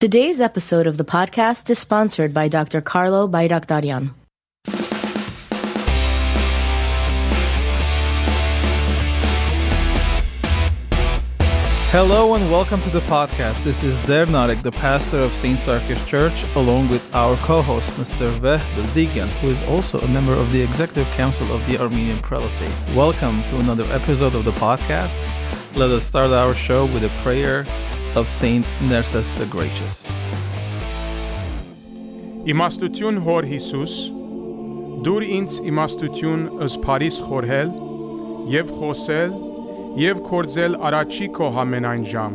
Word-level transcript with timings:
Today's 0.00 0.40
episode 0.40 0.86
of 0.86 0.96
the 0.96 1.04
podcast 1.04 1.68
is 1.68 1.78
sponsored 1.78 2.32
by 2.32 2.48
Dr. 2.48 2.80
Carlo 2.80 3.28
Bayrakdarian. 3.28 4.14
Hello 11.92 12.34
and 12.34 12.50
welcome 12.50 12.80
to 12.80 12.88
the 12.88 13.00
podcast. 13.00 13.62
This 13.62 13.82
is 13.82 14.00
Der 14.06 14.24
Nareg, 14.24 14.62
the 14.62 14.72
pastor 14.72 15.18
of 15.18 15.34
St. 15.34 15.58
Sarkis 15.58 16.06
Church, 16.06 16.44
along 16.56 16.88
with 16.88 17.06
our 17.14 17.36
co-host, 17.36 17.92
Mr. 18.00 18.32
Veh 18.38 18.56
Bezdikian, 18.76 19.28
who 19.42 19.50
is 19.50 19.60
also 19.64 20.00
a 20.00 20.08
member 20.08 20.32
of 20.32 20.50
the 20.50 20.62
Executive 20.62 21.12
Council 21.12 21.52
of 21.52 21.60
the 21.66 21.78
Armenian 21.78 22.20
Prelacy. 22.20 22.70
Welcome 22.96 23.42
to 23.50 23.58
another 23.58 23.84
episode 23.92 24.34
of 24.34 24.46
the 24.46 24.52
podcast. 24.52 25.18
Let 25.76 25.90
us 25.90 26.04
start 26.04 26.30
our 26.30 26.54
show 26.54 26.86
with 26.86 27.04
a 27.04 27.10
prayer 27.22 27.66
of 28.16 28.28
Saint 28.28 28.66
Nerses 28.82 29.34
the 29.38 29.46
Gracious. 29.46 30.10
Իմաստություն 32.50 33.20
հոր 33.22 33.46
Հիսուս, 33.46 33.92
դուր 35.06 35.26
ինձ 35.36 35.58
իմաստություն 35.70 36.42
ըս 36.66 36.74
Փարիս 36.82 37.20
խորհել 37.26 37.70
եւ 38.50 38.72
խոսել 38.80 39.36
եւ 40.02 40.22
կորձել 40.26 40.74
առաջի 40.88 41.28
քո 41.36 41.50
համենայն 41.58 42.02
ժամ։ 42.10 42.34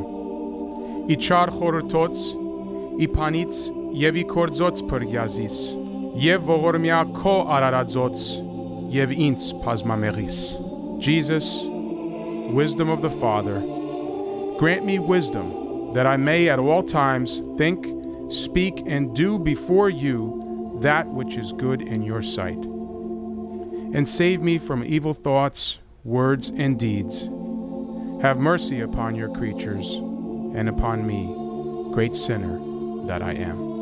Ի 1.12 1.18
չար 1.26 1.52
խորհրդոց, 1.58 2.24
ի 3.04 3.10
փանից 3.18 3.60
եւ 4.06 4.22
ի 4.22 4.26
կորձոց 4.32 4.86
փրկյազից 4.94 5.60
եւ 6.24 6.48
ողորմյա 6.54 7.02
քո 7.20 7.36
արարածոց 7.58 8.30
եւ 8.96 9.18
ինձ 9.28 9.52
բազմամեղիս։ 9.66 10.40
Jesus, 11.04 11.52
wisdom 12.56 12.88
of 12.96 13.04
the 13.04 13.12
Father, 13.12 13.60
grant 14.56 14.86
me 14.88 15.00
wisdom 15.00 15.65
that 15.96 16.06
I 16.06 16.18
may 16.18 16.50
at 16.50 16.60
all 16.60 16.84
times 16.84 17.42
think, 17.58 17.88
speak, 18.30 18.84
and 18.86 19.16
do 19.16 19.40
before 19.40 19.90
you 19.90 20.78
that 20.82 21.08
which 21.08 21.38
is 21.38 21.54
good 21.54 21.82
in 21.82 22.04
your 22.04 22.22
sight. 22.22 22.58
And 22.58 24.06
save 24.06 24.42
me 24.42 24.58
from 24.58 24.84
evil 24.84 25.14
thoughts, 25.14 25.80
words, 26.04 26.50
and 26.50 26.78
deeds. 26.78 27.22
Have 28.22 28.38
mercy 28.38 28.82
upon 28.82 29.16
your 29.16 29.30
creatures 29.30 29.94
and 29.94 30.68
upon 30.68 31.08
me, 31.08 31.94
great 31.94 32.14
sinner 32.14 32.60
that 33.08 33.22
I 33.22 33.32
am. 33.32 33.75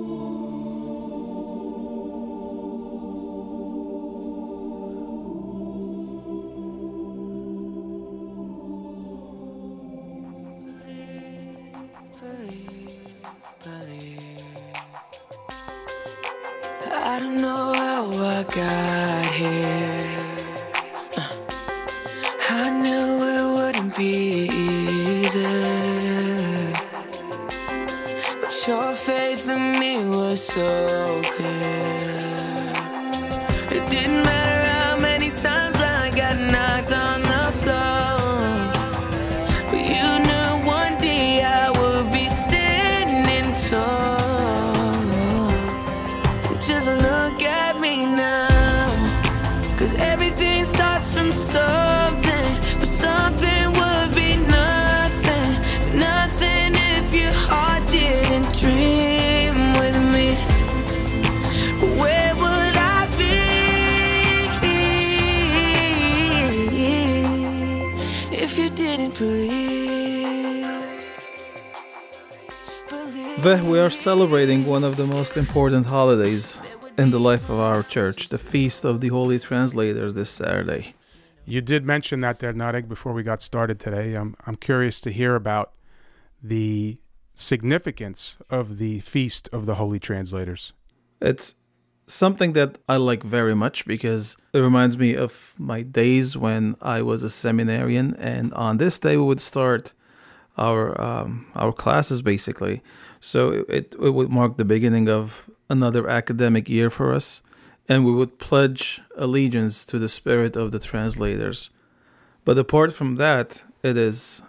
I 17.13 17.19
don't 17.19 17.35
know 17.35 17.73
how 17.73 18.11
I 18.11 18.43
got 18.43 19.25
here. 19.35 19.82
We 73.43 73.77
are 73.77 73.89
celebrating 73.89 74.65
one 74.65 74.85
of 74.85 74.95
the 74.95 75.05
most 75.05 75.35
important 75.35 75.85
holidays 75.85 76.61
in 76.97 77.09
the 77.09 77.19
life 77.19 77.49
of 77.49 77.59
our 77.59 77.83
church, 77.83 78.29
the 78.29 78.37
Feast 78.37 78.85
of 78.85 79.01
the 79.01 79.09
Holy 79.09 79.37
Translators 79.37 80.13
this 80.13 80.29
Saturday. 80.29 80.93
You 81.45 81.59
did 81.59 81.85
mention 81.85 82.21
that 82.21 82.39
there, 82.39 82.53
Nareg, 82.53 82.87
before 82.87 83.11
we 83.11 83.21
got 83.21 83.41
started 83.41 83.81
today. 83.81 84.13
I'm, 84.13 84.37
I'm 84.47 84.55
curious 84.55 85.01
to 85.01 85.11
hear 85.11 85.35
about 85.35 85.73
the 86.41 86.99
significance 87.35 88.37
of 88.49 88.77
the 88.77 89.01
Feast 89.01 89.49
of 89.51 89.65
the 89.65 89.75
Holy 89.75 89.99
Translators. 89.99 90.71
It's 91.21 91.55
something 92.07 92.53
that 92.53 92.77
I 92.87 92.95
like 92.95 93.23
very 93.23 93.55
much 93.55 93.85
because 93.85 94.37
it 94.53 94.59
reminds 94.59 94.97
me 94.97 95.17
of 95.17 95.53
my 95.57 95.81
days 95.81 96.37
when 96.37 96.75
I 96.81 97.01
was 97.01 97.23
a 97.23 97.29
seminarian, 97.29 98.15
and 98.15 98.53
on 98.53 98.77
this 98.77 98.99
day 98.99 99.17
we 99.17 99.23
would 99.23 99.41
start 99.41 99.93
our 100.57 100.99
um, 101.01 101.47
our 101.55 101.73
classes 101.73 102.21
basically. 102.21 102.81
So 103.19 103.65
it 103.69 103.95
it 104.01 104.11
would 104.11 104.29
mark 104.29 104.57
the 104.57 104.65
beginning 104.65 105.09
of 105.09 105.49
another 105.69 106.07
academic 106.07 106.69
year 106.69 106.89
for 106.89 107.13
us, 107.13 107.41
and 107.89 108.05
we 108.05 108.11
would 108.11 108.39
pledge 108.39 109.01
allegiance 109.15 109.85
to 109.87 109.99
the 109.99 110.09
spirit 110.09 110.55
of 110.55 110.71
the 110.71 110.79
translators. 110.79 111.69
But 112.45 112.57
apart 112.57 112.93
from 112.93 113.15
that, 113.15 113.63
it 113.83 113.97
is 113.97 114.41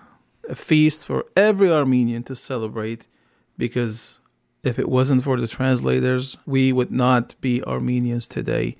a 0.48 0.54
feast 0.54 1.06
for 1.06 1.24
every 1.36 1.70
Armenian 1.70 2.22
to 2.24 2.34
celebrate 2.34 3.08
because 3.56 4.20
if 4.62 4.78
it 4.78 4.88
wasn't 4.88 5.22
for 5.22 5.38
the 5.38 5.46
translators, 5.46 6.36
we 6.46 6.72
would 6.72 6.90
not 6.90 7.34
be 7.40 7.62
Armenians 7.62 8.26
today. 8.26 8.76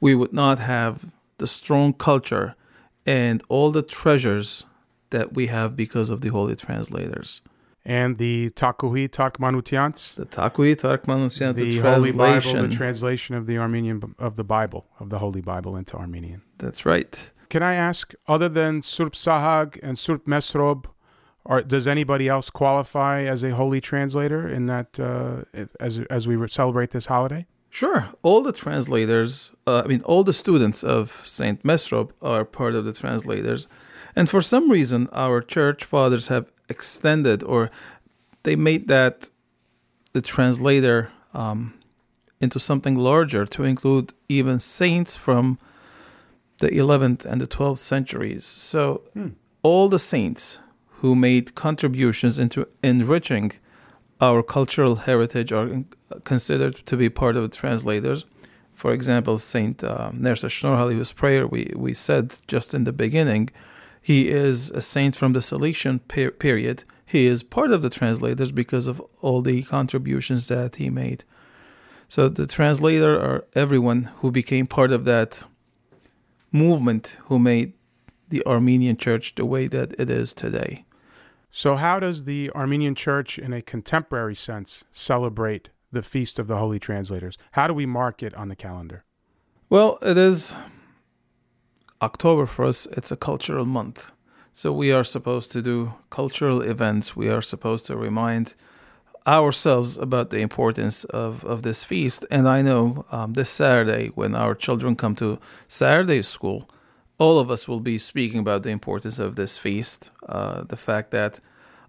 We 0.00 0.14
would 0.14 0.32
not 0.32 0.58
have 0.60 1.12
the 1.38 1.46
strong 1.46 1.92
culture 1.92 2.54
and 3.04 3.42
all 3.48 3.70
the 3.70 3.82
treasures 3.82 4.64
that 5.10 5.34
we 5.34 5.46
have 5.46 5.76
because 5.76 6.10
of 6.10 6.20
the 6.20 6.28
holy 6.28 6.56
translators. 6.56 7.42
And 7.86 8.16
the 8.16 8.50
Takuhi 8.50 9.10
Tarkmanutians, 9.10 10.14
The 10.14 10.24
Takui 10.24 10.74
Tarkmanusyan, 10.74 11.54
the, 11.54 11.68
the, 11.68 11.78
Holy 11.80 12.12
Bible, 12.12 12.40
translation. 12.40 12.70
the 12.70 12.76
translation 12.76 13.34
of 13.34 13.46
the 13.46 13.58
Armenian 13.58 14.14
of 14.18 14.36
the 14.36 14.44
Bible, 14.44 14.86
of 14.98 15.10
the 15.10 15.18
Holy 15.18 15.42
Bible 15.42 15.76
into 15.76 15.96
Armenian. 15.96 16.40
That's 16.56 16.86
right. 16.86 17.30
Can 17.50 17.62
I 17.62 17.74
ask, 17.74 18.14
other 18.26 18.48
than 18.48 18.80
Surp 18.80 19.12
Sahag 19.12 19.78
and 19.82 19.98
Surp 19.98 20.26
Mesrob, 20.26 20.86
are, 21.46 21.60
does 21.60 21.86
anybody 21.86 22.26
else 22.26 22.48
qualify 22.48 23.24
as 23.24 23.42
a 23.42 23.50
holy 23.54 23.82
translator 23.82 24.48
in 24.48 24.64
that 24.66 24.98
uh, 24.98 25.42
as 25.78 25.98
as 26.08 26.26
we 26.26 26.48
celebrate 26.48 26.90
this 26.92 27.06
holiday? 27.06 27.46
Sure. 27.68 28.08
All 28.22 28.42
the 28.42 28.52
translators, 28.52 29.50
uh, 29.66 29.82
I 29.84 29.88
mean, 29.88 30.00
all 30.02 30.22
the 30.24 30.32
students 30.32 30.82
of 30.84 31.10
St. 31.10 31.62
Mesrop 31.64 32.12
are 32.22 32.44
part 32.44 32.74
of 32.74 32.84
the 32.84 32.92
translators. 32.92 33.66
And 34.16 34.28
for 34.28 34.40
some 34.40 34.70
reason, 34.70 35.08
our 35.12 35.40
church 35.40 35.84
fathers 35.84 36.28
have 36.28 36.50
extended 36.68 37.42
or 37.42 37.70
they 38.44 38.56
made 38.56 38.88
that 38.88 39.30
the 40.12 40.22
translator 40.22 41.10
um, 41.32 41.74
into 42.40 42.60
something 42.60 42.96
larger 42.96 43.44
to 43.46 43.64
include 43.64 44.12
even 44.28 44.58
saints 44.58 45.16
from 45.16 45.58
the 46.58 46.68
11th 46.68 47.24
and 47.24 47.40
the 47.40 47.46
12th 47.46 47.78
centuries. 47.78 48.44
So 48.44 49.02
all 49.62 49.88
the 49.88 49.98
saints 49.98 50.60
who 50.98 51.14
made 51.14 51.54
contributions 51.54 52.38
into 52.38 52.68
enriching 52.82 53.52
our 54.20 54.42
cultural 54.42 54.96
heritage 54.96 55.52
are 55.52 55.84
considered 56.22 56.74
to 56.86 56.96
be 56.96 57.08
part 57.10 57.36
of 57.36 57.42
the 57.42 57.56
translators. 57.56 58.24
For 58.74 58.92
example, 58.92 59.38
Saint 59.38 59.82
uh, 59.82 60.10
Nerses 60.12 60.50
Shnorhali, 60.50 60.94
whose 60.94 61.12
prayer 61.12 61.46
we, 61.46 61.72
we 61.74 61.94
said 61.94 62.38
just 62.46 62.74
in 62.74 62.84
the 62.84 62.92
beginning, 62.92 63.50
he 64.04 64.28
is 64.28 64.70
a 64.72 64.82
saint 64.82 65.16
from 65.16 65.32
the 65.32 65.40
Cilician 65.40 65.98
per- 66.00 66.30
period. 66.30 66.84
He 67.06 67.24
is 67.26 67.42
part 67.42 67.70
of 67.70 67.80
the 67.80 67.88
translators 67.88 68.52
because 68.52 68.86
of 68.86 69.00
all 69.22 69.40
the 69.40 69.62
contributions 69.62 70.46
that 70.48 70.76
he 70.76 70.90
made. 70.90 71.24
So 72.06 72.28
the 72.28 72.46
translator 72.46 73.18
are 73.18 73.46
everyone 73.54 74.10
who 74.18 74.30
became 74.30 74.66
part 74.66 74.92
of 74.92 75.06
that 75.06 75.42
movement 76.52 77.16
who 77.28 77.38
made 77.38 77.72
the 78.28 78.44
Armenian 78.44 78.98
church 78.98 79.36
the 79.36 79.46
way 79.46 79.68
that 79.68 79.94
it 79.98 80.10
is 80.10 80.34
today. 80.34 80.84
So, 81.50 81.76
how 81.76 81.98
does 81.98 82.24
the 82.24 82.50
Armenian 82.50 82.94
Church, 82.94 83.38
in 83.38 83.54
a 83.54 83.62
contemporary 83.62 84.34
sense, 84.34 84.84
celebrate 84.92 85.70
the 85.92 86.02
Feast 86.02 86.38
of 86.38 86.46
the 86.46 86.58
Holy 86.58 86.78
Translators? 86.78 87.38
How 87.52 87.68
do 87.68 87.72
we 87.72 87.86
mark 87.86 88.22
it 88.22 88.34
on 88.34 88.48
the 88.48 88.56
calendar? 88.56 89.04
Well, 89.70 89.96
it 90.02 90.18
is 90.18 90.54
October 92.04 92.46
for 92.46 92.64
us, 92.66 92.86
it's 92.98 93.12
a 93.12 93.16
cultural 93.16 93.64
month. 93.64 94.12
So 94.52 94.72
we 94.72 94.92
are 94.92 95.04
supposed 95.04 95.50
to 95.52 95.62
do 95.62 95.94
cultural 96.10 96.60
events. 96.60 97.16
We 97.16 97.28
are 97.34 97.42
supposed 97.42 97.86
to 97.86 97.96
remind 97.96 98.54
ourselves 99.26 99.96
about 99.96 100.28
the 100.28 100.40
importance 100.40 101.04
of, 101.04 101.44
of 101.44 101.62
this 101.62 101.82
feast. 101.82 102.26
And 102.30 102.46
I 102.46 102.60
know 102.62 103.06
um, 103.10 103.32
this 103.32 103.48
Saturday, 103.48 104.08
when 104.14 104.34
our 104.34 104.54
children 104.54 104.96
come 104.96 105.14
to 105.16 105.38
Saturday 105.66 106.22
school, 106.22 106.68
all 107.18 107.38
of 107.38 107.50
us 107.50 107.66
will 107.66 107.80
be 107.80 107.98
speaking 107.98 108.40
about 108.40 108.62
the 108.62 108.70
importance 108.70 109.18
of 109.18 109.34
this 109.36 109.56
feast, 109.56 110.10
uh, 110.28 110.64
the 110.64 110.76
fact 110.76 111.10
that 111.10 111.40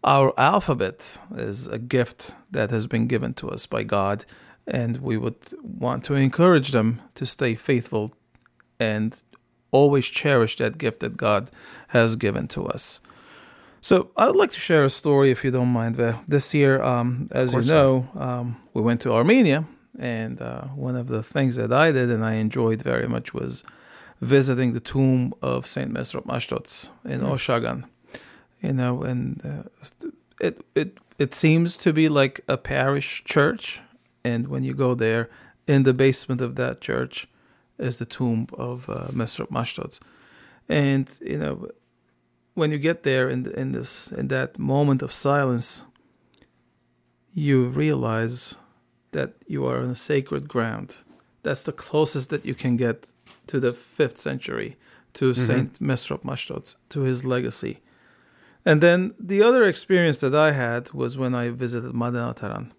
our 0.03 0.33
alphabet 0.37 1.19
is 1.35 1.67
a 1.67 1.79
gift 1.79 2.35
that 2.51 2.71
has 2.71 2.87
been 2.87 3.07
given 3.07 3.33
to 3.33 3.49
us 3.49 3.65
by 3.65 3.83
God, 3.83 4.25
and 4.65 4.97
we 4.97 5.17
would 5.17 5.53
want 5.61 6.03
to 6.05 6.13
encourage 6.15 6.71
them 6.71 7.01
to 7.15 7.25
stay 7.25 7.55
faithful 7.55 8.11
and 8.79 9.21
always 9.79 10.05
cherish 10.21 10.53
that 10.57 10.73
gift 10.83 10.99
that 10.99 11.13
God 11.17 11.43
has 11.97 12.15
given 12.25 12.47
to 12.55 12.61
us. 12.75 13.01
So 13.81 13.95
I'd 14.17 14.35
like 14.41 14.51
to 14.57 14.59
share 14.69 14.83
a 14.83 14.89
story, 14.89 15.29
if 15.35 15.39
you 15.43 15.51
don't 15.51 15.73
mind. 15.81 15.95
This 16.27 16.53
year, 16.53 16.73
um, 16.93 17.27
as 17.31 17.53
you 17.53 17.61
know, 17.73 18.07
um, 18.27 18.45
we 18.73 18.81
went 18.81 18.99
to 19.01 19.09
Armenia, 19.19 19.59
and 19.99 20.35
uh, 20.41 20.65
one 20.87 20.95
of 21.01 21.07
the 21.07 21.21
things 21.21 21.55
that 21.57 21.71
I 21.85 21.91
did 21.91 22.09
and 22.09 22.23
I 22.31 22.33
enjoyed 22.45 22.81
very 22.81 23.07
much 23.15 23.27
was 23.33 23.63
visiting 24.21 24.73
the 24.73 24.79
tomb 24.93 25.33
of 25.41 25.67
Saint 25.67 25.91
Mesrop 25.93 26.25
Mashtots 26.25 26.89
in 27.03 27.19
mm. 27.21 27.31
Oshagan 27.33 27.83
you 28.65 28.73
know, 28.73 29.03
and 29.03 29.41
uh, 29.45 30.07
it 30.41 30.65
it 30.73 30.97
it 31.19 31.33
seems 31.33 31.77
to 31.77 31.93
be 31.93 32.09
like 32.09 32.41
a 32.47 32.57
parish 32.57 33.23
church, 33.23 33.79
and 34.23 34.47
when 34.47 34.63
you 34.63 34.73
go 34.73 34.95
there, 34.95 35.29
in 35.67 35.83
the 35.83 35.93
basement 35.93 36.41
of 36.41 36.55
that 36.55 36.81
church 36.81 37.27
is 37.77 37.99
the 37.99 38.05
tomb 38.05 38.47
of 38.57 38.89
uh, 38.89 39.07
Mesrop 39.11 39.49
Mashtots, 39.49 39.99
and 40.69 41.09
you 41.21 41.37
know, 41.37 41.69
when 42.53 42.71
you 42.71 42.77
get 42.77 43.03
there 43.03 43.29
in 43.29 43.45
in 43.53 43.71
this 43.71 44.11
in 44.11 44.27
that 44.29 44.57
moment 44.57 45.01
of 45.01 45.11
silence, 45.11 45.83
you 47.33 47.67
realize 47.67 48.57
that 49.11 49.33
you 49.47 49.65
are 49.65 49.79
on 49.79 49.89
a 49.89 49.95
sacred 49.95 50.47
ground. 50.47 51.03
That's 51.43 51.63
the 51.63 51.71
closest 51.71 52.29
that 52.29 52.45
you 52.45 52.55
can 52.55 52.75
get 52.75 53.11
to 53.47 53.59
the 53.59 53.73
fifth 53.73 54.17
century, 54.17 54.75
to 55.13 55.31
mm-hmm. 55.31 55.41
Saint 55.41 55.79
Mesrop 55.79 56.23
Mashtots, 56.23 56.77
to 56.89 57.01
his 57.01 57.23
legacy 57.23 57.81
and 58.65 58.81
then 58.81 59.13
the 59.19 59.43
other 59.43 59.63
experience 59.63 60.17
that 60.17 60.33
I 60.33 60.51
had 60.51 60.91
was 60.91 61.17
when 61.17 61.35
I 61.35 61.49
visited 61.49 61.93
Madanataran. 61.93 62.71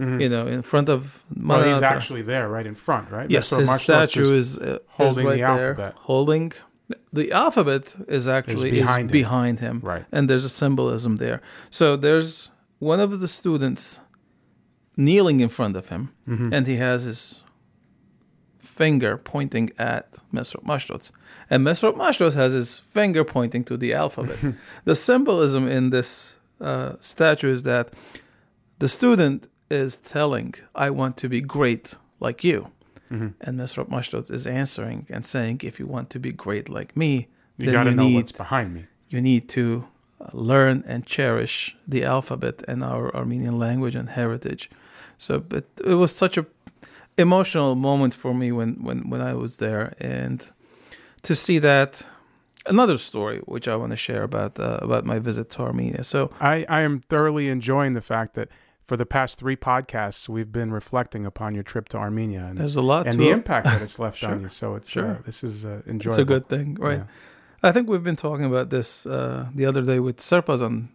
Mm-hmm. 0.00 0.20
You 0.22 0.30
know, 0.30 0.46
in 0.46 0.62
front 0.62 0.88
of 0.88 1.24
Madanataran. 1.34 1.48
Well, 1.48 1.74
he's 1.74 1.82
actually 1.82 2.22
there, 2.22 2.48
right 2.48 2.64
in 2.64 2.74
front, 2.74 3.10
right? 3.10 3.28
Yes, 3.28 3.50
his 3.50 3.70
statue 3.82 4.32
is, 4.32 4.58
uh, 4.58 4.78
holding 4.88 5.26
is 5.26 5.30
right 5.30 5.36
the 5.36 5.42
alphabet. 5.42 5.76
There, 5.76 6.04
holding 6.10 6.52
the 7.12 7.32
alphabet 7.32 7.94
is 8.08 8.26
actually 8.26 8.70
is 8.70 8.80
behind, 8.80 9.10
is 9.10 9.14
him. 9.14 9.22
behind 9.22 9.60
him, 9.60 9.80
right? 9.82 10.04
And 10.10 10.28
there's 10.28 10.44
a 10.44 10.48
symbolism 10.48 11.16
there. 11.16 11.40
So 11.68 11.96
there's 11.96 12.50
one 12.78 13.00
of 13.00 13.20
the 13.20 13.28
students 13.28 14.00
kneeling 14.96 15.40
in 15.40 15.48
front 15.48 15.76
of 15.76 15.88
him, 15.88 16.12
mm-hmm. 16.26 16.52
and 16.52 16.66
he 16.66 16.76
has 16.76 17.04
his 17.04 17.42
finger 18.58 19.18
pointing 19.18 19.70
at 19.78 20.18
Mesrop 20.32 20.64
Mashtots. 20.64 21.12
And 21.50 21.66
Mesrop 21.66 21.96
Mashtots 21.96 22.34
has 22.34 22.52
his 22.52 22.78
finger 22.78 23.24
pointing 23.24 23.64
to 23.64 23.76
the 23.76 23.92
alphabet. 23.92 24.38
the 24.84 24.94
symbolism 24.94 25.68
in 25.68 25.90
this 25.90 26.36
uh, 26.60 26.94
statue 27.00 27.52
is 27.52 27.62
that 27.64 27.92
the 28.78 28.88
student 28.88 29.48
is 29.70 29.98
telling, 29.98 30.54
I 30.74 30.90
want 30.90 31.16
to 31.18 31.28
be 31.28 31.40
great 31.40 31.96
like 32.18 32.44
you. 32.44 32.70
Mm-hmm. 33.10 33.28
And 33.40 33.58
Mesrop 33.58 33.88
Mashtots 33.88 34.30
is 34.30 34.46
answering 34.46 35.06
and 35.10 35.26
saying, 35.26 35.60
if 35.64 35.80
you 35.80 35.86
want 35.86 36.10
to 36.10 36.20
be 36.20 36.32
great 36.32 36.68
like 36.68 36.96
me, 36.96 37.28
you 37.56 37.66
then 37.70 37.86
you 37.86 37.92
know 37.92 38.04
need, 38.04 38.14
what's 38.14 38.32
behind 38.32 38.74
me. 38.74 38.86
You 39.08 39.20
need 39.20 39.48
to 39.50 39.88
uh, 40.20 40.28
learn 40.32 40.84
and 40.86 41.04
cherish 41.04 41.76
the 41.86 42.04
alphabet 42.04 42.62
and 42.68 42.84
our 42.84 43.14
Armenian 43.14 43.58
language 43.58 43.94
and 43.94 44.10
heritage. 44.10 44.70
So 45.18 45.44
it, 45.50 45.66
it 45.84 45.94
was 45.94 46.14
such 46.14 46.38
a 46.38 46.46
emotional 47.18 47.74
moment 47.74 48.14
for 48.14 48.32
me 48.32 48.52
when 48.52 48.82
when 48.82 49.10
when 49.10 49.20
I 49.20 49.34
was 49.34 49.58
there, 49.58 49.94
and 49.98 50.50
to 51.22 51.34
see 51.34 51.58
that 51.58 52.08
another 52.66 52.96
story 52.96 53.38
which 53.40 53.68
I 53.68 53.76
want 53.76 53.90
to 53.90 53.96
share 53.96 54.22
about 54.22 54.58
uh, 54.58 54.78
about 54.80 55.04
my 55.04 55.18
visit 55.18 55.50
to 55.50 55.62
Armenia. 55.62 56.04
So 56.04 56.30
I 56.40 56.64
I 56.68 56.80
am 56.80 57.00
thoroughly 57.00 57.48
enjoying 57.48 57.94
the 57.94 58.00
fact 58.00 58.34
that 58.34 58.48
for 58.90 58.96
the 58.96 59.06
past 59.06 59.38
three 59.38 59.54
podcasts 59.54 60.28
we've 60.28 60.50
been 60.50 60.72
reflecting 60.72 61.24
upon 61.24 61.54
your 61.54 61.62
trip 61.62 61.88
to 61.88 61.96
Armenia 61.96 62.46
and 62.46 62.58
there's 62.58 62.74
a 62.74 62.82
lot 62.82 63.06
and 63.06 63.20
the 63.20 63.28
it. 63.28 63.34
impact 63.34 63.66
that 63.66 63.80
it's 63.82 64.00
left 64.00 64.18
sure. 64.22 64.30
on 64.30 64.42
you. 64.42 64.48
So 64.48 64.74
it's 64.74 64.88
sure. 64.88 65.10
Uh, 65.10 65.18
this 65.24 65.44
is 65.44 65.64
uh, 65.64 65.82
enjoyable. 65.86 66.08
It's 66.08 66.18
a 66.18 66.24
good 66.24 66.48
thing, 66.48 66.74
right? 66.74 66.98
Yeah. 66.98 67.68
I 67.68 67.70
think 67.70 67.88
we've 67.88 68.02
been 68.02 68.16
talking 68.16 68.46
about 68.46 68.70
this 68.70 69.06
uh, 69.06 69.48
the 69.54 69.64
other 69.64 69.82
day 69.82 70.00
with 70.00 70.16
Serpazan. 70.16 70.88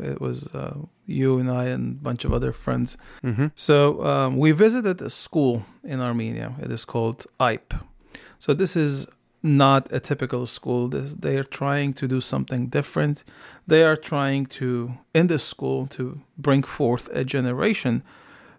It 0.00 0.22
was 0.22 0.54
uh, 0.54 0.78
you 1.04 1.38
and 1.38 1.50
I 1.50 1.64
and 1.66 1.96
a 2.00 2.02
bunch 2.02 2.24
of 2.24 2.32
other 2.32 2.50
friends. 2.50 2.96
Mm-hmm. 3.22 3.48
So 3.54 4.02
um, 4.02 4.38
we 4.38 4.52
visited 4.52 5.02
a 5.02 5.10
school 5.10 5.66
in 5.82 6.00
Armenia. 6.00 6.54
It 6.62 6.70
is 6.72 6.86
called 6.86 7.26
IPE. 7.38 7.78
So 8.38 8.54
this 8.54 8.74
is 8.74 9.06
not 9.44 9.92
a 9.92 10.00
typical 10.00 10.46
school. 10.46 10.88
This, 10.88 11.14
they 11.14 11.36
are 11.36 11.44
trying 11.44 11.92
to 11.94 12.08
do 12.08 12.20
something 12.20 12.68
different. 12.68 13.22
They 13.66 13.84
are 13.84 13.96
trying 13.96 14.46
to, 14.46 14.94
in 15.12 15.26
this 15.26 15.44
school, 15.44 15.86
to 15.88 16.22
bring 16.38 16.62
forth 16.62 17.10
a 17.12 17.24
generation 17.24 18.02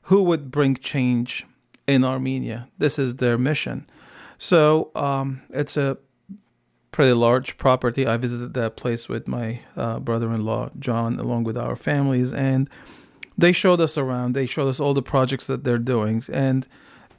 who 0.04 0.24
would 0.24 0.52
bring 0.52 0.76
change 0.76 1.46
in 1.88 2.04
Armenia. 2.04 2.70
This 2.78 3.00
is 3.00 3.16
their 3.16 3.38
mission. 3.38 3.88
So 4.38 4.92
um, 4.96 5.42
it's 5.50 5.76
a 5.76 5.98
pretty 6.92 7.14
large 7.14 7.58
property. 7.58 8.06
I 8.06 8.18
visited 8.18 8.54
that 8.54 8.78
place 8.78 9.10
with 9.10 9.28
my 9.28 9.62
uh, 9.76 10.00
brother-in-law 10.00 10.70
John, 10.78 11.20
along 11.20 11.46
with 11.46 11.58
our 11.58 11.76
families, 11.76 12.32
and 12.32 12.70
they 13.38 13.52
showed 13.52 13.82
us 13.82 13.98
around. 13.98 14.34
They 14.34 14.46
showed 14.46 14.68
us 14.68 14.80
all 14.80 14.94
the 14.94 15.02
projects 15.02 15.48
that 15.48 15.64
they're 15.64 15.78
doing, 15.80 16.24
and 16.32 16.68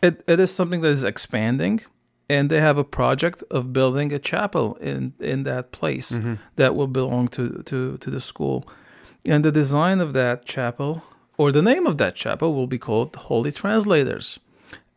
it, 0.02 0.22
it 0.28 0.38
is 0.38 0.54
something 0.54 0.82
that 0.82 0.88
is 0.88 1.04
expanding. 1.04 1.80
And 2.28 2.50
they 2.50 2.61
have 2.61 2.76
a 2.78 2.84
project 2.84 3.44
of 3.50 3.73
building 3.73 4.12
a 4.12 4.19
chapel 4.19 4.75
in 4.81 5.12
in 5.20 5.44
that 5.44 5.70
place 5.70 6.12
mm-hmm. 6.12 6.34
that 6.56 6.75
will 6.75 6.88
belong 6.88 7.28
to, 7.28 7.62
to 7.62 7.96
to 7.96 8.11
the 8.11 8.20
school, 8.20 8.64
and 9.25 9.44
the 9.44 9.52
design 9.52 10.00
of 10.00 10.12
that 10.12 10.44
chapel 10.44 11.02
or 11.37 11.52
the 11.52 11.62
name 11.62 11.87
of 11.87 11.99
that 11.99 12.14
chapel 12.14 12.55
will 12.55 12.67
be 12.67 12.78
called 12.78 13.14
Holy 13.17 13.52
Translators. 13.52 14.40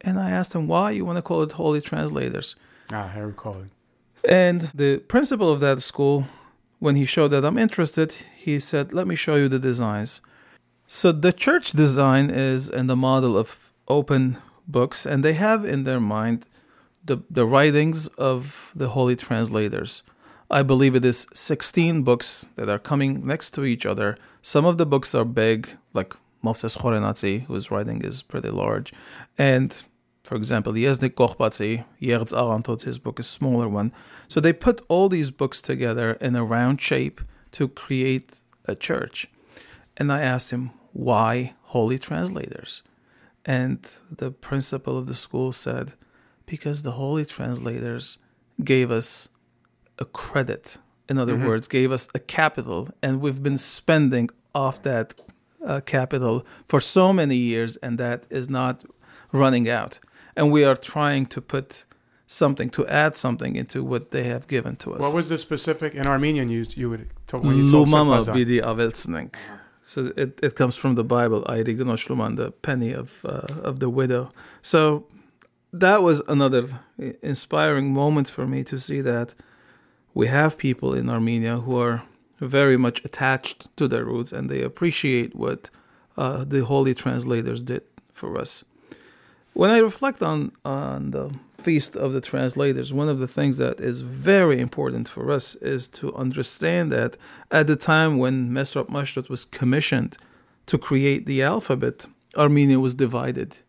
And 0.01 0.17
I 0.17 0.29
asked 0.31 0.55
him 0.55 0.67
why 0.67 0.91
you 0.91 1.03
want 1.05 1.17
to 1.17 1.21
call 1.21 1.43
it 1.43 1.53
Holy 1.53 1.81
Translators. 1.81 2.55
Ah, 2.91 3.11
I 3.13 3.19
recall 3.19 3.57
it. 3.63 4.29
And 4.29 4.71
the 4.73 4.99
principal 4.99 5.51
of 5.51 5.59
that 5.59 5.81
school, 5.81 6.25
when 6.79 6.95
he 6.95 7.05
showed 7.05 7.29
that 7.29 7.45
I'm 7.45 7.57
interested, 7.57 8.11
he 8.35 8.59
said, 8.59 8.93
Let 8.93 9.07
me 9.07 9.15
show 9.15 9.35
you 9.35 9.47
the 9.49 9.59
designs. 9.59 10.21
So 10.87 11.11
the 11.11 11.33
church 11.33 11.71
design 11.71 12.29
is 12.29 12.69
in 12.69 12.87
the 12.87 12.95
model 12.95 13.37
of 13.37 13.71
open 13.87 14.37
books, 14.67 15.05
and 15.05 15.23
they 15.23 15.33
have 15.33 15.65
in 15.65 15.83
their 15.83 15.99
mind 15.99 16.47
the, 17.09 17.17
the 17.29 17.45
writings 17.45 18.07
of 18.09 18.71
the 18.75 18.89
holy 18.89 19.15
translators. 19.15 20.03
I 20.51 20.61
believe 20.63 20.95
it 20.95 21.03
is 21.03 21.27
16 21.33 22.03
books 22.03 22.47
that 22.55 22.69
are 22.69 22.79
coming 22.79 23.25
next 23.25 23.51
to 23.55 23.65
each 23.65 23.85
other. 23.85 24.17
Some 24.41 24.65
of 24.65 24.77
the 24.77 24.85
books 24.85 25.13
are 25.15 25.25
big, 25.25 25.69
like 25.93 26.13
Moses 26.41 26.77
Khorenatsi, 26.77 27.41
whose 27.41 27.71
writing 27.71 28.03
is 28.03 28.21
pretty 28.21 28.49
large, 28.49 28.93
and 29.37 29.83
for 30.23 30.35
example, 30.35 30.73
Yeznik 30.73 31.15
Koghbatsi, 31.15 31.85
Yerz 31.99 32.31
Arantot, 32.31 32.83
his 32.83 32.99
book 32.99 33.19
is 33.19 33.27
smaller 33.27 33.67
one. 33.67 33.91
So 34.27 34.39
they 34.39 34.53
put 34.53 34.81
all 34.87 35.09
these 35.09 35.31
books 35.31 35.59
together 35.59 36.13
in 36.21 36.35
a 36.35 36.43
round 36.43 36.79
shape 36.79 37.21
to 37.53 37.67
create 37.67 38.41
a 38.65 38.75
church. 38.75 39.27
And 39.97 40.11
I 40.11 40.21
asked 40.21 40.51
him, 40.51 40.69
why 40.93 41.55
holy 41.73 41.97
translators? 41.97 42.83
And 43.43 43.79
the 44.11 44.29
principal 44.29 44.99
of 44.99 45.07
the 45.07 45.15
school 45.15 45.51
said, 45.51 45.93
because 46.49 46.83
the 46.83 46.95
holy 47.03 47.25
translators 47.25 48.17
gave 48.73 48.91
us 48.91 49.29
a 49.97 50.05
credit. 50.05 50.77
In 51.09 51.17
other 51.17 51.35
mm-hmm. 51.35 51.47
words, 51.47 51.67
gave 51.67 51.91
us 51.91 52.07
a 52.13 52.19
capital, 52.19 52.89
and 53.01 53.21
we've 53.21 53.41
been 53.41 53.57
spending 53.57 54.29
off 54.53 54.81
that 54.83 55.07
uh, 55.65 55.81
capital 55.85 56.45
for 56.67 56.79
so 56.79 57.13
many 57.13 57.35
years, 57.35 57.71
and 57.77 57.97
that 57.97 58.25
is 58.29 58.47
not 58.49 58.83
running 59.31 59.67
out 59.69 59.99
and 60.39 60.51
we 60.51 60.63
are 60.63 60.75
trying 60.75 61.25
to 61.25 61.41
put 61.41 61.85
something 62.25 62.69
to 62.69 62.87
add 62.87 63.15
something 63.15 63.55
into 63.55 63.83
what 63.83 64.11
they 64.11 64.23
have 64.23 64.47
given 64.47 64.75
to 64.77 64.93
us. 64.93 65.01
What 65.01 65.15
was 65.15 65.29
the 65.29 65.37
specific 65.37 65.95
in 65.95 66.05
Armenian 66.07 66.49
you 66.49 66.65
you 66.81 66.89
would 66.91 67.05
talk 67.27 67.43
when 67.43 67.57
you 67.57 67.63
Lumama 67.63 68.17
bidi 68.35 68.59
avelsning. 68.71 69.29
So 69.81 70.11
it, 70.15 70.39
it 70.43 70.53
comes 70.55 70.75
from 70.75 70.95
the 70.95 71.03
Bible, 71.03 71.41
Luman, 71.43 72.35
the 72.35 72.51
penny 72.51 72.93
of 72.93 73.25
uh, 73.25 73.69
of 73.69 73.79
the 73.79 73.89
widow. 73.89 74.31
So 74.61 74.79
that 75.71 76.01
was 76.01 76.21
another 76.27 76.63
inspiring 77.21 77.93
moment 77.93 78.29
for 78.29 78.47
me 78.47 78.63
to 78.63 78.79
see 78.79 79.01
that 79.01 79.35
we 80.13 80.27
have 80.27 80.57
people 80.57 80.93
in 80.93 81.09
Armenia 81.09 81.57
who 81.57 81.77
are 81.77 82.03
very 82.39 82.77
much 82.77 83.03
attached 83.05 83.75
to 83.77 83.87
their 83.87 84.05
roots 84.05 84.31
and 84.31 84.49
they 84.49 84.61
appreciate 84.61 85.35
what 85.35 85.69
uh, 86.17 86.43
the 86.45 86.65
holy 86.65 86.93
translators 86.93 87.61
did 87.63 87.83
for 88.11 88.37
us. 88.37 88.65
When 89.53 89.69
I 89.69 89.79
reflect 89.79 90.21
on, 90.21 90.51
on 90.63 91.11
the 91.11 91.33
Feast 91.51 91.97
of 91.97 92.13
the 92.13 92.21
Translators, 92.21 92.93
one 92.93 93.09
of 93.09 93.19
the 93.19 93.27
things 93.27 93.57
that 93.57 93.79
is 93.79 94.01
very 94.01 94.59
important 94.59 95.09
for 95.09 95.31
us 95.31 95.55
is 95.55 95.87
to 95.89 96.13
understand 96.15 96.91
that 96.91 97.17
at 97.51 97.67
the 97.67 97.75
time 97.75 98.17
when 98.17 98.49
Mesrop 98.49 98.87
Mashtot 98.87 99.29
was 99.29 99.45
commissioned 99.45 100.17
to 100.67 100.77
create 100.77 101.25
the 101.25 101.43
alphabet, 101.43 102.05
Armenia 102.37 102.79
was 102.79 102.95
divided 102.95 103.59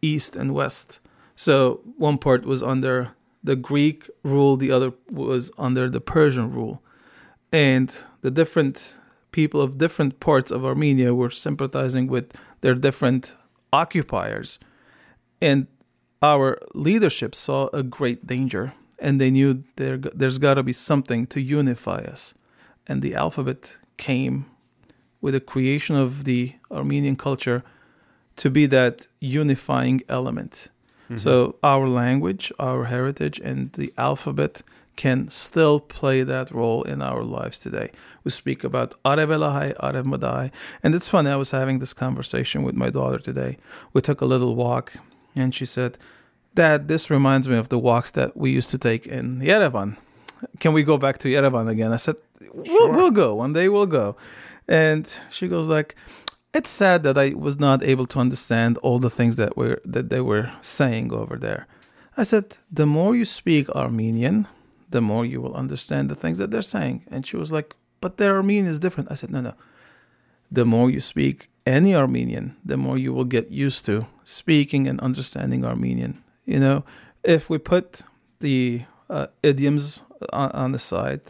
east 0.00 0.36
and 0.36 0.54
west. 0.54 1.00
So 1.38 1.80
one 1.96 2.18
part 2.18 2.44
was 2.44 2.64
under 2.64 3.12
the 3.44 3.54
Greek 3.54 4.10
rule, 4.24 4.56
the 4.56 4.72
other 4.72 4.92
was 5.08 5.52
under 5.56 5.88
the 5.88 6.00
Persian 6.00 6.52
rule. 6.52 6.82
And 7.52 7.88
the 8.22 8.32
different 8.32 8.98
people 9.30 9.60
of 9.60 9.78
different 9.78 10.18
parts 10.18 10.50
of 10.50 10.64
Armenia 10.64 11.14
were 11.14 11.30
sympathizing 11.30 12.08
with 12.08 12.34
their 12.60 12.74
different 12.74 13.36
occupiers. 13.72 14.58
And 15.40 15.68
our 16.20 16.58
leadership 16.74 17.36
saw 17.36 17.68
a 17.72 17.84
great 17.84 18.26
danger, 18.26 18.74
and 18.98 19.20
they 19.20 19.30
knew 19.30 19.62
there, 19.76 19.96
there's 19.96 20.38
got 20.38 20.54
to 20.54 20.64
be 20.64 20.72
something 20.72 21.24
to 21.26 21.40
unify 21.40 22.00
us. 22.00 22.34
And 22.88 23.00
the 23.00 23.14
alphabet 23.14 23.78
came 23.96 24.46
with 25.20 25.34
the 25.34 25.40
creation 25.40 25.94
of 25.94 26.24
the 26.24 26.54
Armenian 26.72 27.14
culture 27.14 27.62
to 28.36 28.50
be 28.50 28.66
that 28.66 29.06
unifying 29.20 30.02
element. 30.08 30.70
Mm-hmm. 31.08 31.16
So 31.16 31.56
our 31.62 31.88
language, 31.88 32.52
our 32.58 32.84
heritage, 32.84 33.40
and 33.40 33.72
the 33.72 33.92
alphabet 33.96 34.62
can 34.96 35.28
still 35.28 35.78
play 35.78 36.24
that 36.24 36.50
role 36.50 36.82
in 36.82 37.00
our 37.00 37.22
lives 37.22 37.58
today. 37.58 37.90
We 38.24 38.30
speak 38.32 38.64
about 38.64 39.00
Arev 39.04 39.28
Elahai, 39.28 39.76
Arev 39.76 40.04
Madai. 40.04 40.50
And 40.82 40.94
it's 40.94 41.08
funny, 41.08 41.30
I 41.30 41.36
was 41.36 41.52
having 41.52 41.78
this 41.78 41.94
conversation 41.94 42.64
with 42.64 42.74
my 42.74 42.90
daughter 42.90 43.18
today. 43.18 43.58
We 43.92 44.00
took 44.00 44.20
a 44.20 44.26
little 44.26 44.56
walk, 44.56 44.94
and 45.36 45.54
she 45.54 45.66
said, 45.66 45.98
Dad, 46.54 46.88
this 46.88 47.10
reminds 47.10 47.48
me 47.48 47.56
of 47.56 47.68
the 47.68 47.78
walks 47.78 48.10
that 48.12 48.36
we 48.36 48.50
used 48.50 48.70
to 48.70 48.78
take 48.78 49.06
in 49.06 49.40
Yerevan. 49.40 49.96
Can 50.58 50.72
we 50.72 50.82
go 50.82 50.98
back 50.98 51.18
to 51.18 51.28
Yerevan 51.28 51.68
again? 51.68 51.92
I 51.92 51.96
said, 51.96 52.16
We'll, 52.52 52.64
sure. 52.64 52.92
we'll 52.92 53.10
go. 53.10 53.34
One 53.36 53.52
day 53.52 53.68
we'll 53.68 53.86
go. 53.86 54.16
And 54.68 55.10
she 55.30 55.48
goes 55.48 55.68
like, 55.68 55.94
it's 56.54 56.70
sad 56.70 57.02
that 57.02 57.18
I 57.18 57.34
was 57.34 57.58
not 57.58 57.82
able 57.82 58.06
to 58.06 58.18
understand 58.18 58.78
all 58.78 58.98
the 58.98 59.10
things 59.10 59.36
that 59.36 59.56
were 59.56 59.80
that 59.84 60.10
they 60.10 60.20
were 60.20 60.50
saying 60.60 61.12
over 61.12 61.36
there. 61.36 61.66
I 62.16 62.24
said, 62.24 62.56
the 62.70 62.86
more 62.86 63.14
you 63.14 63.24
speak 63.24 63.68
Armenian, 63.70 64.48
the 64.90 65.00
more 65.00 65.24
you 65.24 65.40
will 65.40 65.54
understand 65.54 66.08
the 66.08 66.16
things 66.16 66.38
that 66.38 66.50
they're 66.50 66.62
saying. 66.62 67.02
And 67.10 67.24
she 67.24 67.36
was 67.36 67.52
like, 67.52 67.76
but 68.00 68.16
their 68.16 68.36
Armenian 68.36 68.66
is 68.66 68.80
different. 68.80 69.12
I 69.12 69.14
said, 69.14 69.30
no, 69.30 69.40
no. 69.40 69.54
The 70.50 70.64
more 70.64 70.90
you 70.90 71.00
speak 71.00 71.48
any 71.64 71.94
Armenian, 71.94 72.56
the 72.64 72.76
more 72.76 72.98
you 72.98 73.12
will 73.12 73.24
get 73.24 73.50
used 73.50 73.84
to 73.86 74.06
speaking 74.24 74.88
and 74.88 74.98
understanding 75.00 75.64
Armenian. 75.64 76.22
You 76.44 76.58
know, 76.58 76.84
if 77.22 77.50
we 77.50 77.58
put 77.58 78.02
the 78.40 78.82
uh, 79.08 79.28
idioms 79.42 80.02
on, 80.32 80.50
on 80.52 80.72
the 80.72 80.78
side, 80.78 81.20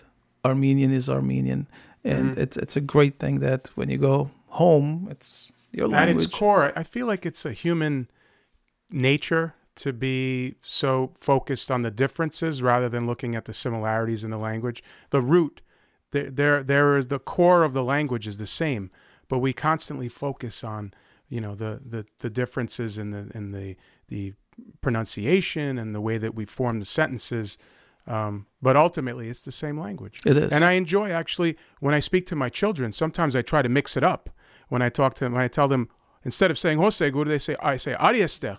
Armenian 0.44 0.92
is 0.92 1.10
Armenian 1.10 1.66
and 2.04 2.30
mm-hmm. 2.30 2.40
it's 2.40 2.56
it's 2.56 2.76
a 2.76 2.80
great 2.80 3.18
thing 3.18 3.40
that 3.40 3.68
when 3.75 3.88
you 3.88 3.98
go 3.98 4.30
home, 4.50 5.09
it's 5.11 5.52
your 5.73 5.88
language. 5.88 6.25
At 6.25 6.28
its 6.28 6.35
core, 6.35 6.73
I 6.76 6.83
feel 6.83 7.07
like 7.07 7.26
it's 7.26 7.45
a 7.45 7.52
human 7.52 8.09
nature 8.90 9.55
to 9.76 9.93
be 9.93 10.57
so 10.62 11.12
focused 11.21 11.71
on 11.71 11.83
the 11.83 11.90
differences 11.90 12.62
rather 12.62 12.88
than 12.88 13.07
looking 13.07 13.35
at 13.35 13.45
the 13.45 13.55
similarities 13.55 14.25
in 14.25 14.31
the 14.31 14.38
language. 14.38 14.83
The 15.11 15.21
root, 15.21 15.61
there, 16.11 16.31
there, 16.31 16.62
there 16.62 16.97
is 16.97 17.09
the 17.09 17.19
core 17.19 17.62
of 17.62 17.73
the 17.73 17.85
language 17.85 18.26
is 18.26 18.38
the 18.38 18.47
same, 18.47 18.90
but 19.28 19.38
we 19.38 19.52
constantly 19.52 20.09
focus 20.09 20.64
on, 20.64 20.93
you 21.28 21.40
know, 21.40 21.55
the 21.55 21.81
the, 21.85 22.07
the 22.19 22.31
differences 22.31 22.99
in 22.99 23.11
the 23.11 23.31
in 23.35 23.52
the 23.52 23.76
the 24.09 24.33
pronunciation 24.81 25.78
and 25.78 25.95
the 25.95 26.00
way 26.00 26.19
that 26.19 26.35
we 26.35 26.45
form 26.45 26.81
the 26.81 26.87
sentences 26.87 27.57
um, 28.09 28.47
but 28.62 28.75
ultimately, 28.75 29.28
it's 29.28 29.45
the 29.45 29.52
same 29.52 29.78
language. 29.78 30.23
It 30.25 30.37
is. 30.37 30.52
And 30.52 30.64
I 30.64 30.73
enjoy 30.73 31.11
actually 31.11 31.57
when 31.81 31.95
I 31.95 32.00
speak 32.00 32.26
to 32.26 32.37
my 32.37 32.49
children. 32.49 32.90
Sometimes 32.90 33.37
I 33.37 33.43
try 33.43 33.61
to 33.61 33.69
mix 33.69 33.97
it 33.97 34.02
up. 34.02 34.31
When 34.68 34.82
I 34.82 34.88
talk 34.88 35.14
to 35.16 35.25
them, 35.25 35.32
when 35.32 35.42
I 35.42 35.48
tell 35.48 35.68
them 35.68 35.88
instead 36.25 36.50
of 36.50 36.58
saying 36.58 36.78
do 36.78 37.25
they 37.25 37.38
say? 37.38 37.56
I 37.60 37.76
say 37.76 37.94
Ariester. 37.94 38.58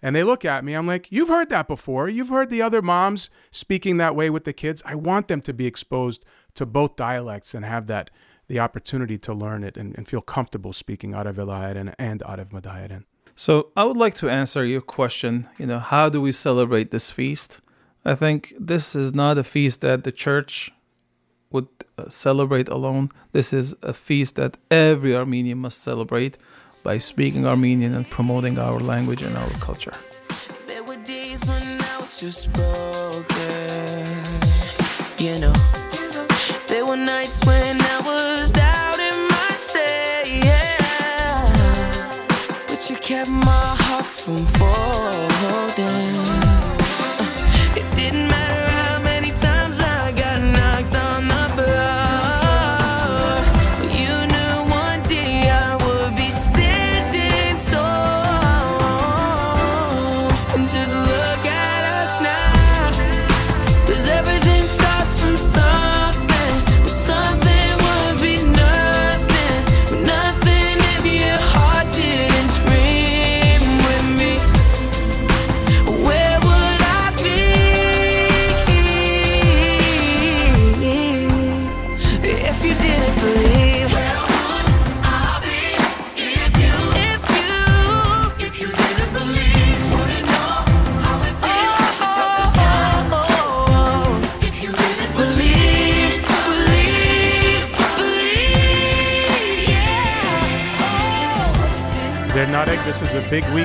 And 0.00 0.14
they 0.14 0.22
look 0.22 0.44
at 0.44 0.64
me. 0.64 0.74
I'm 0.74 0.86
like, 0.86 1.08
you've 1.10 1.28
heard 1.28 1.48
that 1.50 1.66
before. 1.66 2.08
You've 2.08 2.28
heard 2.28 2.50
the 2.50 2.62
other 2.62 2.80
moms 2.80 3.30
speaking 3.50 3.96
that 3.96 4.14
way 4.14 4.30
with 4.30 4.44
the 4.44 4.52
kids. 4.52 4.80
I 4.84 4.94
want 4.94 5.26
them 5.26 5.40
to 5.42 5.52
be 5.52 5.66
exposed 5.66 6.24
to 6.54 6.64
both 6.64 6.94
dialects 6.94 7.52
and 7.52 7.64
have 7.64 7.88
that 7.88 8.10
the 8.46 8.58
opportunity 8.58 9.18
to 9.18 9.34
learn 9.34 9.62
it 9.62 9.76
and, 9.76 9.94
and 9.96 10.08
feel 10.08 10.22
comfortable 10.22 10.72
speaking 10.72 11.12
Arev 11.12 11.34
Elayaden 11.34 11.94
and 11.98 12.20
Arev 12.22 12.50
Madayaden. 12.50 13.04
So 13.34 13.70
I 13.76 13.84
would 13.84 13.96
like 13.96 14.14
to 14.16 14.28
answer 14.28 14.64
your 14.64 14.80
question. 14.80 15.48
You 15.58 15.66
know, 15.66 15.78
how 15.78 16.08
do 16.08 16.20
we 16.20 16.32
celebrate 16.32 16.90
this 16.90 17.10
feast? 17.10 17.60
I 18.04 18.14
think 18.14 18.54
this 18.58 18.96
is 18.96 19.14
not 19.14 19.38
a 19.38 19.44
feast 19.44 19.80
that 19.82 20.04
the 20.04 20.12
church 20.12 20.72
Uh, 21.98 22.08
celebrate 22.08 22.68
alone. 22.68 23.08
This 23.32 23.52
is 23.52 23.74
a 23.82 23.92
feast 23.92 24.36
that 24.36 24.56
every 24.70 25.16
Armenian 25.16 25.58
must 25.58 25.82
celebrate 25.82 26.38
by 26.84 26.98
speaking 26.98 27.44
Armenian 27.44 27.92
and 27.92 28.08
promoting 28.08 28.56
our 28.56 28.78
language 28.78 29.20
and 29.20 29.36
our 29.36 29.50
culture. 29.58 29.94
There 30.68 30.84
were 30.84 31.02
days 31.04 31.40
when 31.40 31.82
I 31.82 31.98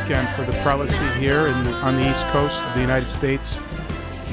weekend 0.03 0.27
for 0.35 0.43
the 0.43 0.51
prelacy 0.63 1.15
here 1.15 1.43
the, 1.43 1.71
on 1.75 1.95
the 1.95 2.11
East 2.11 2.25
Coast 2.25 2.61
of 2.61 2.73
the 2.73 2.81
United 2.81 3.09
States. 3.09 3.55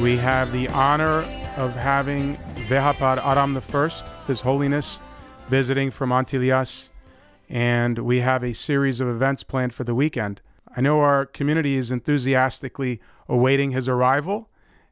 We 0.01 0.17
have 0.17 0.51
the 0.51 0.69
honor 0.71 1.21
of 1.57 1.75
having 1.75 2.35
Vehapar 2.67 3.25
Aram 3.25 3.57
I, 3.57 4.27
His 4.27 4.41
Holiness, 4.41 4.99
visiting 5.49 5.93
from 5.93 6.11
Antelias, 6.11 6.89
and 7.49 8.01
we 8.01 8.19
have 8.19 8.43
a 8.43 8.53
series 8.53 8.99
of 8.99 9.07
events 9.07 9.45
planned 9.45 9.73
for 9.73 9.85
the 9.85 9.95
weekend. 9.95 10.41
I 10.77 10.81
know 10.81 10.99
our 11.03 11.25
community 11.25 11.77
is 11.77 11.93
enthusiastically 11.93 13.01
awaiting 13.29 13.71
his 13.71 13.87
arrival, 13.89 14.49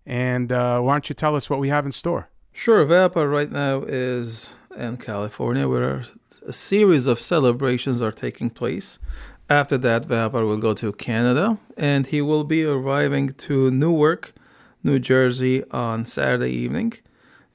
and 0.07 0.53
uh, 0.53 0.79
why 0.79 0.95
don't 0.95 1.09
you 1.09 1.15
tell 1.17 1.35
us 1.35 1.51
what 1.51 1.59
we 1.59 1.71
have 1.71 1.87
in 1.87 1.93
store? 1.93 2.29
Sure. 2.53 2.87
Vehapar 2.87 3.29
right 3.29 3.51
now 3.51 3.83
is 3.83 4.55
in 4.77 4.97
California, 4.99 5.67
where 5.67 6.05
a 6.47 6.53
series 6.53 7.09
of 7.09 7.19
celebrations 7.19 8.01
are 8.01 8.13
taking 8.13 8.49
place. 8.49 9.01
After 9.51 9.79
that, 9.79 10.07
Vehapar 10.07 10.47
will 10.47 10.59
go 10.59 10.75
to 10.75 10.93
Canada 10.93 11.59
and 11.77 12.07
he 12.07 12.21
will 12.21 12.45
be 12.45 12.65
arriving 12.65 13.31
to 13.31 13.71
Newark, 13.71 14.35
New 14.85 14.99
Jersey 14.99 15.65
on 15.71 16.05
Saturday 16.05 16.51
evening, 16.51 16.93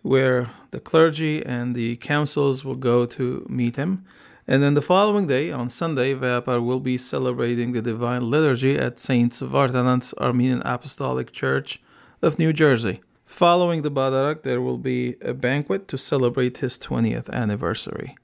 where 0.02 0.50
the 0.72 0.80
clergy 0.80 1.46
and 1.46 1.76
the 1.76 1.96
councils 1.98 2.66
will 2.66 2.76
go 2.76 3.06
to 3.06 3.46
meet 3.48 3.76
him. 3.76 4.06
And 4.48 4.64
then 4.64 4.74
the 4.74 4.82
following 4.82 5.28
day, 5.28 5.52
on 5.52 5.70
Sunday, 5.70 6.16
Vehapar 6.16 6.66
will 6.66 6.80
be 6.80 6.98
celebrating 6.98 7.72
the 7.72 7.82
Divine 7.82 8.30
Liturgy 8.30 8.76
at 8.76 9.00
St. 9.00 9.32
Vardanant's 9.32 10.16
Armenian 10.16 10.64
Apostolic 10.66 11.32
Church 11.32 11.80
of 12.24 12.40
New 12.40 12.52
Jersey. 12.52 13.02
Following 13.24 13.84
the 13.84 13.92
Badarak, 13.92 14.42
there 14.42 14.62
will 14.62 14.80
be 14.80 15.16
a 15.22 15.34
banquet 15.34 15.88
to 15.90 15.98
celebrate 15.98 16.58
his 16.58 16.78
20th 16.78 17.30
anniversary. 17.30 18.16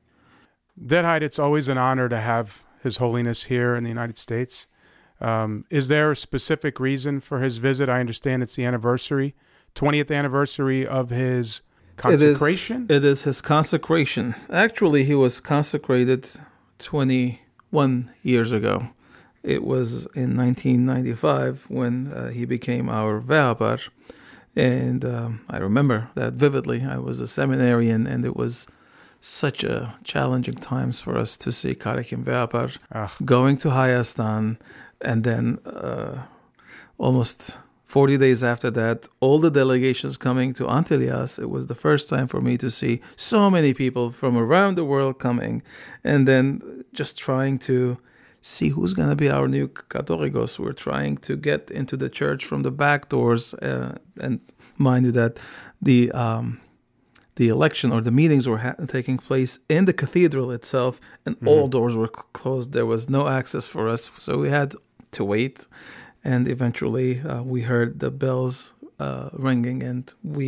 Deadhide, 0.84 1.24
it's 1.24 1.40
always 1.40 1.70
an 1.70 1.78
honor 1.78 2.10
to 2.10 2.20
have 2.20 2.66
his 2.83 2.98
Holiness 2.98 3.43
here 3.43 3.75
in 3.75 3.83
the 3.83 3.89
United 3.89 4.17
States. 4.17 4.67
Um, 5.21 5.65
is 5.69 5.88
there 5.89 6.12
a 6.12 6.15
specific 6.15 6.79
reason 6.79 7.19
for 7.19 7.39
his 7.39 7.57
visit? 7.57 7.89
I 7.89 8.00
understand 8.00 8.41
it's 8.41 8.55
the 8.55 8.65
anniversary, 8.65 9.36
20th 9.75 10.15
anniversary 10.15 10.88
of 10.88 11.09
his 11.09 11.62
consecration. 11.98 12.86
It 12.89 12.91
is, 12.91 12.98
it 12.98 13.03
is 13.05 13.24
his 13.24 13.41
consecration. 13.41 14.36
Actually, 14.50 15.03
he 15.03 15.15
was 15.15 15.39
consecrated 15.39 16.27
21 16.79 18.12
years 18.24 18.51
ago. 18.51 18.89
It 19.43 19.63
was 19.63 20.05
in 20.15 20.36
1995 20.36 21.65
when 21.69 22.07
uh, 22.07 22.29
he 22.29 22.45
became 22.45 22.89
our 22.89 23.21
Ve'apar. 23.21 23.89
And 24.55 25.05
um, 25.05 25.41
I 25.50 25.57
remember 25.57 26.09
that 26.15 26.33
vividly. 26.33 26.83
I 26.83 26.98
was 26.98 27.19
a 27.19 27.27
seminarian, 27.27 28.07
and 28.07 28.25
it 28.25 28.36
was 28.36 28.67
such 29.22 29.64
a 29.64 29.96
challenging 30.04 30.56
times 30.56 31.00
for 31.00 31.18
us 31.18 31.38
to 31.38 31.52
see 31.52 31.76
Karekin 31.76 32.24
Ve'apar 32.24 32.78
Ugh. 32.92 33.10
going 33.26 33.58
to 33.58 33.70
Hayastan, 33.70 34.58
and 35.02 35.24
then 35.24 35.60
uh, 35.66 36.24
almost 36.98 37.60
40 37.86 38.18
days 38.18 38.44
after 38.44 38.70
that, 38.72 39.08
all 39.20 39.40
the 39.40 39.50
delegations 39.50 40.16
coming 40.16 40.54
to 40.54 40.66
Antelias. 40.66 41.40
It 41.40 41.50
was 41.50 41.66
the 41.68 41.76
first 41.76 42.08
time 42.08 42.28
for 42.28 42.40
me 42.40 42.56
to 42.58 42.70
see 42.70 43.02
so 43.16 43.50
many 43.50 43.74
people 43.74 44.12
from 44.12 44.38
around 44.38 44.76
the 44.76 44.86
world 44.86 45.18
coming, 45.18 45.64
and 46.04 46.28
then 46.28 46.86
just 46.94 47.18
trying 47.18 47.58
to 47.60 47.98
see 48.42 48.70
who's 48.70 48.94
going 48.94 49.10
to 49.10 49.16
be 49.16 49.30
our 49.30 49.48
new 49.48 49.68
Catholicos. 49.68 50.60
We're 50.60 50.74
trying 50.74 51.18
to 51.18 51.36
get 51.36 51.72
into 51.72 51.98
the 51.98 52.10
church 52.10 52.46
from 52.46 52.64
the 52.64 52.72
back 52.72 53.10
doors, 53.10 53.54
uh, 53.56 53.98
and 54.22 54.40
mind 54.78 55.08
you 55.08 55.12
that 55.14 55.40
the 55.82 56.12
um, 56.12 56.62
the 57.39 57.48
election 57.58 57.88
or 57.96 58.01
the 58.01 58.12
meetings 58.22 58.46
were 58.50 58.62
ha- 58.65 58.75
taking 58.98 59.17
place 59.29 59.51
in 59.75 59.81
the 59.89 59.93
cathedral 60.01 60.48
itself, 60.58 60.93
and 61.25 61.34
all 61.50 61.67
doors 61.77 61.96
were 62.01 62.12
c- 62.17 62.22
closed. 62.39 62.69
There 62.77 62.89
was 62.96 63.03
no 63.17 63.24
access 63.39 63.65
for 63.74 63.84
us, 63.93 64.01
so 64.25 64.31
we 64.43 64.50
had 64.60 64.69
to 65.17 65.22
wait. 65.34 65.58
And 66.31 66.41
eventually, 66.55 67.10
uh, 67.22 67.41
we 67.53 67.60
heard 67.72 67.89
the 68.03 68.12
bells 68.24 68.55
uh, 69.05 69.29
ringing, 69.48 69.79
and 69.89 70.03
we 70.38 70.48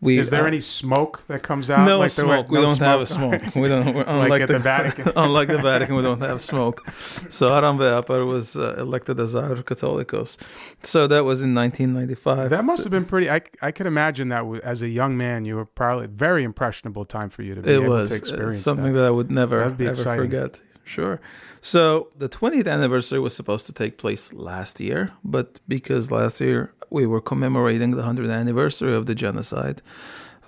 we. 0.00 0.18
Is 0.18 0.30
there 0.30 0.44
uh, 0.44 0.48
any 0.48 0.60
smoke 0.60 1.24
that 1.28 1.42
comes 1.42 1.70
out? 1.70 1.84
no 1.86 1.98
like 1.98 2.12
the- 2.12 2.22
smoke. 2.22 2.48
we 2.50 2.58
no 2.60 2.66
don't 2.66 2.78
have 2.80 3.00
a 3.00 3.06
smoke. 3.06 3.42
We 3.54 3.68
don't. 3.68 3.86
Unlike 4.08 4.42
at 4.42 4.48
the 4.48 4.58
Vatican. 4.58 5.12
unlike 5.16 5.48
the 5.48 5.58
Vatican, 5.58 5.96
we 5.96 6.02
don't 6.02 6.20
have 6.20 6.40
smoke. 6.40 6.88
So 7.30 7.52
Aram 7.54 7.78
Ve'apar 7.78 8.26
was 8.26 8.56
uh, 8.56 8.74
elected 8.78 9.18
as 9.20 9.34
our 9.34 9.56
Catholicos. 9.56 10.36
So 10.82 11.06
that 11.08 11.24
was 11.24 11.42
in 11.42 11.54
1995. 11.54 12.50
That 12.50 12.64
must 12.64 12.78
So 12.78 12.84
have 12.84 12.92
been 12.92 13.04
pretty. 13.04 13.28
I, 13.30 13.40
I 13.60 13.70
could 13.72 13.86
imagine 13.86 14.28
that 14.28 14.44
as 14.64 14.82
a 14.82 14.88
young 14.88 15.16
man, 15.16 15.44
you 15.44 15.56
were 15.56 15.64
probably 15.64 16.06
very 16.06 16.44
impressionable 16.44 17.04
time 17.04 17.30
for 17.30 17.42
you 17.42 17.54
to 17.54 17.62
be 17.62 17.70
it 17.72 17.76
able 17.82 17.88
was 17.94 18.10
to 18.10 18.14
uh, 18.14 18.18
experience 18.18 18.60
something 18.60 18.92
that. 18.92 19.00
that. 19.00 19.06
I 19.06 19.10
would 19.10 19.30
never 19.30 19.62
ever 19.62 19.88
exciting. 19.88 20.24
forget. 20.24 20.60
Sure. 20.84 21.20
So 21.60 22.08
the 22.16 22.30
20th 22.30 22.66
anniversary 22.66 23.18
was 23.20 23.34
supposed 23.36 23.66
to 23.66 23.72
take 23.74 23.98
place 23.98 24.32
last 24.32 24.80
year, 24.80 25.12
but 25.22 25.60
because 25.68 26.10
last 26.10 26.40
year 26.40 26.72
we 26.90 27.06
were 27.06 27.20
commemorating 27.20 27.92
the 27.92 28.02
100th 28.02 28.32
anniversary 28.32 28.94
of 28.94 29.06
the 29.06 29.14
genocide, 29.14 29.82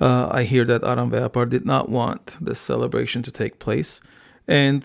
uh, 0.00 0.28
I 0.30 0.44
hear 0.44 0.64
that 0.64 0.82
Aram 0.82 1.10
Ve'apar 1.10 1.48
did 1.48 1.66
not 1.66 1.88
want 1.88 2.38
this 2.40 2.58
celebration 2.58 3.22
to 3.22 3.30
take 3.30 3.58
place. 3.58 4.00
And 4.48 4.82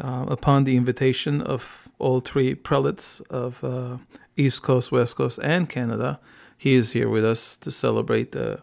uh, 0.00 0.26
upon 0.28 0.64
the 0.64 0.76
invitation 0.76 1.42
of 1.42 1.88
all 1.98 2.20
three 2.20 2.54
prelates 2.54 3.20
of 3.22 3.62
uh, 3.64 3.98
East 4.36 4.62
Coast, 4.62 4.92
West 4.92 5.16
Coast, 5.16 5.40
and 5.42 5.68
Canada, 5.68 6.20
he 6.56 6.74
is 6.74 6.92
here 6.92 7.08
with 7.08 7.24
us 7.24 7.56
to 7.58 7.70
celebrate 7.70 8.32
the 8.32 8.62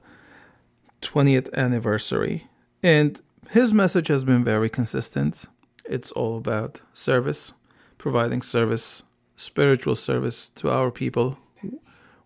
20th 1.01 1.53
anniversary. 1.53 2.47
And 2.81 3.19
his 3.49 3.73
message 3.73 4.07
has 4.07 4.23
been 4.23 4.43
very 4.43 4.69
consistent. 4.69 5.45
It's 5.85 6.11
all 6.11 6.37
about 6.37 6.83
service, 6.93 7.53
providing 7.97 8.41
service, 8.41 9.03
spiritual 9.35 9.95
service 9.95 10.49
to 10.49 10.69
our 10.69 10.91
people 10.91 11.37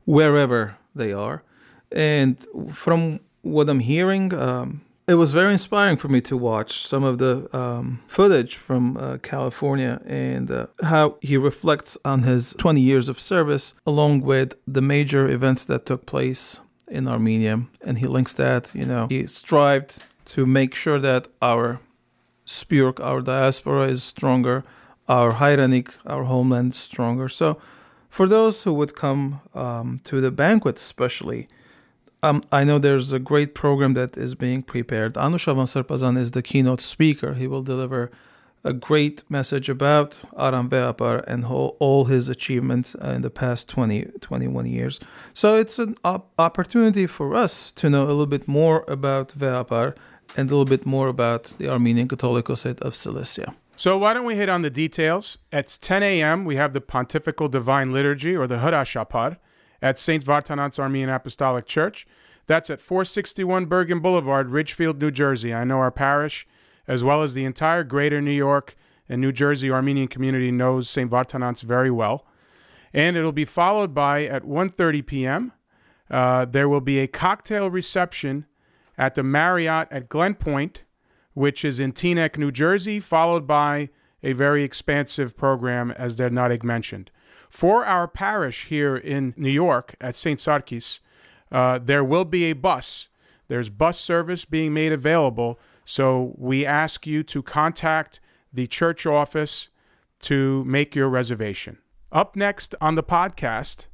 wherever 0.05 0.77
they 0.93 1.11
are. 1.11 1.43
And 1.91 2.43
from 2.71 3.19
what 3.41 3.69
I'm 3.69 3.79
hearing, 3.79 4.33
um, 4.33 4.81
it 5.07 5.15
was 5.15 5.33
very 5.33 5.53
inspiring 5.53 5.97
for 5.97 6.07
me 6.07 6.19
to 6.21 6.35
watch 6.35 6.79
some 6.79 7.03
of 7.03 7.19
the 7.19 7.47
um, 7.55 8.01
footage 8.07 8.55
from 8.55 8.97
uh, 8.97 9.17
California 9.21 10.01
and 10.05 10.49
uh, 10.49 10.67
how 10.81 11.17
he 11.21 11.37
reflects 11.37 11.95
on 12.03 12.23
his 12.23 12.55
20 12.57 12.81
years 12.81 13.07
of 13.07 13.19
service 13.19 13.75
along 13.85 14.21
with 14.21 14.55
the 14.67 14.81
major 14.81 15.27
events 15.27 15.65
that 15.65 15.85
took 15.85 16.07
place 16.07 16.61
in 16.87 17.07
Armenia. 17.07 17.61
And 17.83 17.99
he 17.99 18.07
links 18.07 18.33
that, 18.33 18.71
you 18.73 18.85
know, 18.85 19.07
he 19.07 19.27
strived 19.27 20.03
to 20.25 20.45
make 20.47 20.73
sure 20.73 20.99
that 20.99 21.27
our 21.41 21.79
Spurk, 22.45 22.99
our 23.03 23.21
diaspora, 23.21 23.87
is 23.87 24.03
stronger, 24.03 24.63
our 25.07 25.33
Hyranik, 25.33 25.97
our 26.05 26.23
homeland, 26.23 26.73
stronger. 26.73 27.29
So, 27.29 27.57
for 28.15 28.29
those 28.29 28.63
who 28.63 28.73
would 28.73 28.95
come 28.95 29.41
um, 29.53 29.99
to 30.05 30.21
the 30.21 30.31
banquet, 30.31 30.77
especially, 30.77 31.49
um, 32.23 32.41
I 32.49 32.63
know 32.63 32.79
there's 32.79 33.11
a 33.11 33.19
great 33.19 33.53
program 33.53 33.93
that 33.95 34.15
is 34.15 34.35
being 34.35 34.63
prepared. 34.63 35.15
Anushavan 35.15 35.67
Sarpazan 35.67 36.17
is 36.17 36.31
the 36.31 36.41
keynote 36.41 36.79
speaker. 36.79 37.33
He 37.33 37.45
will 37.45 37.61
deliver 37.61 38.09
a 38.63 38.71
great 38.71 39.29
message 39.29 39.67
about 39.67 40.23
Aram 40.39 40.69
Ve'apar 40.69 41.25
and 41.27 41.43
all 41.43 42.05
his 42.05 42.29
achievements 42.29 42.95
uh, 42.95 43.09
in 43.17 43.21
the 43.21 43.29
past 43.29 43.67
20, 43.67 44.05
21 44.21 44.65
years. 44.65 44.97
So 45.33 45.57
it's 45.57 45.77
an 45.77 45.95
op- 46.05 46.31
opportunity 46.39 47.07
for 47.07 47.35
us 47.35 47.69
to 47.73 47.89
know 47.89 48.05
a 48.05 48.15
little 48.15 48.33
bit 48.37 48.47
more 48.47 48.85
about 48.87 49.33
Ve'apar 49.37 49.93
and 50.37 50.49
a 50.49 50.55
little 50.55 50.63
bit 50.63 50.85
more 50.85 51.09
about 51.09 51.53
the 51.57 51.67
Armenian 51.67 52.07
Catholicosate 52.07 52.79
of 52.79 52.95
Cilicia. 52.95 53.53
So 53.77 53.97
why 53.97 54.13
don't 54.13 54.25
we 54.25 54.35
hit 54.35 54.47
on 54.47 54.61
the 54.61 54.69
details? 54.69 55.37
At 55.51 55.77
10 55.81 56.01
a.m., 56.01 56.45
we 56.45 56.55
have 56.55 56.71
the 56.71 56.81
Pontifical 56.81 57.49
Divine 57.49 57.91
Liturgy, 57.91 58.35
or 58.35 58.47
the 58.47 58.57
Hurashapar, 58.57 59.37
at 59.81 59.99
St. 59.99 60.23
Vartanant's 60.23 60.79
Armenian 60.79 61.09
Apostolic 61.09 61.65
Church. 61.65 62.07
That's 62.47 62.69
at 62.69 62.79
461 62.79 63.65
Bergen 63.65 63.99
Boulevard, 63.99 64.49
Ridgefield, 64.49 65.01
New 65.01 65.11
Jersey. 65.11 65.53
I 65.53 65.65
know 65.65 65.79
our 65.79 65.91
parish, 65.91 66.47
as 66.87 67.03
well 67.03 67.21
as 67.21 67.33
the 67.33 67.43
entire 67.43 67.83
greater 67.83 68.21
New 68.21 68.31
York 68.31 68.75
and 69.09 69.19
New 69.19 69.33
Jersey 69.33 69.69
Armenian 69.69 70.07
community 70.07 70.51
knows 70.51 70.89
St. 70.89 71.09
Vartanant's 71.09 71.61
very 71.61 71.91
well. 71.91 72.25
And 72.93 73.17
it'll 73.17 73.33
be 73.33 73.45
followed 73.45 73.93
by, 73.93 74.23
at 74.23 74.43
1.30 74.43 75.05
p.m., 75.05 75.51
uh, 76.09 76.45
there 76.45 76.69
will 76.69 76.81
be 76.81 76.99
a 76.99 77.07
cocktail 77.07 77.69
reception 77.69 78.45
at 78.97 79.15
the 79.15 79.23
Marriott 79.23 79.89
at 79.91 80.07
Glen 80.07 80.35
Point, 80.35 80.83
which 81.35 81.63
is 81.63 81.79
in 81.79 81.93
Teaneck, 81.93 82.37
New 82.37 82.51
Jersey, 82.51 82.99
followed 82.99 83.45
by 83.45 83.89
a 84.23 84.33
very 84.33 84.63
expansive 84.63 85.37
program, 85.37 85.91
as 85.91 86.15
Dernadig 86.15 86.63
mentioned. 86.63 87.11
For 87.49 87.85
our 87.85 88.07
parish 88.07 88.65
here 88.65 88.97
in 88.97 89.35
New 89.37 89.51
York 89.51 89.95
at 90.01 90.15
St. 90.15 90.39
Sarkis, 90.39 90.99
uh, 91.51 91.77
there 91.77 92.03
will 92.03 92.25
be 92.25 92.45
a 92.45 92.53
bus. 92.53 93.07
There's 93.47 93.69
bus 93.69 93.99
service 93.99 94.45
being 94.45 94.73
made 94.73 94.91
available, 94.91 95.59
so 95.85 96.33
we 96.37 96.65
ask 96.65 97.05
you 97.05 97.21
to 97.23 97.43
contact 97.43 98.19
the 98.51 98.65
church 98.65 99.05
office 99.05 99.69
to 100.21 100.65
make 100.65 100.95
your 100.95 101.09
reservation. 101.09 101.77
Up 102.11 102.35
next 102.35 102.73
on 102.81 102.95
the 102.95 103.03
podcast, 103.03 103.85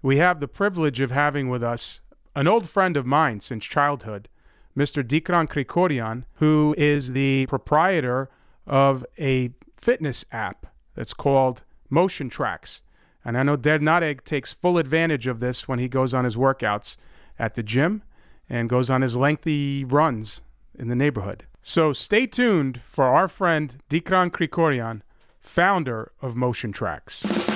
we 0.00 0.18
have 0.18 0.40
the 0.40 0.48
privilege 0.48 1.00
of 1.00 1.10
having 1.10 1.48
with 1.48 1.62
us 1.62 2.00
an 2.34 2.46
old 2.46 2.68
friend 2.68 2.96
of 2.96 3.04
mine 3.04 3.40
since 3.40 3.64
childhood, 3.64 4.28
Mr. 4.76 5.02
Deekron 5.02 5.48
Krikorian, 5.48 6.24
who 6.34 6.74
is 6.76 7.12
the 7.12 7.46
proprietor 7.46 8.28
of 8.66 9.06
a 9.18 9.50
fitness 9.76 10.24
app 10.32 10.66
that's 10.94 11.14
called 11.14 11.62
Motion 11.88 12.28
Traxx. 12.28 12.80
And 13.24 13.36
I 13.36 13.42
know 13.42 13.56
Der 13.56 13.78
Nareg 13.78 14.24
takes 14.24 14.52
full 14.52 14.78
advantage 14.78 15.26
of 15.26 15.40
this 15.40 15.66
when 15.66 15.78
he 15.78 15.88
goes 15.88 16.14
on 16.14 16.24
his 16.24 16.36
workouts 16.36 16.96
at 17.38 17.54
the 17.54 17.62
gym 17.62 18.02
and 18.48 18.68
goes 18.68 18.90
on 18.90 19.02
his 19.02 19.16
lengthy 19.16 19.84
runs 19.84 20.42
in 20.78 20.88
the 20.88 20.94
neighborhood. 20.94 21.44
So 21.62 21.92
stay 21.92 22.26
tuned 22.26 22.80
for 22.84 23.06
our 23.06 23.28
friend 23.28 23.82
Deekron 23.90 24.30
Krikorian, 24.30 25.02
founder 25.40 26.12
of 26.22 26.36
Motion 26.36 26.72
Traxx. 26.72 27.55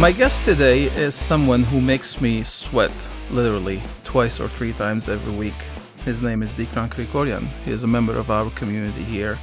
My 0.00 0.12
guest 0.12 0.44
today 0.44 0.84
is 0.84 1.12
someone 1.12 1.64
who 1.64 1.80
makes 1.80 2.20
me 2.20 2.44
sweat, 2.44 3.10
literally, 3.32 3.82
twice 4.04 4.38
or 4.38 4.46
three 4.46 4.72
times 4.72 5.08
every 5.08 5.32
week. 5.32 5.60
His 6.04 6.22
name 6.22 6.40
is 6.40 6.54
Deekron 6.54 6.88
Krikorian. 6.88 7.48
He 7.64 7.72
is 7.72 7.82
a 7.82 7.88
member 7.88 8.16
of 8.16 8.30
our 8.30 8.48
community 8.50 9.02
here, 9.02 9.36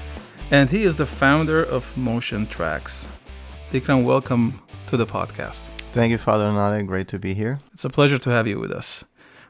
and 0.51 0.69
he 0.69 0.83
is 0.83 0.95
the 0.95 1.05
founder 1.05 1.61
of 1.61 1.95
Motion 1.97 2.47
Traxx. 2.47 3.09
Deekron, 3.69 4.05
welcome 4.05 4.61
to 4.87 4.95
the 4.95 5.05
podcast. 5.05 5.67
Thank 5.91 6.11
you, 6.11 6.17
Father 6.17 6.49
Nade. 6.49 6.87
Great 6.87 7.09
to 7.09 7.19
be 7.19 7.33
here. 7.33 7.59
It's 7.73 7.83
a 7.83 7.89
pleasure 7.89 8.17
to 8.17 8.29
have 8.29 8.47
you 8.47 8.57
with 8.57 8.71
us. 8.71 9.03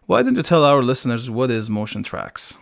Why 0.07 0.23
don't 0.23 0.33
you 0.33 0.41
tell 0.41 0.63
our 0.63 0.81
listeners 0.81 1.29
what 1.29 1.51
is 1.51 1.69
Motion 1.69 2.01
Traxx? 2.01 2.57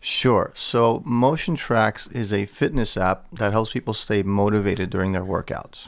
Sure. 0.00 0.50
So, 0.56 1.04
Motion 1.06 1.56
Traxx 1.56 2.12
is 2.12 2.32
a 2.32 2.46
fitness 2.46 2.96
app 2.96 3.28
that 3.30 3.52
helps 3.52 3.72
people 3.72 3.94
stay 3.94 4.24
motivated 4.24 4.90
during 4.90 5.12
their 5.12 5.22
workouts. 5.24 5.86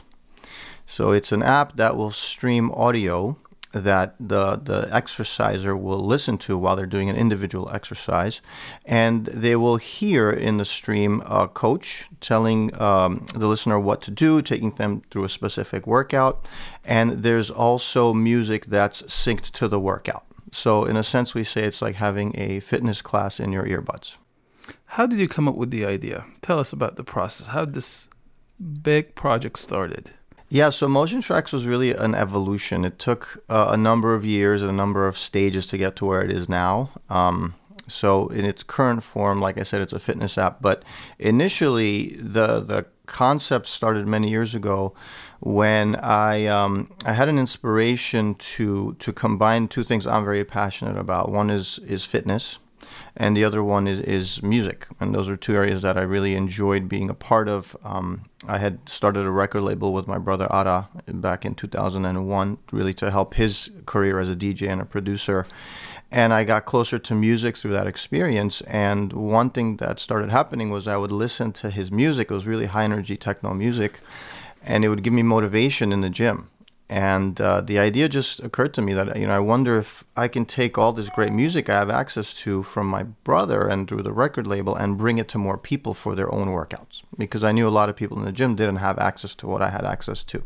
So, 0.91 1.11
it's 1.11 1.31
an 1.31 1.43
app 1.43 1.75
that 1.75 1.95
will 1.95 2.11
stream 2.11 2.71
audio 2.71 3.37
that 3.71 4.15
the, 4.19 4.55
the 4.55 4.89
exerciser 4.91 5.77
will 5.77 5.99
listen 5.99 6.37
to 6.39 6.57
while 6.57 6.75
they're 6.75 6.87
doing 6.87 7.09
an 7.09 7.15
individual 7.15 7.69
exercise. 7.71 8.41
And 8.85 9.27
they 9.27 9.55
will 9.55 9.77
hear 9.77 10.31
in 10.31 10.57
the 10.57 10.65
stream 10.65 11.21
a 11.25 11.47
coach 11.47 12.07
telling 12.19 12.79
um, 12.81 13.25
the 13.35 13.47
listener 13.47 13.79
what 13.79 14.01
to 14.03 14.11
do, 14.11 14.41
taking 14.41 14.71
them 14.71 15.03
through 15.11 15.25
a 15.25 15.29
specific 15.29 15.85
workout. 15.85 16.47
And 16.83 17.23
there's 17.23 17.51
also 17.51 18.13
music 18.13 18.65
that's 18.65 19.03
synced 19.03 19.51
to 19.51 19.67
the 19.67 19.79
workout. 19.79 20.25
So 20.51 20.85
in 20.85 20.97
a 20.97 21.03
sense, 21.03 21.35
we 21.35 21.43
say 21.43 21.63
it's 21.65 21.81
like 21.81 21.95
having 21.95 22.33
a 22.35 22.59
fitness 22.61 23.03
class 23.03 23.39
in 23.39 23.51
your 23.51 23.65
earbuds. 23.65 24.15
How 24.85 25.05
did 25.05 25.19
you 25.19 25.27
come 25.27 25.47
up 25.47 25.55
with 25.55 25.69
the 25.69 25.85
idea? 25.85 26.25
Tell 26.41 26.59
us 26.59 26.73
about 26.73 26.95
the 26.95 27.03
process. 27.03 27.49
How 27.49 27.65
did 27.65 27.75
this 27.75 28.09
big 28.81 29.13
project 29.13 29.59
started? 29.59 30.13
Yeah, 30.51 30.69
so 30.69 30.87
Motion 30.87 31.21
Traxx 31.21 31.53
was 31.53 31.67
really 31.67 31.91
an 31.91 32.15
evolution. 32.15 32.83
It 32.83 32.97
took 32.97 33.43
uh, 33.49 33.67
a 33.69 33.77
number 33.77 34.15
of 34.15 34.25
years 34.25 34.63
and 34.63 34.69
a 34.71 34.73
number 34.73 35.07
of 35.07 35.15
stages 35.15 35.67
to 35.67 35.77
get 35.77 35.95
to 35.97 36.05
where 36.05 36.23
it 36.23 36.31
is 36.31 36.49
now. 36.49 36.89
Um, 37.07 37.53
so 37.87 38.27
in 38.29 38.45
its 38.45 38.63
current 38.63 39.03
form, 39.03 39.39
like 39.39 39.59
I 39.59 39.63
said, 39.63 39.81
it's 39.81 39.93
a 39.93 39.99
fitness 39.99 40.39
app. 40.39 40.59
But 40.59 40.83
initially, 41.19 42.15
the 42.19 42.61
the 42.61 42.85
concept 43.05 43.67
started 43.67 44.07
many 44.07 44.29
years 44.29 44.55
ago 44.55 44.93
when 45.39 45.95
I 45.95 46.45
um, 46.47 46.91
I 47.05 47.13
had 47.13 47.29
an 47.29 47.37
inspiration 47.37 48.33
to 48.35 48.95
to 48.99 49.13
combine 49.13 49.67
two 49.67 49.83
things 49.83 50.07
I'm 50.07 50.23
very 50.23 50.45
passionate 50.45 50.97
about. 50.97 51.31
One 51.31 51.51
is 51.51 51.79
is 51.85 52.05
fitness, 52.05 52.57
and 53.15 53.35
the 53.35 53.43
other 53.43 53.63
one 53.63 53.87
is, 53.87 53.99
is 53.99 54.43
music. 54.43 54.87
And 54.99 55.13
those 55.13 55.27
are 55.29 55.35
two 55.35 55.55
areas 55.55 55.81
that 55.81 55.97
I 55.97 56.01
really 56.01 56.35
enjoyed 56.35 56.87
being 56.87 57.09
a 57.09 57.13
part 57.13 57.47
of. 57.47 57.75
Um, 57.83 58.23
I 58.47 58.57
had 58.57 58.87
started 58.87 59.25
a 59.25 59.31
record 59.31 59.61
label 59.61 59.93
with 59.93 60.07
my 60.07 60.17
brother 60.17 60.47
Ara 60.51 60.89
back 61.07 61.45
in 61.45 61.55
2001, 61.55 62.57
really 62.71 62.93
to 62.95 63.11
help 63.11 63.33
his 63.33 63.69
career 63.85 64.19
as 64.19 64.29
a 64.29 64.35
DJ 64.35 64.69
and 64.69 64.81
a 64.81 64.85
producer. 64.85 65.45
And 66.11 66.33
I 66.33 66.43
got 66.43 66.65
closer 66.65 66.97
to 66.97 67.15
music 67.15 67.55
through 67.55 67.73
that 67.73 67.87
experience. 67.87 68.61
And 68.61 69.13
one 69.13 69.51
thing 69.51 69.77
that 69.77 69.99
started 69.99 70.31
happening 70.31 70.69
was 70.69 70.87
I 70.87 70.97
would 70.97 71.11
listen 71.11 71.51
to 71.53 71.69
his 71.69 71.91
music. 71.91 72.31
It 72.31 72.33
was 72.33 72.47
really 72.47 72.65
high 72.65 72.83
energy 72.83 73.15
techno 73.15 73.53
music. 73.53 73.99
And 74.63 74.83
it 74.83 74.89
would 74.89 75.03
give 75.03 75.13
me 75.13 75.21
motivation 75.21 75.93
in 75.93 76.01
the 76.01 76.09
gym. 76.09 76.49
And 76.89 77.39
uh, 77.39 77.61
the 77.61 77.77
idea 77.77 78.09
just 78.09 78.39
occurred 78.39 78.73
to 78.73 78.81
me 78.81 78.93
that, 78.93 79.15
you 79.15 79.27
know, 79.27 79.35
I 79.35 79.39
wonder 79.39 79.77
if 79.77 80.03
I 80.17 80.27
can 80.27 80.45
take 80.45 80.75
all 80.79 80.91
this 80.91 81.09
great 81.09 81.31
music 81.31 81.69
I 81.69 81.77
have 81.77 81.91
access 81.91 82.33
to 82.35 82.63
from 82.63 82.87
my 82.87 83.03
brother 83.03 83.67
and 83.67 83.87
through 83.87 84.01
the 84.01 84.11
record 84.11 84.47
label 84.47 84.75
and 84.75 84.97
bring 84.97 85.19
it 85.19 85.27
to 85.29 85.37
more 85.37 85.57
people 85.59 85.93
for 85.93 86.15
their 86.15 86.33
own 86.33 86.47
workouts. 86.47 87.03
Because 87.15 87.43
I 87.43 87.51
knew 87.51 87.67
a 87.67 87.69
lot 87.69 87.89
of 87.89 87.95
people 87.95 88.17
in 88.17 88.25
the 88.25 88.31
gym 88.31 88.55
didn't 88.55 88.77
have 88.77 88.97
access 88.97 89.35
to 89.35 89.47
what 89.47 89.61
I 89.61 89.69
had 89.69 89.85
access 89.85 90.23
to. 90.23 90.43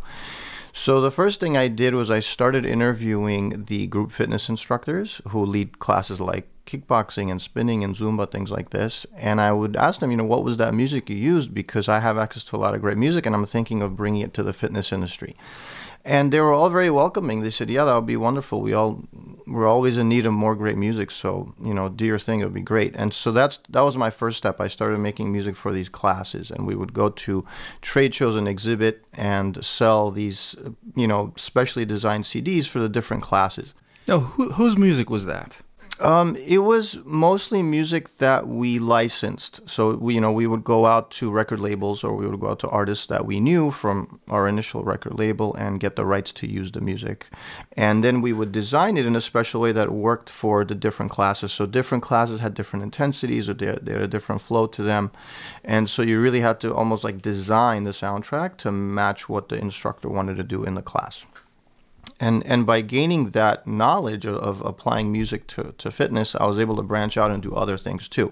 So 0.74 1.00
the 1.00 1.12
first 1.12 1.40
thing 1.40 1.56
I 1.56 1.70
did 1.70 1.94
was 1.94 2.12
I 2.12 2.20
started 2.20 2.66
interviewing 2.66 3.66
the 3.66 3.88
group 3.88 4.12
fitness 4.12 4.50
instructors 4.50 5.22
who 5.30 5.46
lead 5.46 5.80
classes 5.80 6.20
like 6.20 6.48
kickboxing 6.66 7.30
and 7.30 7.42
spinning 7.42 7.84
and 7.86 7.96
Zumba, 7.96 8.30
things 8.30 8.52
like 8.52 8.72
this. 8.72 9.06
And 9.16 9.40
I 9.40 9.54
would 9.54 9.78
ask 9.78 10.02
them, 10.02 10.12
you 10.12 10.18
know, 10.18 10.26
what 10.26 10.44
was 10.44 10.58
that 10.58 10.74
music 10.74 11.10
you 11.10 11.16
used? 11.16 11.54
Because 11.54 11.88
I 11.88 12.00
have 12.00 12.18
access 12.18 12.44
to 12.46 12.56
a 12.56 12.58
lot 12.58 12.74
of 12.74 12.82
great 12.82 12.98
music 12.98 13.26
and 13.26 13.36
I'm 13.36 13.46
thinking 13.46 13.82
of 13.82 13.96
bringing 13.96 14.22
it 14.22 14.34
to 14.34 14.44
the 14.44 14.52
fitness 14.52 14.92
industry 14.92 15.38
and 16.06 16.32
they 16.32 16.42
were 16.42 16.54
all 16.54 16.70
very 16.70 16.90
welcoming. 16.90 17.42
They 17.42 17.50
said, 17.50 17.70
"Yeah, 17.70 17.86
that 17.86 17.96
would 17.96 18.06
be 18.06 18.18
wonderful. 18.18 18.62
We 18.62 18.74
all 18.74 19.04
we're 19.48 19.68
always 19.68 19.98
in 19.98 20.10
need 20.10 20.26
of 20.26 20.34
more 20.34 20.56
great 20.56 20.78
music. 20.78 21.12
So 21.12 21.54
you 21.64 21.74
know, 21.74 21.90
do 21.90 22.06
your 22.06 22.20
thing. 22.20 22.42
It 22.42 22.46
would 22.46 22.54
be 22.54 22.62
great." 22.62 22.94
And 22.96 23.14
so 23.14 23.32
that's 23.32 23.60
that 23.70 23.82
was 23.82 23.96
my 23.96 24.10
first 24.10 24.38
step. 24.38 24.60
I 24.60 24.68
started 24.68 25.00
making 25.00 25.32
music 25.32 25.56
for 25.56 25.72
these 25.72 25.90
classes, 25.90 26.52
and 26.52 26.68
we 26.68 26.76
would 26.76 26.94
go 26.94 27.10
to 27.10 27.46
trade 27.82 28.14
shows 28.14 28.36
and 28.36 28.48
exhibit 28.48 29.06
and 29.14 29.64
sell 29.64 30.12
these 30.12 30.56
you 30.96 31.08
know 31.08 31.34
specially 31.36 31.86
designed 31.86 32.26
CDs 32.26 32.68
for 32.68 32.80
the 32.80 32.90
different 32.90 33.24
classes. 33.24 33.74
Now, 34.08 34.20
who, 34.20 34.52
whose 34.52 34.78
music 34.78 35.10
was 35.10 35.26
that? 35.28 35.62
Um, 36.00 36.36
it 36.38 36.58
was 36.58 36.98
mostly 37.06 37.62
music 37.62 38.18
that 38.18 38.48
we 38.48 38.80
licensed. 38.80 39.62
So 39.68 39.96
we, 39.96 40.16
you 40.16 40.22
know, 40.22 40.32
we 40.32 40.48
would 40.48 40.64
go 40.64 40.88
out 40.88 41.12
to 41.12 41.30
record 41.30 41.60
labels 41.60 42.04
or 42.04 42.16
we 42.16 42.28
would 42.28 42.40
go 42.40 42.50
out 42.50 42.60
to 42.60 42.70
artists 42.70 43.06
that 43.06 43.26
we 43.26 43.40
knew 43.40 43.70
from 43.70 44.20
our 44.28 44.48
initial 44.48 44.84
record 44.84 45.20
label 45.20 45.54
and 45.54 45.80
get 45.80 45.96
the 45.96 46.06
rights 46.06 46.32
to 46.34 46.48
use 46.48 46.72
the 46.72 46.82
music, 46.82 47.30
and 47.78 48.04
then 48.04 48.22
we 48.22 48.34
would 48.34 48.52
design 48.52 48.98
it 48.98 49.06
in 49.06 49.16
a 49.16 49.22
special 49.22 49.62
way 49.62 49.72
that 49.72 49.92
worked 49.92 50.30
for 50.30 50.66
the 50.66 50.76
different 50.76 51.12
classes. 51.12 51.54
So 51.54 51.68
different 51.68 52.04
classes 52.04 52.40
had 52.40 52.56
different 52.56 52.84
intensities 52.84 53.48
or 53.48 53.54
they, 53.54 53.78
they 53.82 53.94
had 53.94 54.02
a 54.02 54.08
different 54.08 54.42
flow 54.42 54.66
to 54.68 54.82
them, 54.82 55.12
and 55.64 55.88
so 55.88 56.02
you 56.02 56.20
really 56.20 56.42
had 56.42 56.60
to 56.62 56.74
almost 56.74 57.04
like 57.04 57.22
design 57.22 57.84
the 57.84 57.92
soundtrack 57.92 58.58
to 58.58 58.72
match 58.72 59.30
what 59.30 59.50
the 59.50 59.58
instructor 59.58 60.10
wanted 60.10 60.38
to 60.38 60.44
do 60.44 60.64
in 60.64 60.74
the 60.74 60.82
class 60.82 61.24
and 62.24 62.46
and 62.46 62.66
by 62.66 62.80
gaining 62.82 63.32
that 63.32 63.68
knowledge 63.68 64.26
of, 64.26 64.36
of, 64.36 64.62
applying 64.62 65.12
music 65.12 65.46
to, 65.48 65.74
to 65.78 65.92
fitness, 65.92 66.36
I 66.36 66.46
was 66.46 66.58
able 66.58 66.78
to 66.78 66.84
branch 66.84 67.18
out 67.18 67.32
and 67.32 67.44
do 67.44 67.54
other 67.54 67.78
things 67.78 68.08
too. 68.08 68.32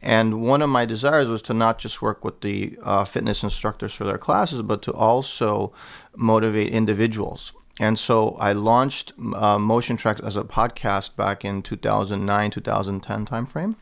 And 0.00 0.40
one 0.42 0.62
of 0.62 0.70
my 0.70 0.84
desires 0.86 1.28
was 1.28 1.42
to 1.42 1.54
not 1.54 1.78
just 1.80 2.00
work 2.00 2.24
with 2.24 2.40
the 2.42 2.78
uh, 2.82 3.04
fitness 3.04 3.42
instructors 3.42 3.92
for 3.92 4.04
their 4.04 4.18
classes, 4.18 4.62
but 4.62 4.82
to 4.82 4.92
also 4.92 5.72
motivate 6.14 6.72
individuals. 6.72 7.52
And 7.80 7.98
so 7.98 8.36
I 8.38 8.52
launched 8.52 9.12
uh, 9.34 9.58
Motion 9.58 9.96
Traxx 9.96 10.24
as 10.24 10.36
a 10.36 10.44
podcast 10.44 11.16
back 11.16 11.44
in 11.44 11.62
2009, 11.62 12.50
2010 12.52 13.26
timeframe. 13.26 13.74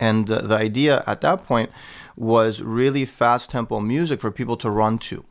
And 0.00 0.26
the, 0.26 0.40
the 0.40 0.56
idea 0.56 1.04
at 1.06 1.20
that 1.20 1.44
point 1.44 1.70
was 2.16 2.62
really 2.62 3.04
fast 3.04 3.50
tempo 3.50 3.78
music 3.78 4.20
for 4.20 4.32
people 4.32 4.56
to 4.56 4.70
run 4.70 4.98
to. 5.10 5.24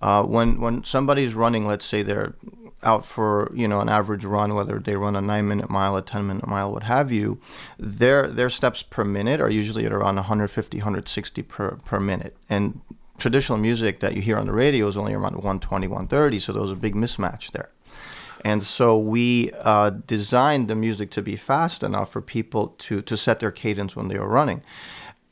Uh, 0.00 0.22
when 0.22 0.60
when 0.60 0.84
somebody's 0.84 1.34
running, 1.34 1.66
let's 1.66 1.86
say 1.86 2.02
they're 2.02 2.34
out 2.82 3.04
for 3.04 3.50
you 3.54 3.66
know 3.66 3.80
an 3.80 3.88
average 3.88 4.24
run, 4.24 4.54
whether 4.54 4.78
they 4.78 4.96
run 4.96 5.16
a 5.16 5.20
nine 5.20 5.48
minute 5.48 5.70
mile, 5.70 5.96
a 5.96 6.02
ten 6.02 6.26
minute 6.26 6.46
mile, 6.46 6.72
what 6.72 6.84
have 6.84 7.10
you, 7.12 7.40
their 7.78 8.28
their 8.28 8.50
steps 8.50 8.82
per 8.82 9.04
minute 9.04 9.40
are 9.40 9.50
usually 9.50 9.86
at 9.86 9.92
around 9.92 10.16
150, 10.16 10.78
160 10.78 11.42
per 11.42 11.76
per 11.84 12.00
minute, 12.00 12.36
and 12.48 12.80
traditional 13.18 13.58
music 13.58 14.00
that 14.00 14.14
you 14.14 14.20
hear 14.20 14.36
on 14.36 14.46
the 14.46 14.52
radio 14.52 14.86
is 14.88 14.96
only 14.96 15.14
around 15.14 15.34
120, 15.34 15.86
130. 15.86 16.38
So 16.38 16.52
there's 16.52 16.70
a 16.70 16.76
big 16.76 16.94
mismatch 16.94 17.50
there. 17.52 17.70
And 18.44 18.62
so 18.62 18.98
we 18.98 19.50
uh, 19.62 19.90
designed 20.06 20.68
the 20.68 20.74
music 20.74 21.10
to 21.12 21.22
be 21.22 21.34
fast 21.34 21.82
enough 21.82 22.12
for 22.12 22.20
people 22.20 22.68
to 22.78 23.00
to 23.02 23.16
set 23.16 23.40
their 23.40 23.50
cadence 23.50 23.96
when 23.96 24.08
they 24.08 24.18
were 24.18 24.28
running 24.28 24.62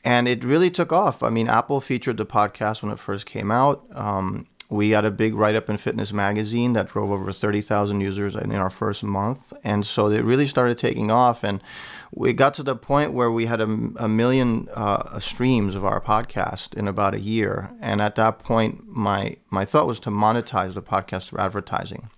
and 0.04 0.28
it 0.28 0.44
really 0.44 0.70
took 0.70 0.92
off. 0.92 1.22
I 1.22 1.30
mean, 1.30 1.48
Apple 1.48 1.80
featured 1.80 2.18
the 2.18 2.26
podcast 2.26 2.82
when 2.82 2.92
it 2.92 2.98
first 2.98 3.24
came 3.24 3.50
out. 3.50 3.84
Um, 3.94 4.46
we 4.74 4.90
had 4.90 5.04
a 5.04 5.10
big 5.10 5.34
write 5.34 5.54
up 5.54 5.70
in 5.70 5.78
Fitness 5.78 6.12
Magazine 6.12 6.72
that 6.72 6.88
drove 6.88 7.10
over 7.10 7.32
30,000 7.32 8.00
users 8.00 8.34
in 8.34 8.52
our 8.56 8.70
first 8.70 9.04
month. 9.04 9.52
And 9.62 9.86
so 9.86 10.08
it 10.08 10.24
really 10.24 10.48
started 10.48 10.78
taking 10.78 11.12
off. 11.12 11.44
And 11.44 11.62
we 12.10 12.32
got 12.32 12.54
to 12.54 12.64
the 12.64 12.74
point 12.74 13.12
where 13.12 13.30
we 13.30 13.46
had 13.46 13.60
a, 13.60 13.64
a 13.96 14.08
million 14.08 14.68
uh, 14.74 15.20
streams 15.20 15.76
of 15.76 15.84
our 15.84 16.00
podcast 16.00 16.74
in 16.74 16.88
about 16.88 17.14
a 17.14 17.20
year. 17.20 17.70
And 17.80 18.02
at 18.02 18.16
that 18.16 18.40
point, 18.40 18.84
my, 18.88 19.36
my 19.48 19.64
thought 19.64 19.86
was 19.86 20.00
to 20.00 20.10
monetize 20.10 20.74
the 20.74 20.82
podcast 20.82 21.28
through 21.28 21.38
advertising. 21.38 22.10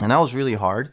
And 0.00 0.10
that 0.10 0.18
was 0.18 0.34
really 0.34 0.54
hard. 0.54 0.90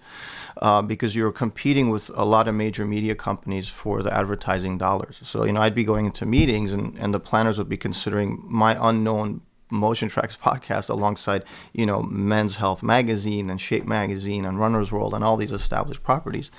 Uh, 0.58 0.82
because 0.82 1.16
you're 1.16 1.32
competing 1.32 1.90
with 1.90 2.12
a 2.14 2.26
lot 2.26 2.48
of 2.48 2.54
major 2.54 2.86
media 2.86 3.16
companies 3.16 3.70
for 3.70 4.04
the 4.04 4.14
advertising 4.14 4.78
dollars. 4.78 5.20
So, 5.24 5.46
you 5.46 5.54
know, 5.54 5.62
I'd 5.62 5.74
be 5.74 5.86
going 5.86 6.06
into 6.06 6.26
meetings 6.26 6.74
and, 6.74 6.96
and 7.00 7.14
the 7.14 7.22
planners 7.22 7.58
would 7.58 7.70
be 7.70 7.78
considering 7.78 8.44
my 8.46 8.78
unknown 8.80 9.42
Motion 9.72 10.10
Traxx 10.10 10.38
podcast 10.38 10.90
alongside, 10.90 11.44
you 11.74 11.86
know, 11.86 12.04
Men's 12.04 12.58
Health 12.58 12.84
Magazine 12.84 13.50
and 13.50 13.60
Shape 13.60 13.86
Magazine 13.86 14.46
and 14.46 14.60
Runner's 14.60 14.92
World 14.92 15.14
and 15.14 15.24
all 15.24 15.38
these 15.38 15.52
established 15.52 16.04
properties. 16.04 16.52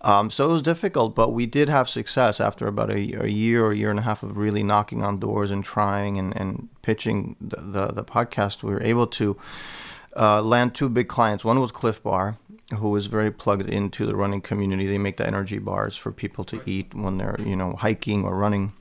Um, 0.00 0.30
so 0.30 0.48
it 0.48 0.52
was 0.52 0.62
difficult, 0.62 1.14
but 1.14 1.32
we 1.32 1.46
did 1.46 1.68
have 1.68 1.88
success 1.88 2.40
after 2.40 2.66
about 2.66 2.90
a, 2.90 3.24
a, 3.24 3.28
year 3.28 3.64
or 3.64 3.72
year 3.72 3.90
and 3.90 3.98
a 3.98 4.02
half 4.02 4.22
of 4.22 4.36
really 4.36 4.62
knocking 4.62 5.02
on 5.02 5.18
doors 5.18 5.50
and 5.50 5.64
trying 5.64 6.18
and, 6.18 6.36
and 6.36 6.68
pitching 6.82 7.36
the, 7.40 7.56
the, 7.56 7.86
the 7.88 8.04
podcast. 8.04 8.62
We 8.62 8.72
were 8.72 8.82
able 8.82 9.06
to 9.08 9.36
uh, 10.16 10.42
land 10.42 10.74
two 10.74 10.88
big 10.88 11.08
clients. 11.08 11.44
One 11.44 11.60
was 11.60 11.72
Clif 11.72 12.02
Bar, 12.02 12.38
who 12.76 12.94
is 12.96 13.06
very 13.06 13.30
plugged 13.30 13.68
into 13.68 14.06
the 14.06 14.16
running 14.16 14.40
community. 14.40 14.86
They 14.86 14.98
make 14.98 15.16
the 15.16 15.26
energy 15.26 15.58
bars 15.58 15.96
for 15.96 16.12
people 16.12 16.44
to 16.44 16.60
eat 16.66 16.94
when 16.94 17.18
they're, 17.18 17.36
you 17.44 17.56
know, 17.56 17.74
hiking 17.74 18.24
or 18.24 18.36
running 18.36 18.72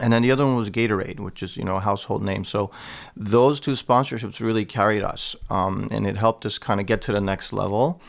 and 0.00 0.12
then 0.12 0.22
the 0.22 0.30
other 0.30 0.44
one 0.44 0.56
was 0.56 0.70
Gatorade, 0.70 1.20
which 1.20 1.42
is 1.42 1.56
you 1.56 1.64
know 1.64 1.76
a 1.76 1.80
household 1.80 2.22
name. 2.22 2.44
So 2.44 2.70
those 3.16 3.60
two 3.60 3.72
sponsorships 3.72 4.40
really 4.40 4.64
carried 4.64 5.02
us, 5.02 5.36
um, 5.50 5.88
and 5.90 6.06
it 6.06 6.16
helped 6.16 6.46
us 6.46 6.58
kind 6.58 6.80
of 6.80 6.86
get 6.86 7.02
to 7.02 7.12
the 7.12 7.20
next 7.20 7.52
level. 7.52 8.00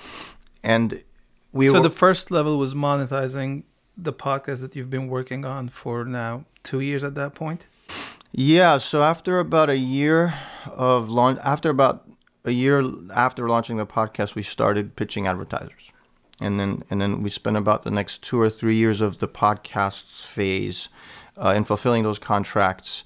And 0.64 1.04
we 1.52 1.68
so 1.68 1.74
were, 1.74 1.80
the 1.82 1.90
first 1.90 2.32
level 2.32 2.58
was 2.58 2.74
monetizing 2.74 3.64
the 3.98 4.14
podcast 4.14 4.62
that 4.62 4.76
you've 4.76 4.90
been 4.90 5.08
working 5.08 5.46
on 5.46 5.70
for 5.70 6.06
now 6.06 6.46
two 6.64 6.82
years 6.82 7.04
at 7.04 7.16
that 7.16 7.34
point. 7.34 7.68
Yeah. 8.32 8.78
So 8.78 9.02
after 9.02 9.40
about 9.40 9.70
a 9.70 9.78
year 9.78 10.36
of 10.66 11.10
launch, 11.10 11.40
after 11.44 11.70
about 11.70 12.08
a 12.46 12.52
year 12.52 12.84
after 13.14 13.48
launching 13.48 13.78
the 13.78 13.86
podcast, 13.86 14.36
we 14.36 14.44
started 14.44 14.96
pitching 14.96 15.28
advertisers, 15.28 15.92
and 16.40 16.60
then 16.60 16.84
and 16.90 17.02
then 17.02 17.24
we 17.24 17.30
spent 17.30 17.58
about 17.58 17.84
the 17.84 17.92
next 17.92 18.22
two 18.22 18.40
or 18.40 18.50
three 18.50 18.76
years 18.76 19.02
of 19.02 19.20
the 19.20 19.28
podcast's 19.28 20.26
phase 20.26 20.90
uh, 21.38 21.54
in 21.56 21.64
fulfilling 21.64 22.04
those 22.04 22.20
contracts. 22.20 23.04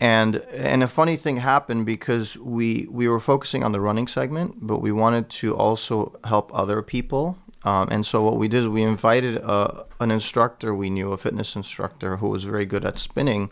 And 0.00 0.36
and 0.52 0.82
a 0.82 0.88
funny 0.88 1.16
thing 1.16 1.38
happened 1.38 1.86
because 1.86 2.36
we 2.36 2.86
we 2.90 3.08
were 3.08 3.20
focusing 3.20 3.62
on 3.62 3.72
the 3.72 3.80
running 3.80 4.08
segment, 4.08 4.56
but 4.60 4.78
we 4.78 4.92
wanted 4.92 5.30
to 5.40 5.56
also 5.56 6.18
help 6.24 6.50
other 6.54 6.82
people. 6.82 7.38
Um, 7.64 7.88
and 7.90 8.04
so 8.04 8.22
what 8.22 8.36
we 8.36 8.46
did 8.46 8.58
is 8.58 8.68
we 8.68 8.82
invited 8.82 9.38
uh, 9.38 9.84
an 9.98 10.10
instructor 10.10 10.74
we 10.74 10.90
knew, 10.90 11.12
a 11.12 11.16
fitness 11.16 11.56
instructor 11.56 12.18
who 12.18 12.28
was 12.28 12.44
very 12.44 12.66
good 12.66 12.84
at 12.84 12.98
spinning, 12.98 13.50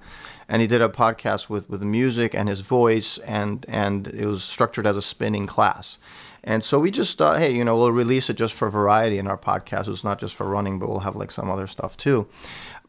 and 0.48 0.60
he 0.60 0.68
did 0.68 0.82
a 0.82 0.88
podcast 0.88 1.48
with 1.48 1.70
with 1.70 1.82
music 1.82 2.34
and 2.34 2.48
his 2.48 2.60
voice, 2.60 3.18
and 3.18 3.64
and 3.68 4.08
it 4.08 4.26
was 4.26 4.42
structured 4.44 4.86
as 4.86 4.96
a 4.96 5.02
spinning 5.02 5.46
class. 5.46 5.96
And 6.44 6.64
so 6.64 6.80
we 6.80 6.90
just 6.90 7.16
thought, 7.18 7.38
hey, 7.38 7.52
you 7.52 7.64
know, 7.64 7.76
we'll 7.76 7.92
release 7.92 8.28
it 8.28 8.34
just 8.34 8.54
for 8.54 8.68
variety 8.68 9.18
in 9.18 9.28
our 9.28 9.38
podcast. 9.38 9.88
It's 9.88 10.02
not 10.02 10.18
just 10.18 10.34
for 10.34 10.44
running, 10.44 10.78
but 10.78 10.88
we'll 10.88 11.00
have 11.00 11.14
like 11.14 11.30
some 11.30 11.48
other 11.48 11.68
stuff 11.68 11.96
too. 11.96 12.26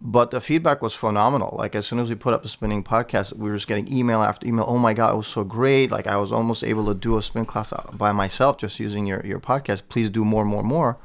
But 0.06 0.32
the 0.32 0.42
feedback 0.42 0.82
was 0.82 0.94
phenomenal. 0.94 1.56
Like 1.58 1.76
as 1.76 1.88
soon 1.88 2.00
as 2.00 2.10
we 2.10 2.16
put 2.16 2.34
up 2.34 2.44
the 2.44 2.50
spinning 2.50 2.84
podcast, 2.84 3.38
we 3.38 3.50
were 3.50 3.56
just 3.56 3.70
getting 3.70 3.92
email 3.92 4.22
after 4.22 4.46
email. 4.46 4.66
Oh 4.68 4.78
my 4.78 4.94
god, 4.94 5.14
it 5.14 5.18
was 5.18 5.28
so 5.28 5.46
great! 5.46 5.92
Like 5.92 6.08
I 6.08 6.18
was 6.18 6.30
almost 6.30 6.62
able 6.62 6.86
to 6.88 6.94
do 6.94 7.18
a 7.18 7.24
spin 7.24 7.46
class 7.46 7.72
by 7.94 8.12
myself 8.12 8.58
just 8.58 8.82
using 8.82 9.08
your 9.08 9.26
your 9.26 9.40
podcast. 9.40 9.84
Please 9.88 10.10
do 10.10 10.26
more, 10.26 10.44
more, 10.44 10.62
more. 10.62 10.98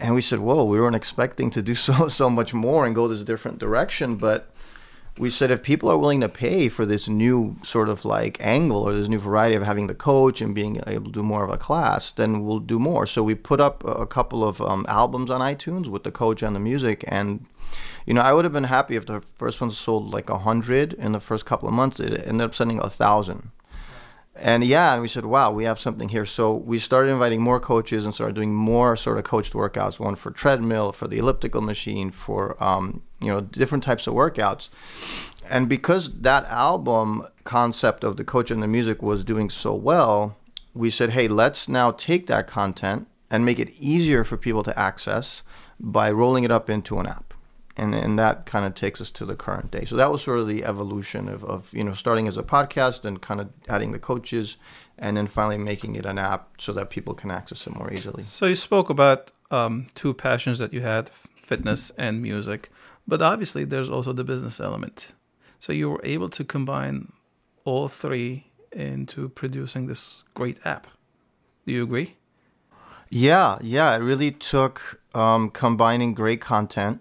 And 0.00 0.16
we 0.16 0.20
said, 0.20 0.40
whoa, 0.40 0.64
we 0.64 0.80
weren't 0.80 0.96
expecting 0.96 1.48
to 1.50 1.62
do 1.62 1.74
so 1.86 2.08
so 2.08 2.28
much 2.28 2.52
more 2.52 2.84
and 2.84 2.92
go 2.92 3.06
this 3.06 3.22
different 3.22 3.60
direction, 3.60 4.16
but 4.16 4.52
we 5.18 5.30
said 5.30 5.52
if 5.52 5.62
people 5.62 5.88
are 5.88 5.98
willing 5.98 6.22
to 6.22 6.28
pay 6.28 6.68
for 6.68 6.84
this 6.86 7.06
new 7.06 7.56
sort 7.62 7.88
of 7.88 8.04
like 8.04 8.36
angle 8.40 8.82
or 8.82 8.94
this 8.94 9.08
new 9.08 9.18
variety 9.18 9.54
of 9.54 9.62
having 9.62 9.86
the 9.86 9.94
coach 9.94 10.40
and 10.40 10.54
being 10.54 10.80
able 10.86 11.04
to 11.04 11.12
do 11.12 11.22
more 11.22 11.44
of 11.44 11.50
a 11.50 11.58
class, 11.58 12.10
then 12.10 12.44
we'll 12.44 12.58
do 12.58 12.78
more. 12.80 13.06
So 13.06 13.22
we 13.22 13.34
put 13.34 13.60
up 13.60 13.84
a 13.84 14.06
couple 14.06 14.42
of 14.42 14.60
um, 14.60 14.86
albums 14.88 15.30
on 15.30 15.40
iTunes 15.40 15.86
with 15.86 16.02
the 16.02 16.10
coach 16.10 16.42
and 16.42 16.56
the 16.56 16.60
music, 16.60 17.04
and 17.06 17.44
you 18.06 18.14
know 18.14 18.20
I 18.20 18.32
would 18.32 18.44
have 18.44 18.52
been 18.52 18.64
happy 18.64 18.96
if 18.96 19.06
the 19.06 19.20
first 19.20 19.60
one 19.60 19.70
sold 19.70 20.12
like 20.12 20.30
a 20.30 20.38
hundred 20.38 20.92
in 20.94 21.12
the 21.12 21.20
first 21.20 21.46
couple 21.46 21.68
of 21.68 21.74
months. 21.74 22.00
It 22.00 22.26
ended 22.26 22.44
up 22.44 22.54
sending 22.54 22.78
a 22.78 22.90
thousand. 22.90 23.50
And 24.34 24.64
yeah, 24.64 24.94
and 24.94 25.02
we 25.02 25.08
said, 25.08 25.26
wow, 25.26 25.52
we 25.52 25.64
have 25.64 25.78
something 25.78 26.08
here. 26.08 26.24
So 26.24 26.54
we 26.54 26.78
started 26.78 27.10
inviting 27.10 27.42
more 27.42 27.60
coaches 27.60 28.04
and 28.04 28.14
started 28.14 28.34
doing 28.34 28.54
more 28.54 28.96
sort 28.96 29.18
of 29.18 29.24
coached 29.24 29.52
workouts, 29.52 29.98
one 29.98 30.16
for 30.16 30.30
treadmill, 30.30 30.90
for 30.90 31.06
the 31.06 31.18
elliptical 31.18 31.60
machine, 31.60 32.10
for 32.10 32.62
um, 32.62 33.02
you 33.20 33.28
know 33.28 33.42
different 33.42 33.84
types 33.84 34.06
of 34.06 34.14
workouts. 34.14 34.68
And 35.48 35.68
because 35.68 36.10
that 36.22 36.44
album 36.46 37.26
concept 37.44 38.04
of 38.04 38.16
the 38.16 38.24
coach 38.24 38.50
and 38.50 38.62
the 38.62 38.68
music 38.68 39.02
was 39.02 39.22
doing 39.22 39.50
so 39.50 39.74
well, 39.74 40.36
we 40.72 40.88
said, 40.88 41.10
hey, 41.10 41.28
let's 41.28 41.68
now 41.68 41.90
take 41.90 42.26
that 42.28 42.46
content 42.46 43.06
and 43.30 43.44
make 43.44 43.58
it 43.58 43.70
easier 43.78 44.24
for 44.24 44.36
people 44.36 44.62
to 44.62 44.78
access 44.78 45.42
by 45.78 46.10
rolling 46.10 46.44
it 46.44 46.50
up 46.50 46.70
into 46.70 46.98
an 46.98 47.06
app 47.06 47.31
and 47.76 47.94
and 47.94 48.18
that 48.18 48.46
kind 48.46 48.64
of 48.64 48.74
takes 48.74 49.00
us 49.00 49.10
to 49.12 49.24
the 49.24 49.34
current 49.34 49.70
day. 49.70 49.84
So 49.84 49.96
that 49.96 50.10
was 50.10 50.22
sort 50.22 50.38
of 50.38 50.48
the 50.48 50.64
evolution 50.64 51.28
of, 51.28 51.44
of 51.44 51.72
you 51.72 51.84
know 51.84 51.94
starting 51.94 52.28
as 52.28 52.36
a 52.36 52.42
podcast 52.42 53.04
and 53.04 53.20
kind 53.20 53.40
of 53.40 53.48
adding 53.68 53.92
the 53.92 53.98
coaches, 53.98 54.56
and 54.98 55.16
then 55.16 55.26
finally 55.26 55.58
making 55.58 55.96
it 55.96 56.04
an 56.04 56.18
app 56.18 56.60
so 56.60 56.72
that 56.72 56.90
people 56.90 57.14
can 57.14 57.30
access 57.30 57.66
it 57.66 57.74
more 57.74 57.92
easily. 57.92 58.22
So 58.22 58.46
you 58.46 58.54
spoke 58.54 58.90
about 58.90 59.32
um, 59.50 59.86
two 59.94 60.12
passions 60.14 60.58
that 60.58 60.72
you 60.72 60.80
had: 60.82 61.10
fitness 61.42 61.90
and 61.96 62.20
music, 62.20 62.70
but 63.06 63.22
obviously 63.22 63.64
there's 63.64 63.90
also 63.90 64.12
the 64.12 64.24
business 64.24 64.60
element. 64.60 65.14
So 65.58 65.72
you 65.72 65.90
were 65.90 66.00
able 66.02 66.28
to 66.30 66.44
combine 66.44 67.12
all 67.64 67.88
three 67.88 68.48
into 68.72 69.28
producing 69.28 69.86
this 69.86 70.24
great 70.34 70.58
app. 70.64 70.88
Do 71.66 71.72
you 71.72 71.84
agree? 71.84 72.16
Yeah, 73.10 73.58
yeah. 73.60 73.94
It 73.94 73.98
really 73.98 74.32
took 74.32 75.00
um, 75.14 75.50
combining 75.50 76.14
great 76.14 76.40
content 76.40 77.00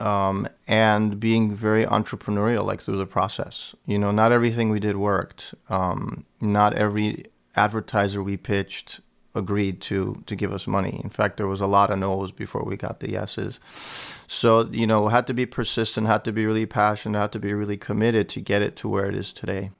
um, 0.00 0.48
and 0.66 1.20
being 1.20 1.54
very 1.54 1.84
entrepreneurial, 1.84 2.64
like 2.64 2.80
through 2.80 2.98
the 2.98 3.06
process. 3.06 3.74
You 3.86 3.98
know, 3.98 4.10
not 4.10 4.32
everything 4.32 4.70
we 4.70 4.80
did 4.80 4.96
worked. 4.96 5.54
Um, 5.68 6.24
not 6.40 6.74
every 6.74 7.26
advertiser 7.56 8.22
we 8.22 8.36
pitched 8.36 9.00
agreed 9.34 9.80
to 9.80 10.22
to 10.26 10.34
give 10.34 10.52
us 10.52 10.66
money. 10.66 11.00
In 11.04 11.10
fact, 11.10 11.36
there 11.36 11.46
was 11.46 11.60
a 11.60 11.66
lot 11.66 11.90
of 11.90 11.98
no's 11.98 12.32
before 12.32 12.64
we 12.64 12.76
got 12.76 13.00
the 13.00 13.10
yeses. 13.10 13.60
So 14.26 14.68
you 14.70 14.86
know, 14.86 15.08
had 15.08 15.26
to 15.28 15.34
be 15.34 15.46
persistent, 15.46 16.06
had 16.06 16.24
to 16.24 16.32
be 16.32 16.46
really 16.46 16.66
passionate, 16.66 17.18
had 17.18 17.32
to 17.32 17.38
be 17.38 17.52
really 17.52 17.76
committed 17.76 18.28
to 18.30 18.40
get 18.40 18.62
it 18.62 18.76
to 18.76 18.88
where 18.88 19.06
it 19.06 19.14
is 19.14 19.32
today. 19.32 19.70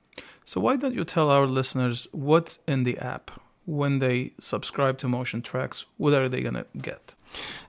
So 0.45 0.61
why 0.61 0.77
don't 0.77 0.95
you 0.95 1.05
tell 1.05 1.31
our 1.31 1.47
listeners 1.47 2.09
what's 2.13 2.61
in 2.67 2.83
the 2.83 2.99
app 2.99 3.31
when 3.67 3.99
they 3.99 4.33
subscribe 4.39 4.99
to 4.99 5.09
Motion 5.09 5.43
Traxx? 5.43 5.85
What 5.97 6.15
are 6.15 6.29
they 6.29 6.43
gonna 6.43 6.67
get? 6.81 7.15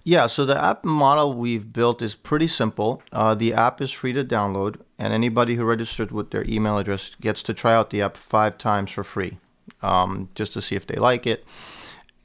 Yeah, 0.03 0.27
so 0.27 0.45
the 0.45 0.59
app 0.59 0.83
model 0.83 1.33
we've 1.33 1.71
built 1.71 2.01
is 2.01 2.15
pretty 2.15 2.47
simple. 2.47 3.03
Uh, 3.11 3.35
the 3.35 3.53
app 3.53 3.81
is 3.81 3.91
free 3.91 4.13
to 4.13 4.23
download, 4.23 4.81
and 4.97 5.13
anybody 5.13 5.55
who 5.55 5.63
registers 5.63 6.11
with 6.11 6.31
their 6.31 6.43
email 6.45 6.77
address 6.77 7.15
gets 7.21 7.43
to 7.43 7.53
try 7.53 7.73
out 7.73 7.91
the 7.91 8.01
app 8.01 8.17
five 8.17 8.57
times 8.57 8.91
for 8.91 9.03
free, 9.03 9.37
um, 9.83 10.29
just 10.33 10.53
to 10.53 10.61
see 10.61 10.75
if 10.75 10.87
they 10.87 10.95
like 10.95 11.27
it. 11.27 11.45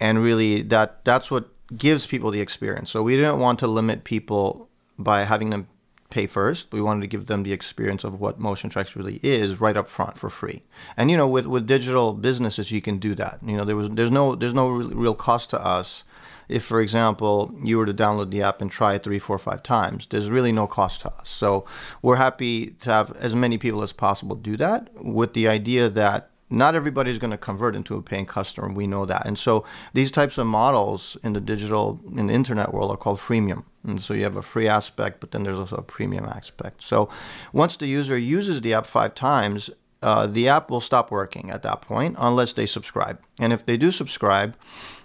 And 0.01 0.22
really, 0.22 0.62
that 0.62 1.05
that's 1.05 1.31
what 1.31 1.51
gives 1.77 2.07
people 2.07 2.31
the 2.31 2.40
experience. 2.40 2.90
So 2.90 3.03
we 3.03 3.16
didn't 3.16 3.40
want 3.40 3.59
to 3.59 3.66
limit 3.66 4.05
people 4.05 4.68
by 4.99 5.25
having 5.25 5.51
them 5.51 5.68
pay 6.09 6.27
first. 6.27 6.72
We 6.72 6.81
wanted 6.81 7.03
to 7.03 7.07
give 7.07 7.27
them 7.27 7.42
the 7.42 7.53
experience 7.53 8.05
of 8.05 8.20
what 8.20 8.38
Motion 8.38 8.70
Traxx 8.70 8.94
really 8.94 9.20
is 9.22 9.61
right 9.61 9.77
up 9.77 9.88
front 9.88 10.16
for 10.16 10.31
free. 10.31 10.62
And 10.96 11.11
you 11.11 11.16
know, 11.16 11.29
with 11.29 11.46
with 11.46 11.66
digital 11.66 12.14
businesses, 12.14 12.70
you 12.70 12.81
can 12.81 12.99
do 12.99 13.14
that. 13.16 13.40
You 13.44 13.57
know, 13.57 13.64
there 13.64 13.77
was 13.77 13.90
there's 13.90 14.11
no 14.11 14.35
there's 14.35 14.55
no 14.55 14.70
real 14.70 15.14
cost 15.14 15.51
to 15.51 15.62
us 15.62 16.05
if, 16.49 16.65
for 16.65 16.81
example, 16.81 17.55
you 17.63 17.79
were 17.79 17.87
to 17.87 17.95
download 17.95 18.31
the 18.31 18.43
app 18.43 18.61
and 18.61 18.71
try 18.71 18.95
it 18.95 19.03
three, 19.03 19.19
four, 19.19 19.39
five 19.39 19.63
times, 19.63 20.07
there's 20.11 20.31
really 20.31 20.53
no 20.53 20.67
cost 20.67 21.01
to 21.03 21.13
us. 21.13 21.29
So 21.31 21.65
we're 22.03 22.17
happy 22.17 22.71
to 22.81 22.91
have 22.91 23.17
as 23.17 23.35
many 23.35 23.59
people 23.59 23.83
as 23.83 23.93
possible 23.93 24.37
do 24.37 24.57
that 24.59 24.89
with 25.03 25.35
the 25.35 25.49
idea 25.49 25.89
that 25.89 26.31
not 26.49 26.75
everybody's 26.75 27.19
going 27.19 27.33
to 27.33 27.37
convert 27.37 27.75
into 27.75 27.97
a 27.97 28.03
paying 28.03 28.27
customer. 28.27 28.69
We 28.69 28.87
know 28.87 29.05
that. 29.07 29.27
And 29.27 29.39
so 29.39 29.65
these 29.95 30.13
types 30.13 30.39
of 30.39 30.47
models 30.47 31.17
in 31.25 31.33
the 31.33 31.41
digital, 31.41 32.01
in 32.17 32.29
the 32.29 32.35
internet 32.35 32.73
world 32.73 32.91
are 32.91 32.97
called 32.97 33.19
freemium. 33.19 33.65
And 33.85 34.01
so 34.01 34.15
you 34.15 34.23
have 34.25 34.37
a 34.37 34.43
free 34.43 34.69
aspect, 34.69 35.21
but 35.21 35.33
then 35.33 35.43
there's 35.43 35.59
also 35.59 35.77
a 35.77 35.83
premium 35.83 36.25
aspect. 36.25 36.83
So 36.83 37.09
once 37.53 37.77
the 37.77 37.87
user 37.87 38.17
uses 38.17 38.61
the 38.61 38.75
app 38.75 38.87
five 38.87 39.15
times, 39.15 39.71
uh, 40.03 40.27
the 40.27 40.49
app 40.49 40.71
will 40.71 40.81
stop 40.81 41.11
working 41.11 41.51
at 41.51 41.63
that 41.63 41.81
point 41.81 42.17
unless 42.19 42.53
they 42.53 42.67
subscribe. 42.67 43.19
And 43.41 43.53
if 43.53 43.67
they 43.67 43.77
do 43.77 43.91
subscribe, 43.91 44.57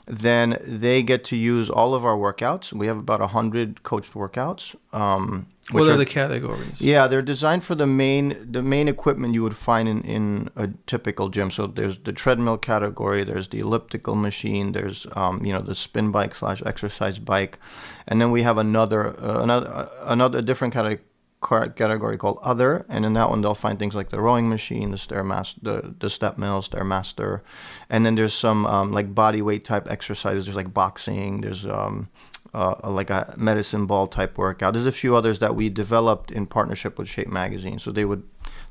then 0.08 0.58
they 0.66 1.04
get 1.04 1.24
to 1.26 1.36
use 1.36 1.70
all 1.70 1.94
of 1.94 2.06
our 2.06 2.18
workouts. 2.18 2.74
We 2.74 2.88
have 2.88 2.98
about 2.98 3.20
100 3.20 3.84
coached 3.84 4.14
workouts. 4.14 4.76
Um, 4.94 5.48
what 5.70 5.88
are, 5.88 5.94
are, 5.94 5.98
the 5.98 6.06
categories? 6.06 6.82
Yeah, 6.82 7.08
they're 7.08 7.22
designed 7.22 7.64
for 7.64 7.76
the 7.76 7.86
main 7.86 8.52
the 8.52 8.62
main 8.62 8.88
equipment 8.88 9.34
you 9.34 9.44
would 9.44 9.56
find 9.56 9.88
in, 9.88 10.02
in 10.02 10.50
a 10.56 10.70
typical 10.88 11.30
gym. 11.30 11.52
So 11.52 11.68
there's 11.68 12.00
the 12.00 12.12
treadmill 12.12 12.58
category, 12.58 13.24
there's 13.24 13.48
the 13.48 13.60
elliptical 13.60 14.16
machine, 14.16 14.72
there's 14.74 15.06
um, 15.16 15.46
you 15.46 15.54
know 15.54 15.62
the 15.62 15.76
spin 15.76 16.12
bike 16.12 16.36
slash 16.36 16.62
exercise 16.66 17.20
bike, 17.20 17.60
and 18.08 18.20
then 18.20 18.32
we 18.32 18.42
have 18.42 18.58
another 18.58 19.18
uh, 19.24 19.44
another 19.44 19.68
uh, 19.68 19.88
another 20.02 20.42
different 20.42 20.74
category 20.74 21.06
category 21.42 22.18
called 22.18 22.40
other 22.44 22.86
and 22.88 23.04
in 23.04 23.14
that 23.14 23.30
one 23.30 23.42
they'll 23.42 23.56
find 23.56 23.80
things 23.80 23.96
like 23.96 24.10
the 24.10 24.22
rowing 24.22 24.48
machine 24.48 24.92
the 24.92 24.98
stairmaster 24.98 25.56
the, 25.64 25.96
the 26.00 26.10
step 26.10 26.38
mill 26.38 26.62
stairmaster 26.62 27.42
and 27.90 28.06
then 28.06 28.16
there's 28.16 28.34
some 28.34 28.66
um, 28.66 28.92
like 28.92 29.14
body 29.14 29.42
weight 29.42 29.66
type 29.66 29.90
exercises. 29.90 30.46
There's 30.46 30.56
like 30.56 30.74
boxing 30.74 31.42
there's 31.42 31.66
um, 31.66 32.10
uh, 32.54 32.76
like 32.84 33.10
a 33.10 33.34
medicine 33.38 33.86
ball 33.86 34.08
type 34.08 34.38
workout. 34.38 34.74
There's 34.74 34.86
a 34.86 34.92
few 34.92 35.16
others 35.16 35.40
that 35.40 35.56
we 35.56 35.70
developed 35.70 36.32
in 36.32 36.46
partnership 36.46 36.98
with 36.98 37.08
shape 37.08 37.30
magazine. 37.30 37.80
So 37.80 37.92
they 37.92 38.06
would 38.06 38.24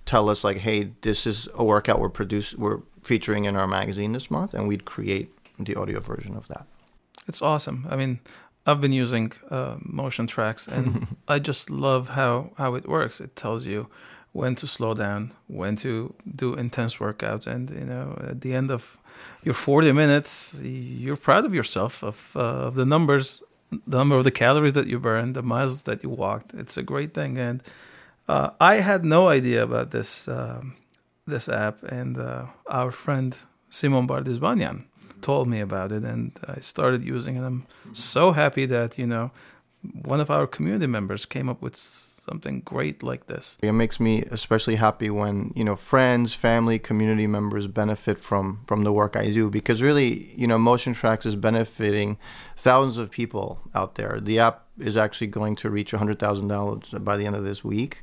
tell 0.07 0.29
us 0.29 0.45
like 0.45 0.59
hey 0.59 0.93
this 1.03 1.27
is 1.27 1.49
a 1.55 1.65
workout 1.65 2.01
we're 2.01 2.09
produce 2.09 2.55
we're 2.55 2.81
featuring 3.03 3.45
in 3.45 3.57
our 3.57 3.67
magazine 3.67 4.13
this 4.13 4.31
month 4.31 4.55
and 4.55 4.69
we'd 4.69 4.85
create 4.85 5.33
the 5.59 5.75
audio 5.75 6.01
version 6.01 6.37
of 6.37 6.49
that. 6.49 6.67
It's 7.27 7.43
awesome. 7.43 7.87
I 7.89 7.97
mean 7.97 8.21
I've 8.67 8.81
been 8.81 8.93
using 8.93 9.33
uh, 9.51 9.77
Motion 9.81 10.27
Traxx, 10.27 10.69
and 10.69 11.17
I 11.29 11.39
just 11.39 11.71
love 11.71 12.11
how 12.11 12.51
how 12.57 12.75
it 12.75 12.89
works. 12.89 13.21
It 13.21 13.35
tells 13.37 13.67
you 13.67 13.89
when 14.33 14.55
to 14.55 14.67
slow 14.67 14.95
down, 14.95 15.33
when 15.49 15.77
to 15.77 16.15
do 16.37 16.55
intense 16.55 16.97
workouts, 16.97 17.47
and 17.47 17.71
you 17.71 17.87
know 17.87 18.17
at 18.21 18.41
the 18.43 18.55
end 18.55 18.71
of 18.71 18.99
your 19.43 19.55
40 19.55 19.93
minutes, 19.93 20.61
you're 20.63 21.17
proud 21.17 21.45
of 21.45 21.55
yourself 21.55 22.03
of 22.03 22.33
uh, 22.37 22.69
of 22.69 22.75
the 22.75 22.87
numbers, 22.87 23.43
the 23.87 23.99
number 23.99 24.17
of 24.17 24.25
the 24.25 24.31
calories 24.31 24.75
that 24.75 24.87
you 24.87 24.99
burned, 24.99 25.35
the 25.35 25.43
miles 25.43 25.83
that 25.83 26.03
you 26.03 26.11
walked. 26.11 26.55
It's 26.55 26.77
a 26.77 26.83
great 26.83 27.15
thing, 27.15 27.39
and 27.39 27.63
uh, 28.29 28.51
I 28.61 28.77
had 28.77 29.05
no 29.05 29.29
idea 29.29 29.63
about 29.63 29.91
this 29.91 30.29
um, 30.29 30.77
this 31.27 31.49
app, 31.49 31.83
and 31.83 32.19
uh, 32.19 32.47
our 32.69 32.91
friend 32.91 33.37
Simon 33.71 34.07
Bardizbanian 34.07 34.85
told 35.23 35.49
me 35.49 35.61
about 35.61 35.93
it, 35.93 36.05
and 36.05 36.39
I 36.47 36.61
started 36.61 37.03
using 37.03 37.37
it. 37.37 37.43
I'm 37.43 37.67
so 37.93 38.33
happy 38.33 38.67
that 38.67 38.99
you 38.99 39.07
know 39.07 39.31
one 40.03 40.21
of 40.21 40.31
our 40.31 40.47
community 40.47 40.87
members 40.87 41.25
came 41.25 41.49
up 41.49 41.63
with 41.63 41.75
something 41.77 42.61
great 42.61 43.03
like 43.03 43.27
this. 43.27 43.57
It 43.63 43.73
makes 43.73 43.99
me 43.99 44.23
especially 44.31 44.77
happy 44.77 45.11
when 45.11 45.53
you 45.57 45.65
know 45.65 45.77
friends, 45.77 46.35
family, 46.35 46.79
community 46.79 47.27
members 47.27 47.67
benefit 47.67 48.19
from 48.19 48.61
from 48.67 48.85
the 48.85 48.93
work 48.93 49.17
I 49.17 49.31
do 49.31 49.51
because 49.51 49.83
really 49.83 50.33
you 50.37 50.47
know 50.47 50.59
Motion 50.59 50.95
Traxx 50.95 51.27
is 51.27 51.37
benefiting 51.37 52.19
thousands 52.57 52.99
of 52.99 53.11
people 53.11 53.61
out 53.75 53.95
there. 53.95 54.21
The 54.21 54.39
app 54.39 54.67
is 54.79 54.97
actually 54.97 55.27
going 55.27 55.57
to 55.57 55.69
reach 55.69 55.93
100,000 55.93 56.49
downloads 56.49 57.05
by 57.05 57.17
the 57.17 57.27
end 57.27 57.37
of 57.37 57.45
this 57.45 57.63
week. 57.63 58.03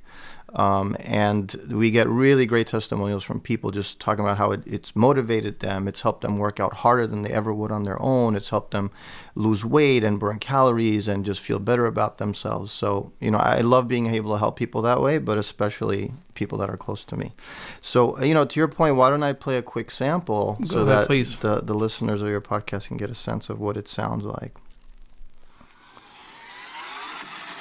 Um, 0.53 0.95
and 1.01 1.53
we 1.69 1.91
get 1.91 2.07
really 2.07 2.45
great 2.45 2.67
testimonials 2.67 3.23
from 3.23 3.41
people 3.41 3.69
just 3.71 3.99
talking 3.99 4.23
about 4.23 4.37
how 4.37 4.51
it, 4.51 4.61
it's 4.65 4.95
motivated 4.95 5.59
them. 5.59 5.87
It's 5.87 6.01
helped 6.01 6.21
them 6.21 6.37
work 6.37 6.59
out 6.59 6.73
harder 6.73 7.05
than 7.05 7.23
they 7.23 7.31
ever 7.31 7.53
would 7.53 7.71
on 7.71 7.83
their 7.83 8.01
own. 8.01 8.35
It's 8.35 8.49
helped 8.49 8.71
them 8.71 8.89
lose 9.35 9.65
weight 9.65 10.03
and 10.03 10.19
burn 10.19 10.39
calories 10.39 11.07
and 11.07 11.25
just 11.25 11.41
feel 11.41 11.59
better 11.59 11.85
about 11.85 12.17
themselves. 12.17 12.71
So, 12.71 13.11
you 13.19 13.29
know, 13.29 13.39
I 13.39 13.59
love 13.59 13.87
being 13.87 14.07
able 14.07 14.31
to 14.33 14.39
help 14.39 14.55
people 14.55 14.81
that 14.83 15.01
way, 15.01 15.17
but 15.17 15.37
especially 15.37 16.13
people 16.33 16.57
that 16.59 16.69
are 16.69 16.77
close 16.77 17.03
to 17.05 17.17
me. 17.17 17.33
So, 17.81 18.17
you 18.23 18.33
know, 18.33 18.45
to 18.45 18.59
your 18.59 18.69
point, 18.69 18.95
why 18.95 19.09
don't 19.09 19.23
I 19.23 19.33
play 19.33 19.57
a 19.57 19.61
quick 19.61 19.91
sample 19.91 20.57
Go 20.61 20.67
so 20.67 20.75
ahead, 20.77 20.87
that 20.87 21.07
please. 21.07 21.39
The, 21.39 21.61
the 21.61 21.73
listeners 21.73 22.21
of 22.21 22.29
your 22.29 22.41
podcast 22.41 22.87
can 22.87 22.97
get 22.97 23.09
a 23.09 23.15
sense 23.15 23.49
of 23.49 23.59
what 23.59 23.75
it 23.75 23.87
sounds 23.87 24.23
like. 24.23 24.55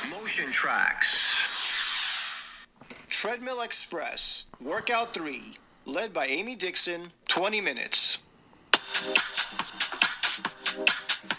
Motion 0.08 0.46
Traxx. 0.52 1.24
Treadmill 3.08 3.60
Express, 3.60 4.46
Workout 4.60 5.14
3, 5.14 5.56
led 5.84 6.12
by 6.12 6.26
Amy 6.26 6.56
Dixon, 6.56 7.12
20 7.28 7.60
minutes. 7.60 8.18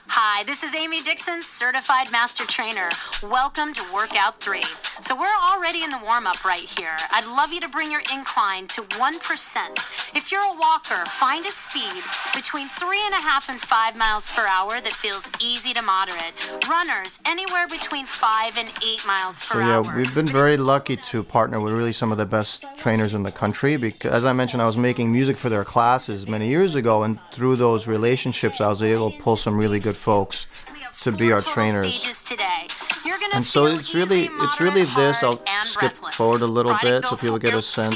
Hi, 0.08 0.44
this 0.46 0.64
is 0.64 0.74
Amy 0.74 1.02
Dixon, 1.02 1.42
certified 1.42 2.12
master 2.12 2.46
trainer. 2.46 2.90
Welcome 3.22 3.74
to 3.74 3.84
Workout 3.94 4.40
3. 4.40 4.62
So, 5.02 5.16
we're 5.16 5.28
already 5.52 5.84
in 5.84 5.92
the 5.92 6.00
warm 6.04 6.26
up 6.26 6.44
right 6.44 6.58
here. 6.58 6.96
I'd 7.12 7.26
love 7.26 7.54
you 7.54 7.60
to 7.62 7.70
bring 7.70 7.92
your 7.92 8.02
incline 8.12 8.66
to 8.68 8.82
1%. 8.82 10.16
If 10.16 10.32
you're 10.32 10.44
a 10.44 10.58
walker, 10.58 11.06
find 11.06 11.46
a 11.46 11.52
speed 11.52 12.04
between 12.34 12.68
3.5 12.70 13.50
and 13.50 13.62
5 13.62 13.96
miles 13.96 14.32
per 14.32 14.48
hour 14.48 14.82
that 14.82 14.94
feels 14.94 15.30
easy 15.40 15.74
to 15.74 15.82
moderate. 15.82 16.34
Runners, 16.68 17.20
anywhere 17.28 17.68
between 17.68 18.06
5 18.06 18.58
and 18.58 18.70
8 18.84 19.06
miles 19.06 19.46
per 19.46 19.56
So 19.56 19.60
yeah, 19.60 19.76
hour. 19.78 19.96
we've 19.96 20.16
been 20.16 20.26
very 20.26 20.58
lucky 20.58 20.98
to 20.98 21.24
partner 21.24 21.62
with 21.62 21.74
really 21.74 21.94
some 21.94 22.12
of 22.12 22.18
the 22.18 22.26
best 22.26 22.66
trainers 22.78 23.14
in 23.14 23.24
the 23.24 23.32
country. 23.32 23.78
Because 23.78 24.12
as 24.12 24.26
I 24.26 24.34
mentioned, 24.34 24.64
I 24.64 24.66
was 24.66 24.78
making 24.78 25.12
music 25.12 25.38
for 25.38 25.50
their 25.50 25.64
classes 25.64 26.28
many 26.28 26.48
years 26.50 26.74
ago, 26.76 27.04
and 27.04 27.20
through 27.32 27.58
those 27.58 27.86
relationships, 27.86 28.60
I 28.60 28.70
was 28.70 28.82
able 28.82 29.12
to 29.12 29.18
pull 29.20 29.38
some 29.38 29.58
really 29.58 29.80
good 29.80 29.96
folks 29.96 30.48
to 31.02 31.12
be 31.12 31.32
our 31.32 31.40
trainers. 31.40 32.24
today. 32.24 32.68
You're 33.06 33.18
gonna 33.20 33.36
And 33.36 33.46
so 33.46 33.66
it's 33.68 33.94
really- 33.94 34.26
easy, 34.26 34.34
it's 34.42 34.60
really 34.60 34.84
this. 34.84 35.24
I'll 35.24 35.38
skip 35.64 35.80
breathless. 35.94 36.16
forward 36.16 36.42
a 36.42 36.48
little 36.48 36.74
Try 36.78 36.82
bit 36.90 37.06
so 37.06 37.16
people 37.16 37.38
get 37.38 37.54
a 37.54 37.62
sense. 37.62 37.96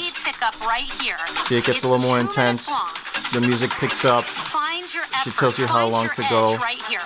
Right 0.61 0.83
here. 1.01 1.17
See, 1.47 1.57
it 1.57 1.65
gets 1.65 1.79
It's 1.79 1.83
a 1.83 1.87
little 1.87 2.05
more 2.05 2.19
intense. 2.19 2.67
The 3.33 3.41
music 3.41 3.71
picks 3.71 4.05
up, 4.05 4.25
Find 4.25 4.93
your 4.93 5.03
She 5.23 5.31
tells 5.31 5.57
you 5.57 5.67
how 5.67 5.87
long 5.87 6.09
to 6.15 6.23
go. 6.29 6.55
Right 6.57 6.81
here. 6.83 7.01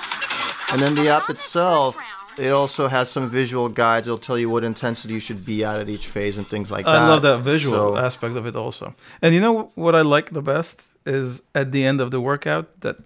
and 0.71 0.81
then 0.81 0.95
the 0.95 1.01
And 1.01 1.10
app 1.10 1.29
itself. 1.29 1.95
It 2.38 2.49
also 2.51 2.89
has 2.89 3.10
some 3.10 3.29
visual 3.29 3.69
guides. 3.69 4.08
It'll 4.08 4.17
tell 4.17 4.38
you 4.38 4.49
what 4.49 4.63
intensity 4.65 5.13
you 5.13 5.21
should 5.21 5.45
be 5.45 5.63
at 5.63 5.79
at 5.79 5.88
each 5.88 6.08
phase 6.08 6.36
and 6.38 6.45
things 6.45 6.69
like 6.69 6.84
that. 6.86 6.95
I 7.03 7.08
love 7.08 7.21
that 7.21 7.39
visual 7.39 7.95
So- 7.95 7.97
aspect 7.97 8.36
of 8.36 8.45
it 8.45 8.55
also. 8.58 8.93
And 9.21 9.34
you 9.34 9.39
know 9.39 9.71
what 9.75 9.95
I 9.95 10.01
like 10.01 10.31
the 10.31 10.41
best 10.41 10.81
is 11.05 11.43
at 11.55 11.71
the 11.71 11.86
end 11.86 12.01
of 12.01 12.12
the 12.12 12.19
workout 12.19 12.81
that 12.81 12.97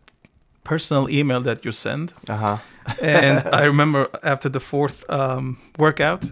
personal 0.64 1.10
email 1.10 1.42
that 1.42 1.66
you 1.66 1.72
send. 1.72 2.14
Uh-huh. 2.28 2.58
and 3.02 3.44
I 3.54 3.66
remember 3.66 4.10
after 4.24 4.50
the 4.50 4.60
fourth 4.60 5.10
um, 5.10 5.58
workout, 5.78 6.32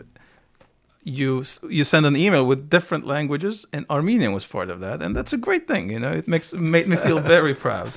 you 1.04 1.44
you 1.70 1.84
send 1.86 2.06
an 2.06 2.16
email 2.18 2.46
with 2.46 2.70
different 2.70 3.06
languages, 3.06 3.66
and 3.72 3.86
Armenian 3.90 4.34
was 4.34 4.46
part 4.46 4.70
of 4.70 4.82
that, 4.82 5.02
and 5.02 5.16
that's 5.16 5.32
a 5.34 5.38
great 5.38 5.66
thing. 5.68 5.90
You 5.90 6.00
know, 6.00 6.12
it 6.12 6.28
makes 6.28 6.54
made 6.54 6.88
me 6.88 6.98
feel 6.98 7.20
very 7.36 7.54
proud. 7.56 7.94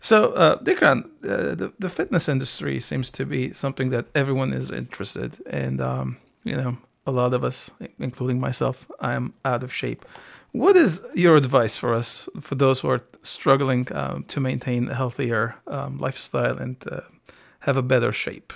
So, 0.00 0.32
uh, 0.32 0.56
Deekron, 0.64 1.04
uh, 1.24 1.54
the 1.54 1.72
the 1.78 1.90
fitness 1.90 2.28
industry 2.28 2.80
seems 2.80 3.12
to 3.12 3.26
be 3.26 3.52
something 3.52 3.90
that 3.90 4.06
everyone 4.14 4.54
is 4.56 4.70
interested, 4.70 5.36
and 5.50 5.80
um, 5.80 6.16
you 6.44 6.56
know, 6.56 6.78
a 7.06 7.12
lot 7.12 7.34
of 7.34 7.44
us, 7.44 7.70
including 7.98 8.40
myself, 8.40 8.90
I 9.00 9.14
am 9.14 9.32
out 9.44 9.62
of 9.62 9.72
shape. 9.72 10.04
What 10.56 10.74
is 10.74 11.06
your 11.14 11.36
advice 11.36 11.76
for 11.76 11.92
us, 11.92 12.28
for 12.40 12.54
those 12.54 12.80
who 12.80 12.88
are 12.88 13.02
struggling 13.22 13.86
um, 13.92 14.24
to 14.28 14.40
maintain 14.40 14.88
a 14.88 14.94
healthier 14.94 15.54
um, 15.66 15.98
lifestyle 15.98 16.56
and 16.56 16.76
uh, 16.90 17.00
have 17.60 17.76
a 17.76 17.82
better 17.82 18.10
shape? 18.10 18.54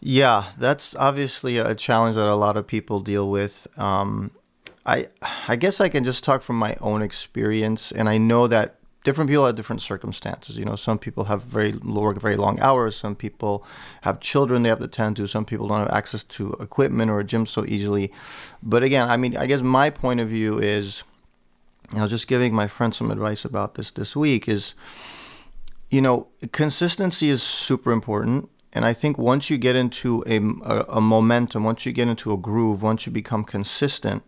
Yeah, 0.00 0.46
that's 0.58 0.96
obviously 0.96 1.58
a 1.58 1.76
challenge 1.76 2.16
that 2.16 2.26
a 2.26 2.34
lot 2.34 2.56
of 2.56 2.66
people 2.66 2.98
deal 2.98 3.30
with. 3.30 3.68
Um, 3.78 4.32
I 4.84 5.06
I 5.46 5.54
guess 5.54 5.80
I 5.80 5.88
can 5.88 6.02
just 6.02 6.24
talk 6.24 6.42
from 6.42 6.58
my 6.58 6.76
own 6.80 7.02
experience, 7.02 7.92
and 7.92 8.08
I 8.08 8.18
know 8.18 8.48
that 8.48 8.81
different 9.04 9.28
people 9.28 9.46
have 9.46 9.54
different 9.54 9.82
circumstances. 9.82 10.56
You 10.56 10.64
know, 10.64 10.76
some 10.76 10.98
people 10.98 11.24
have 11.24 11.44
very 11.44 11.72
work 11.72 12.20
very 12.20 12.36
long 12.36 12.60
hours. 12.60 12.96
Some 12.96 13.16
people 13.16 13.64
have 14.02 14.20
children 14.20 14.62
they 14.62 14.68
have 14.68 14.80
to 14.80 14.88
tend 14.88 15.16
to. 15.16 15.26
Some 15.26 15.44
people 15.44 15.68
don't 15.68 15.80
have 15.80 15.90
access 15.90 16.22
to 16.24 16.52
equipment 16.54 17.10
or 17.10 17.20
a 17.20 17.24
gym 17.24 17.46
so 17.46 17.64
easily. 17.66 18.12
But 18.62 18.82
again, 18.82 19.08
I 19.08 19.16
mean, 19.16 19.36
I 19.36 19.46
guess 19.46 19.60
my 19.60 19.90
point 19.90 20.20
of 20.20 20.28
view 20.28 20.58
is, 20.58 21.02
you 21.92 21.98
know, 21.98 22.08
just 22.08 22.26
giving 22.26 22.54
my 22.54 22.68
friend 22.68 22.94
some 22.94 23.10
advice 23.10 23.44
about 23.44 23.74
this 23.74 23.90
this 23.90 24.14
week 24.14 24.48
is 24.48 24.74
you 25.92 26.00
know, 26.00 26.28
consistency 26.52 27.28
is 27.28 27.42
super 27.42 27.92
important. 27.92 28.48
And 28.72 28.86
I 28.86 28.94
think 28.94 29.18
once 29.18 29.50
you 29.50 29.58
get 29.58 29.76
into 29.76 30.24
a, 30.26 30.38
a, 30.64 30.96
a 30.96 31.00
momentum, 31.02 31.64
once 31.64 31.84
you 31.84 31.92
get 31.92 32.08
into 32.08 32.32
a 32.32 32.38
groove, 32.38 32.82
once 32.82 33.04
you 33.04 33.12
become 33.12 33.44
consistent, 33.44 34.22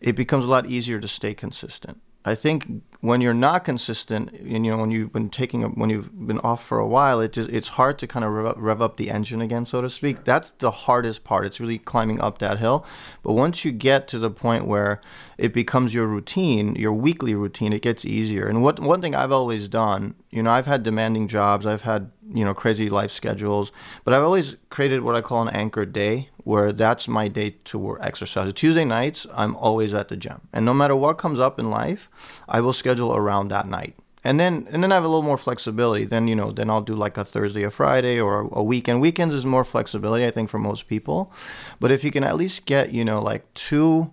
it 0.00 0.16
becomes 0.16 0.44
a 0.44 0.48
lot 0.48 0.66
easier 0.66 0.98
to 0.98 1.06
stay 1.06 1.32
consistent. 1.32 2.00
I 2.24 2.34
think 2.34 2.82
when 3.04 3.20
you're 3.20 3.34
not 3.34 3.66
consistent, 3.66 4.32
and 4.32 4.64
you 4.64 4.72
know, 4.72 4.78
when 4.78 4.90
you've 4.90 5.12
been 5.12 5.28
taking, 5.28 5.62
a, 5.62 5.68
when 5.68 5.90
you've 5.90 6.26
been 6.26 6.38
off 6.40 6.64
for 6.64 6.78
a 6.78 6.88
while, 6.88 7.20
it 7.20 7.34
just 7.34 7.50
it's 7.50 7.68
hard 7.68 7.98
to 7.98 8.06
kind 8.06 8.24
of 8.24 8.32
rev 8.32 8.46
up, 8.46 8.56
rev 8.58 8.80
up 8.80 8.96
the 8.96 9.10
engine 9.10 9.42
again, 9.42 9.66
so 9.66 9.82
to 9.82 9.90
speak. 9.90 10.24
That's 10.24 10.52
the 10.52 10.70
hardest 10.70 11.22
part. 11.22 11.44
It's 11.44 11.60
really 11.60 11.78
climbing 11.78 12.22
up 12.22 12.38
that 12.38 12.58
hill. 12.60 12.86
But 13.22 13.34
once 13.34 13.62
you 13.62 13.72
get 13.72 14.08
to 14.08 14.18
the 14.18 14.30
point 14.30 14.66
where 14.66 15.02
it 15.36 15.52
becomes 15.52 15.92
your 15.92 16.06
routine, 16.06 16.76
your 16.76 16.94
weekly 16.94 17.34
routine, 17.34 17.74
it 17.74 17.82
gets 17.82 18.06
easier. 18.06 18.46
And 18.46 18.62
what 18.62 18.80
one 18.80 19.02
thing 19.02 19.14
I've 19.14 19.32
always 19.32 19.68
done, 19.68 20.14
you 20.30 20.42
know, 20.42 20.50
I've 20.50 20.66
had 20.66 20.82
demanding 20.82 21.28
jobs, 21.28 21.66
I've 21.66 21.82
had 21.82 22.10
you 22.32 22.42
know 22.42 22.54
crazy 22.54 22.88
life 22.88 23.10
schedules, 23.10 23.70
but 24.04 24.14
I've 24.14 24.22
always 24.22 24.56
created 24.70 25.02
what 25.02 25.14
I 25.14 25.20
call 25.20 25.46
an 25.46 25.54
anchor 25.54 25.84
day, 25.84 26.30
where 26.44 26.72
that's 26.72 27.08
my 27.08 27.28
day 27.28 27.56
to 27.64 27.78
work, 27.78 27.98
exercise. 28.02 28.52
Tuesday 28.52 28.84
nights, 28.84 29.26
I'm 29.34 29.56
always 29.56 29.92
at 29.92 30.08
the 30.08 30.16
gym, 30.16 30.42
and 30.52 30.64
no 30.64 30.74
matter 30.74 30.94
what 30.94 31.18
comes 31.18 31.38
up 31.38 31.58
in 31.58 31.70
life, 31.70 32.08
I 32.48 32.60
will 32.60 32.72
schedule 32.72 33.16
around 33.16 33.48
that 33.48 33.66
night. 33.66 33.96
And 34.22 34.40
then 34.40 34.66
and 34.70 34.82
then 34.82 34.90
I 34.90 34.94
have 34.94 35.04
a 35.04 35.08
little 35.08 35.22
more 35.22 35.36
flexibility. 35.36 36.04
Then 36.06 36.28
you 36.28 36.34
know, 36.34 36.50
then 36.50 36.70
I'll 36.70 36.80
do 36.80 36.94
like 36.94 37.18
a 37.18 37.24
Thursday, 37.24 37.62
a 37.62 37.70
Friday, 37.70 38.18
or 38.18 38.40
a, 38.40 38.58
a 38.60 38.62
weekend. 38.62 39.02
Weekends 39.02 39.34
is 39.34 39.44
more 39.44 39.64
flexibility, 39.64 40.26
I 40.26 40.30
think, 40.30 40.48
for 40.48 40.58
most 40.58 40.88
people. 40.88 41.30
But 41.78 41.92
if 41.92 42.02
you 42.02 42.10
can 42.10 42.24
at 42.24 42.36
least 42.36 42.64
get 42.64 42.92
you 42.92 43.04
know 43.04 43.20
like 43.20 43.52
two 43.52 44.12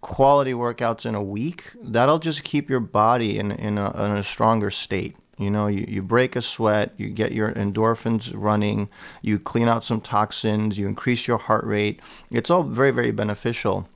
quality 0.00 0.52
workouts 0.52 1.04
in 1.04 1.16
a 1.16 1.22
week, 1.22 1.72
that'll 1.82 2.20
just 2.20 2.44
keep 2.44 2.70
your 2.70 2.80
body 2.80 3.38
in 3.38 3.50
in 3.50 3.78
a, 3.78 3.90
in 4.04 4.16
a 4.16 4.22
stronger 4.22 4.70
state. 4.70 5.16
You 5.38 5.50
know, 5.50 5.68
you, 5.68 5.84
you 5.88 6.02
break 6.02 6.36
a 6.36 6.42
sweat, 6.42 6.92
you 6.96 7.08
get 7.08 7.32
your 7.32 7.52
endorphins 7.52 8.32
running, 8.34 8.88
you 9.22 9.38
clean 9.38 9.68
out 9.68 9.84
some 9.84 10.00
toxins, 10.00 10.76
you 10.76 10.88
increase 10.88 11.28
your 11.28 11.38
heart 11.38 11.64
rate. 11.64 12.00
It's 12.30 12.50
all 12.50 12.64
very, 12.64 12.90
very 12.90 13.12
beneficial. 13.12 13.88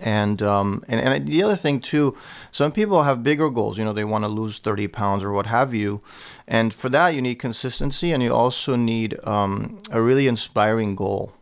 And, 0.00 0.42
um, 0.42 0.82
and 0.88 1.00
and 1.00 1.28
the 1.28 1.42
other 1.44 1.54
thing 1.54 1.78
too, 1.78 2.16
some 2.50 2.72
people 2.72 3.04
have 3.04 3.22
bigger 3.22 3.48
goals. 3.48 3.78
You 3.78 3.84
know, 3.84 3.92
they 3.92 4.04
want 4.04 4.24
to 4.24 4.28
lose 4.28 4.58
thirty 4.58 4.88
pounds 4.88 5.22
or 5.22 5.30
what 5.30 5.46
have 5.46 5.72
you, 5.72 6.00
and 6.48 6.74
for 6.74 6.88
that 6.88 7.14
you 7.14 7.22
need 7.22 7.36
consistency, 7.36 8.10
and 8.12 8.20
you 8.20 8.34
also 8.34 8.74
need 8.74 9.16
um, 9.24 9.78
a 9.92 10.02
really 10.02 10.26
inspiring 10.26 10.96
goal. 10.96 11.32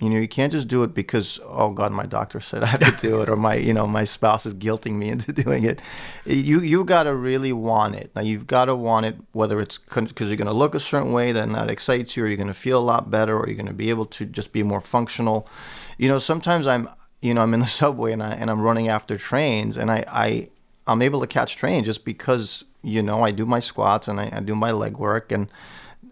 You 0.00 0.08
know, 0.08 0.18
you 0.18 0.28
can't 0.28 0.50
just 0.50 0.66
do 0.66 0.82
it 0.82 0.94
because 0.94 1.38
oh 1.44 1.70
God, 1.70 1.92
my 1.92 2.06
doctor 2.06 2.40
said 2.40 2.62
I 2.62 2.66
have 2.66 3.00
to 3.00 3.06
do 3.06 3.20
it, 3.20 3.28
or 3.28 3.36
my 3.36 3.56
you 3.56 3.74
know 3.74 3.86
my 3.86 4.04
spouse 4.04 4.46
is 4.46 4.54
guilting 4.54 4.94
me 4.94 5.08
into 5.14 5.32
doing 5.32 5.64
it. 5.64 5.80
You 6.24 6.60
you 6.60 6.84
got 6.84 7.02
to 7.02 7.14
really 7.14 7.52
want 7.52 7.96
it. 7.96 8.10
Now 8.16 8.22
you've 8.22 8.46
got 8.46 8.66
to 8.66 8.74
want 8.74 9.06
it, 9.06 9.16
whether 9.32 9.60
it's 9.60 9.78
because 9.78 10.28
you're 10.28 10.38
going 10.38 10.46
to 10.46 10.54
look 10.54 10.74
a 10.74 10.80
certain 10.80 11.12
way 11.12 11.32
then 11.32 11.52
that 11.52 11.70
excites 11.70 12.16
you, 12.16 12.24
or 12.24 12.26
you're 12.26 12.38
going 12.38 12.48
to 12.48 12.54
feel 12.54 12.78
a 12.78 12.82
lot 12.82 13.10
better, 13.10 13.38
or 13.38 13.46
you're 13.46 13.56
going 13.56 13.66
to 13.66 13.74
be 13.74 13.90
able 13.90 14.06
to 14.06 14.24
just 14.24 14.52
be 14.52 14.62
more 14.62 14.80
functional. 14.80 15.46
You 15.98 16.08
know, 16.08 16.18
sometimes 16.18 16.66
I'm 16.66 16.88
you 17.20 17.34
know 17.34 17.42
I'm 17.42 17.52
in 17.52 17.60
the 17.60 17.66
subway 17.80 18.12
and 18.12 18.22
I 18.22 18.32
and 18.32 18.50
I'm 18.50 18.62
running 18.62 18.88
after 18.88 19.18
trains, 19.18 19.76
and 19.76 19.90
I 19.90 20.04
I 20.08 20.48
I'm 20.86 21.02
able 21.02 21.20
to 21.20 21.26
catch 21.26 21.56
train 21.56 21.84
just 21.84 22.06
because 22.06 22.64
you 22.82 23.02
know 23.02 23.22
I 23.22 23.32
do 23.32 23.44
my 23.44 23.60
squats 23.60 24.08
and 24.08 24.18
I, 24.18 24.30
I 24.32 24.40
do 24.40 24.54
my 24.54 24.70
leg 24.70 24.96
work 24.96 25.30
and 25.30 25.48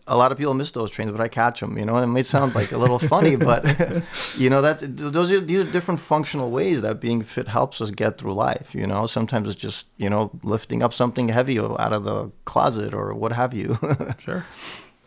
a 0.08 0.16
lot 0.16 0.32
of 0.32 0.38
people 0.38 0.54
miss 0.54 0.70
those 0.72 0.90
trains, 0.90 1.12
but 1.12 1.20
I 1.20 1.28
catch 1.28 1.60
them. 1.60 1.78
You 1.78 1.84
know, 1.84 1.96
and 1.96 2.04
it 2.04 2.08
may 2.08 2.22
sound 2.22 2.54
like 2.54 2.72
a 2.72 2.78
little 2.78 2.98
funny, 2.98 3.36
but 3.50 3.64
you 4.36 4.50
know 4.50 4.60
that's 4.60 4.82
those 4.86 5.30
are 5.30 5.40
these 5.40 5.68
are 5.68 5.72
different 5.72 6.00
functional 6.00 6.50
ways 6.50 6.82
that 6.82 7.00
being 7.00 7.22
fit 7.22 7.48
helps 7.48 7.80
us 7.80 7.90
get 7.90 8.18
through 8.18 8.34
life. 8.34 8.74
You 8.74 8.86
know, 8.86 9.06
sometimes 9.06 9.48
it's 9.48 9.60
just 9.60 9.86
you 9.96 10.10
know 10.10 10.30
lifting 10.42 10.82
up 10.82 10.92
something 10.92 11.28
heavy 11.28 11.58
out 11.58 11.92
of 11.92 12.04
the 12.04 12.30
closet 12.44 12.94
or 12.94 13.14
what 13.14 13.32
have 13.32 13.54
you. 13.54 13.78
Sure. 14.18 14.44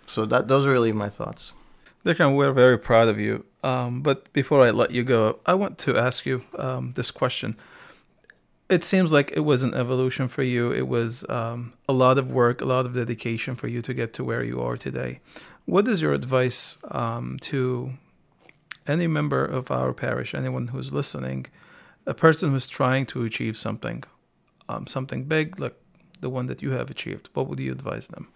so 0.08 0.26
that 0.26 0.48
those 0.48 0.66
are 0.66 0.72
really 0.72 0.92
my 0.92 1.10
thoughts. 1.10 1.54
Deekron, 2.06 2.36
we're 2.36 2.52
very 2.54 2.78
proud 2.78 3.08
of 3.08 3.20
you. 3.20 3.46
Um, 3.64 4.02
but 4.02 4.32
before 4.34 4.62
I 4.62 4.72
let 4.72 4.92
you 4.92 5.04
go, 5.04 5.40
I 5.46 5.54
want 5.54 5.78
to 5.80 5.98
ask 5.98 6.26
you 6.26 6.44
um, 6.58 6.94
this 6.94 7.12
question. 7.12 7.56
It 8.72 8.86
seems 8.86 9.12
like 9.12 9.34
it 9.36 9.42
was 9.42 9.64
an 9.64 9.74
evolution 9.74 10.30
for 10.30 10.44
you. 10.44 10.72
It 10.72 10.88
was 10.88 11.30
um, 11.30 11.74
a 11.90 11.94
lot 11.94 12.18
of 12.18 12.32
work, 12.32 12.62
a 12.62 12.66
lot 12.66 12.86
of 12.86 12.94
dedication 12.94 13.58
for 13.58 13.68
you 13.68 13.82
to 13.82 13.94
get 13.94 14.14
to 14.14 14.24
where 14.24 14.44
you 14.44 14.62
are 14.62 14.78
today. 14.78 15.20
What 15.66 15.90
is 15.90 16.02
your 16.02 16.14
advice 16.14 16.78
um, 16.90 17.38
to 17.42 17.92
any 18.88 19.08
member 19.08 19.44
of 19.44 19.72
our 19.72 19.92
parish, 19.94 20.34
anyone 20.34 20.70
who's 20.70 20.94
listening, 20.94 21.48
a 22.06 22.14
person 22.14 22.52
who's 22.52 22.70
trying 22.70 23.06
to 23.08 23.26
achieve 23.26 23.58
something, 23.58 24.06
um, 24.70 24.88
something 24.88 25.26
big 25.26 25.60
like 25.60 25.76
the 26.22 26.30
one 26.30 26.46
that 26.46 26.62
you 26.62 26.72
have 26.72 26.90
achieved? 26.90 27.30
What 27.34 27.50
would 27.50 27.60
you 27.60 27.74
advise 27.74 28.08
them? 28.08 28.30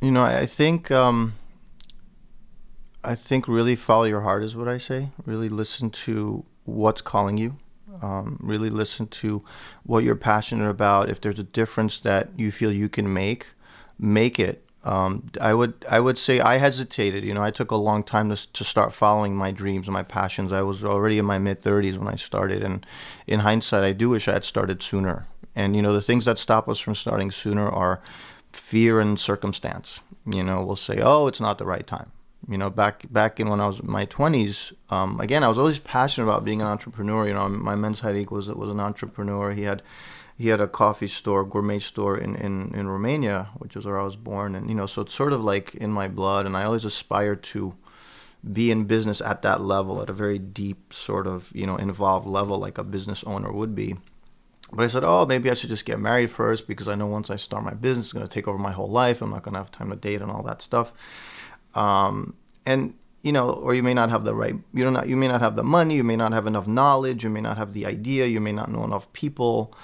You 0.00 0.12
know, 0.12 0.24
I 0.24 0.46
think 0.46 0.90
um, 0.90 1.34
I 3.04 3.16
think 3.16 3.46
really 3.46 3.76
follow 3.76 4.04
your 4.04 4.22
heart 4.22 4.42
is 4.42 4.56
what 4.56 4.66
I 4.66 4.78
say. 4.78 5.10
Really 5.26 5.50
listen 5.50 5.90
to 5.90 6.46
what's 6.64 7.02
calling 7.02 7.36
you. 7.36 7.58
Um, 8.00 8.38
really 8.40 8.70
listen 8.70 9.06
to 9.08 9.44
what 9.84 10.04
you're 10.04 10.16
passionate 10.16 10.68
about. 10.68 11.10
If 11.10 11.20
there's 11.20 11.38
a 11.38 11.44
difference 11.44 12.00
that 12.00 12.30
you 12.36 12.50
feel 12.50 12.72
you 12.72 12.88
can 12.88 13.12
make, 13.12 13.48
make 13.98 14.38
it. 14.38 14.64
Um, 14.84 15.30
I 15.40 15.54
would 15.54 15.74
I 15.88 16.00
would 16.00 16.18
say 16.18 16.40
I 16.40 16.56
hesitated. 16.56 17.24
You 17.24 17.34
know, 17.34 17.42
I 17.42 17.50
took 17.50 17.70
a 17.70 17.76
long 17.76 18.02
time 18.02 18.34
to 18.34 18.52
to 18.52 18.64
start 18.64 18.92
following 18.92 19.36
my 19.36 19.52
dreams 19.52 19.86
and 19.86 19.92
my 19.92 20.02
passions. 20.02 20.52
I 20.52 20.62
was 20.62 20.82
already 20.82 21.18
in 21.18 21.24
my 21.24 21.38
mid 21.38 21.62
30s 21.62 21.98
when 21.98 22.08
I 22.08 22.16
started, 22.16 22.62
and 22.62 22.84
in 23.26 23.40
hindsight, 23.40 23.84
I 23.84 23.92
do 23.92 24.08
wish 24.10 24.26
I 24.26 24.32
had 24.32 24.44
started 24.44 24.82
sooner. 24.82 25.26
And 25.54 25.76
you 25.76 25.82
know, 25.82 25.92
the 25.92 26.02
things 26.02 26.24
that 26.24 26.38
stop 26.38 26.68
us 26.68 26.80
from 26.80 26.94
starting 26.94 27.30
sooner 27.30 27.68
are 27.68 28.02
fear 28.52 28.98
and 28.98 29.20
circumstance. 29.20 30.00
You 30.26 30.42
know, 30.42 30.62
we'll 30.64 30.76
say, 30.76 30.98
"Oh, 31.00 31.28
it's 31.28 31.40
not 31.40 31.58
the 31.58 31.66
right 31.66 31.86
time." 31.86 32.10
You 32.48 32.58
know, 32.58 32.70
back 32.70 33.04
back 33.10 33.38
in 33.38 33.48
when 33.48 33.60
I 33.60 33.68
was 33.68 33.78
in 33.78 33.90
my 33.90 34.06
20s, 34.06 34.72
um, 34.90 35.20
again, 35.20 35.44
I 35.44 35.48
was 35.48 35.58
always 35.58 35.78
passionate 35.78 36.26
about 36.26 36.44
being 36.44 36.60
an 36.60 36.66
entrepreneur. 36.66 37.26
You 37.28 37.34
know, 37.34 37.48
my 37.48 37.76
men's 37.76 38.00
headache 38.00 38.30
was 38.30 38.48
was 38.48 38.70
an 38.70 38.80
entrepreneur. 38.80 39.52
He 39.52 39.62
had 39.62 39.82
he 40.36 40.48
had 40.48 40.60
a 40.60 40.66
coffee 40.66 41.06
store, 41.06 41.44
gourmet 41.44 41.78
store 41.78 42.18
in, 42.18 42.34
in, 42.34 42.74
in 42.74 42.88
Romania, 42.88 43.50
which 43.58 43.76
is 43.76 43.84
where 43.84 44.00
I 44.00 44.02
was 44.02 44.16
born. 44.16 44.56
And, 44.56 44.68
you 44.68 44.74
know, 44.74 44.86
so 44.86 45.02
it's 45.02 45.14
sort 45.14 45.32
of 45.32 45.44
like 45.44 45.74
in 45.76 45.92
my 45.92 46.08
blood. 46.08 46.46
And 46.46 46.56
I 46.56 46.64
always 46.64 46.84
aspired 46.84 47.44
to 47.44 47.76
be 48.50 48.72
in 48.72 48.86
business 48.86 49.20
at 49.20 49.42
that 49.42 49.60
level, 49.60 50.02
at 50.02 50.10
a 50.10 50.12
very 50.12 50.40
deep, 50.40 50.92
sort 50.92 51.28
of, 51.28 51.52
you 51.54 51.64
know, 51.64 51.76
involved 51.76 52.26
level 52.26 52.58
like 52.58 52.76
a 52.76 52.82
business 52.82 53.22
owner 53.24 53.52
would 53.52 53.76
be. 53.76 53.96
But 54.72 54.84
I 54.84 54.88
said, 54.88 55.04
oh, 55.04 55.26
maybe 55.26 55.50
I 55.50 55.54
should 55.54 55.68
just 55.68 55.84
get 55.84 56.00
married 56.00 56.30
first 56.30 56.66
because 56.66 56.88
I 56.88 56.94
know 56.94 57.06
once 57.06 57.30
I 57.30 57.36
start 57.36 57.62
my 57.62 57.74
business, 57.74 58.06
it's 58.06 58.12
going 58.12 58.26
to 58.26 58.32
take 58.32 58.48
over 58.48 58.58
my 58.58 58.72
whole 58.72 58.90
life. 58.90 59.20
I'm 59.20 59.30
not 59.30 59.42
going 59.42 59.52
to 59.52 59.60
have 59.60 59.70
time 59.70 59.90
to 59.90 59.96
date 59.96 60.22
and 60.22 60.30
all 60.30 60.42
that 60.44 60.62
stuff. 60.62 60.92
Um, 61.74 62.36
and 62.66 62.94
you 63.22 63.32
know, 63.32 63.50
or 63.50 63.74
you 63.74 63.82
may 63.82 63.94
not 63.94 64.10
have 64.10 64.24
the 64.24 64.34
right, 64.34 64.56
you 64.74 64.84
don't, 64.84 65.08
you 65.08 65.16
may 65.16 65.28
not 65.28 65.40
have 65.40 65.54
the 65.54 65.62
money, 65.62 65.94
you 65.94 66.04
may 66.04 66.16
not 66.16 66.32
have 66.32 66.46
enough 66.46 66.66
knowledge, 66.66 67.22
you 67.22 67.30
may 67.30 67.40
not 67.40 67.56
have 67.56 67.72
the 67.72 67.86
idea, 67.86 68.26
you 68.26 68.40
may 68.40 68.52
not 68.52 68.70
know 68.70 68.84
enough 68.84 69.12
people. 69.12 69.74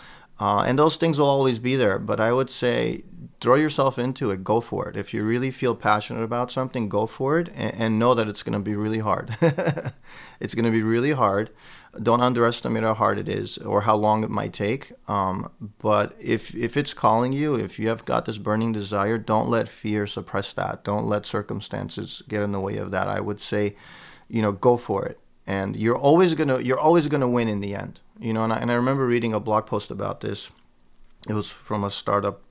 Uh, 0.41 0.61
and 0.61 0.78
those 0.78 0.97
things 0.97 1.18
will 1.18 1.28
always 1.28 1.59
be 1.59 1.76
there. 1.76 1.99
But 1.99 2.20
I 2.20 2.32
would 2.32 2.51
say 2.51 3.03
throw 3.41 3.55
yourself 3.55 3.99
into 3.99 4.30
it. 4.30 4.45
Go 4.45 4.61
for 4.61 4.89
it. 4.89 4.97
If 4.97 5.12
you 5.14 5.24
really 5.24 5.51
feel 5.51 5.74
passionate 5.74 6.22
about 6.22 6.51
something, 6.51 6.89
go 6.89 7.07
for 7.07 7.39
it 7.39 7.49
and, 7.55 7.74
and 7.74 7.99
know 7.99 8.14
that 8.14 8.28
it's 8.28 8.43
going 8.43 8.55
to 8.55 8.61
be 8.61 8.74
really 8.74 9.01
hard. 9.01 9.36
it's 10.41 10.55
going 10.55 10.64
to 10.64 10.70
be 10.70 10.82
really 10.82 11.12
hard. 11.12 11.51
Don't 12.03 12.20
underestimate 12.20 12.82
how 12.82 12.95
hard 12.95 13.18
it 13.18 13.28
is 13.28 13.59
or 13.59 13.82
how 13.82 13.97
long 13.97 14.22
it 14.22 14.30
might 14.30 14.53
take. 14.53 14.93
Um, 15.09 15.51
but 15.78 16.14
if 16.20 16.55
if 16.55 16.76
it's 16.76 16.95
calling 16.95 17.32
you, 17.32 17.55
if 17.55 17.78
you 17.78 17.89
have 17.89 18.05
got 18.05 18.26
this 18.26 18.39
burning 18.39 18.72
desire, 18.72 19.18
don't 19.18 19.49
let 19.49 19.68
fear 19.68 20.07
suppress 20.07 20.53
that. 20.53 20.84
Don't 20.84 21.07
let 21.07 21.26
circumstances 21.26 22.22
get 22.28 22.43
in 22.43 22.53
the 22.53 22.61
way 22.61 22.76
of 22.76 22.91
that. 22.91 23.09
I 23.09 23.20
would 23.20 23.41
say, 23.41 23.76
you 24.28 24.43
know, 24.43 24.53
go 24.53 24.76
for 24.76 25.07
it. 25.07 25.18
And 25.47 25.76
you're 25.76 25.97
always 25.97 26.34
gonna 26.34 26.61
you're 26.61 26.78
always 26.78 27.07
gonna 27.09 27.28
win 27.28 27.49
in 27.49 27.61
the 27.61 27.74
end 27.74 28.01
you 28.18 28.32
know, 28.32 28.45
and 28.45 28.53
I, 28.53 28.59
and 28.59 28.70
I 28.70 28.74
remember 28.74 29.07
reading 29.07 29.32
a 29.32 29.41
blog 29.41 29.66
post 29.66 29.91
about 29.91 30.20
this. 30.20 30.51
It 31.28 31.34
was 31.34 31.49
from 31.49 31.84
a 31.84 31.91
startup 31.91 32.43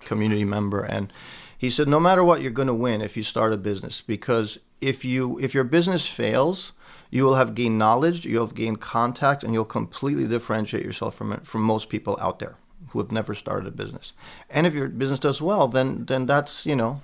community 0.00 0.44
member, 0.44 0.82
and 0.82 1.12
he 1.56 1.70
said, 1.70 1.88
no 1.88 2.00
matter 2.00 2.22
what, 2.22 2.42
you're 2.42 2.52
to 2.52 2.74
win 2.74 3.00
if 3.00 3.16
you 3.16 3.22
start 3.22 3.52
a 3.52 3.56
business 3.56 4.00
because 4.00 4.58
if 4.80 5.04
you 5.04 5.38
if 5.38 5.54
your 5.54 5.64
business 5.64 6.06
fails, 6.06 6.72
you 7.10 7.24
will 7.24 7.34
have 7.34 7.54
gained 7.54 7.78
knowledge, 7.78 8.24
you'll 8.24 8.46
have 8.46 8.54
gained 8.54 8.80
contact, 8.80 9.42
and 9.44 9.54
you'll 9.54 9.64
completely 9.64 10.26
differentiate 10.26 10.84
yourself 10.84 11.14
from 11.14 11.40
from 11.40 11.62
most 11.62 11.88
people 11.88 12.18
out 12.20 12.38
there 12.38 12.56
who 12.90 12.98
have 12.98 13.12
never 13.12 13.34
started 13.34 13.66
a 13.66 13.70
business. 13.70 14.12
And 14.50 14.66
if 14.66 14.74
your 14.74 14.88
business 14.88 15.20
does 15.20 15.42
well, 15.42 15.68
then 15.68 16.04
then 16.06 16.26
that's 16.26 16.66
you 16.66 16.76
know 16.76 17.02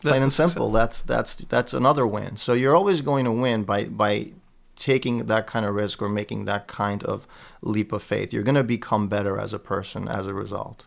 plain 0.00 0.20
that's 0.20 0.22
and 0.22 0.32
simple. 0.32 0.70
That's 0.70 1.02
that's 1.02 1.36
that's 1.36 1.74
another 1.74 2.06
win. 2.06 2.36
So 2.36 2.52
you're 2.52 2.76
always 2.76 3.00
going 3.00 3.24
to 3.24 3.32
win 3.32 3.64
by 3.64 3.84
by 3.84 4.32
taking 4.76 5.26
that 5.26 5.46
kind 5.46 5.64
of 5.64 5.74
risk 5.74 6.02
or 6.02 6.08
making 6.08 6.44
that 6.44 6.66
kind 6.66 7.02
of 7.04 7.26
leap 7.62 7.92
of 7.92 8.02
faith. 8.02 8.32
You're 8.32 8.42
going 8.42 8.56
to 8.56 8.64
become 8.64 9.08
better 9.08 9.38
as 9.38 9.52
a 9.52 9.58
person 9.58 10.06
as 10.06 10.26
a 10.26 10.34
result. 10.34 10.84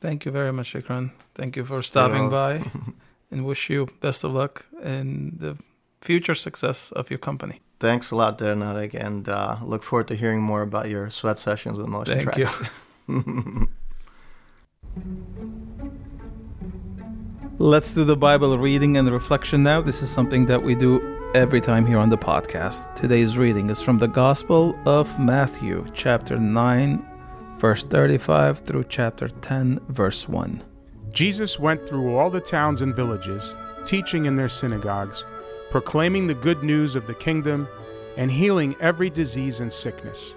Thank 0.00 0.24
you 0.24 0.32
very 0.32 0.52
much, 0.52 0.72
Deekron. 0.74 1.12
Thank 1.34 1.56
you 1.56 1.64
for 1.64 1.82
stopping 1.82 2.28
by 2.28 2.64
and 3.30 3.44
wish 3.44 3.70
you 3.70 3.88
best 4.00 4.24
of 4.24 4.32
luck 4.32 4.66
in 4.82 5.34
the 5.36 5.56
future 6.00 6.34
success 6.34 6.90
of 6.92 7.10
your 7.10 7.18
company. 7.18 7.60
Thanks 7.82 8.12
a 8.12 8.14
lot, 8.14 8.38
Der 8.38 8.54
Nareg, 8.54 8.94
and 8.94 9.28
uh, 9.28 9.56
look 9.64 9.82
forward 9.82 10.06
to 10.06 10.14
hearing 10.14 10.40
more 10.40 10.62
about 10.62 10.88
your 10.88 11.10
sweat 11.10 11.40
sessions 11.40 11.78
with 11.78 11.88
Motion 11.88 12.14
Thank 12.14 12.28
Traxx. 12.28 12.70
you. 13.08 13.68
Let's 17.58 17.92
do 17.92 18.04
the 18.04 18.16
Bible 18.16 18.56
reading 18.56 18.98
and 18.98 19.10
reflection 19.10 19.64
now. 19.64 19.82
This 19.82 20.00
is 20.00 20.08
something 20.08 20.46
that 20.46 20.62
we 20.62 20.76
do 20.76 21.00
every 21.34 21.60
time 21.60 21.84
here 21.84 21.98
on 21.98 22.08
the 22.08 22.16
podcast. 22.16 22.94
Today's 22.94 23.36
reading 23.36 23.68
is 23.68 23.82
from 23.82 23.98
the 23.98 24.06
Gospel 24.06 24.78
of 24.86 25.18
Matthew, 25.18 25.84
chapter 25.92 26.38
9, 26.38 27.04
verse 27.56 27.82
35 27.82 28.60
through 28.60 28.84
chapter 28.84 29.28
10, 29.28 29.80
verse 29.88 30.28
1. 30.28 30.62
Jesus 31.10 31.58
went 31.58 31.84
through 31.88 32.16
all 32.16 32.30
the 32.30 32.40
towns 32.40 32.80
and 32.80 32.94
villages, 32.94 33.56
teaching 33.84 34.26
in 34.26 34.36
their 34.36 34.48
synagogues, 34.48 35.24
proclaiming 35.72 36.26
the 36.26 36.34
good 36.34 36.62
news 36.62 36.94
of 36.94 37.06
the 37.06 37.14
kingdom, 37.14 37.66
and 38.18 38.30
healing 38.30 38.76
every 38.78 39.08
disease 39.08 39.60
and 39.60 39.72
sickness. 39.72 40.34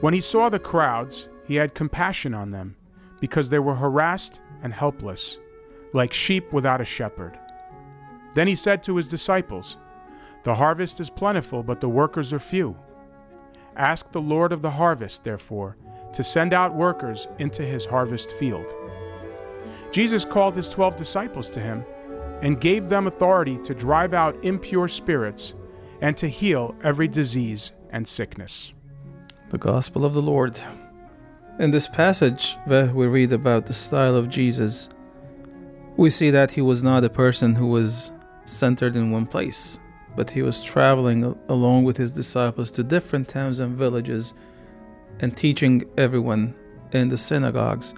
When 0.00 0.12
he 0.12 0.20
saw 0.20 0.48
the 0.48 0.58
crowds, 0.58 1.28
he 1.46 1.54
had 1.54 1.76
compassion 1.76 2.34
on 2.34 2.50
them, 2.50 2.74
because 3.20 3.48
they 3.48 3.60
were 3.60 3.76
harassed 3.76 4.40
and 4.64 4.74
helpless, 4.74 5.38
like 5.92 6.12
sheep 6.12 6.52
without 6.52 6.80
a 6.80 6.84
shepherd. 6.84 7.38
Then 8.34 8.48
he 8.48 8.56
said 8.56 8.82
to 8.82 8.96
his 8.96 9.08
disciples, 9.08 9.76
the 10.42 10.56
harvest 10.56 10.98
is 10.98 11.08
plentiful, 11.08 11.62
but 11.62 11.80
the 11.80 11.88
workers 11.88 12.32
are 12.32 12.40
few. 12.40 12.76
Ask 13.76 14.10
the 14.10 14.20
Lord 14.20 14.50
of 14.50 14.60
the 14.60 14.72
harvest, 14.72 15.22
therefore, 15.22 15.76
to 16.14 16.24
send 16.24 16.52
out 16.52 16.74
workers 16.74 17.28
into 17.38 17.62
his 17.62 17.84
harvest 17.84 18.32
field. 18.32 18.66
Jesus 19.92 20.24
called 20.24 20.56
his 20.56 20.68
twelve 20.68 20.96
disciples 20.96 21.48
to 21.50 21.60
him 21.60 21.84
and 22.42 22.60
gave 22.60 22.88
them 22.88 23.06
authority 23.06 23.58
to 23.64 23.74
drive 23.74 24.14
out 24.14 24.36
impure 24.44 24.88
spirits 24.88 25.54
and 26.00 26.16
to 26.16 26.28
heal 26.28 26.74
every 26.84 27.08
disease 27.08 27.72
and 27.90 28.06
sickness. 28.06 28.72
The 29.50 29.58
Gospel 29.58 30.04
of 30.04 30.14
the 30.14 30.22
Lord. 30.22 30.58
In 31.58 31.70
this 31.70 31.88
passage, 31.88 32.56
where 32.66 32.92
we 32.92 33.06
read 33.06 33.32
about 33.32 33.66
the 33.66 33.72
style 33.72 34.14
of 34.14 34.28
Jesus, 34.28 34.88
we 35.96 36.10
see 36.10 36.30
that 36.30 36.52
he 36.52 36.60
was 36.60 36.82
not 36.82 37.02
a 37.02 37.10
person 37.10 37.54
who 37.54 37.66
was 37.66 38.12
centered 38.44 38.94
in 38.94 39.10
one 39.10 39.26
place 39.26 39.80
but 40.18 40.32
he 40.32 40.42
was 40.42 40.64
traveling 40.64 41.22
along 41.48 41.84
with 41.84 41.96
his 41.96 42.10
disciples 42.10 42.72
to 42.72 42.82
different 42.82 43.28
towns 43.28 43.60
and 43.60 43.76
villages 43.76 44.34
and 45.20 45.36
teaching 45.36 45.88
everyone 45.96 46.56
in 46.90 47.08
the 47.08 47.16
synagogues. 47.16 47.94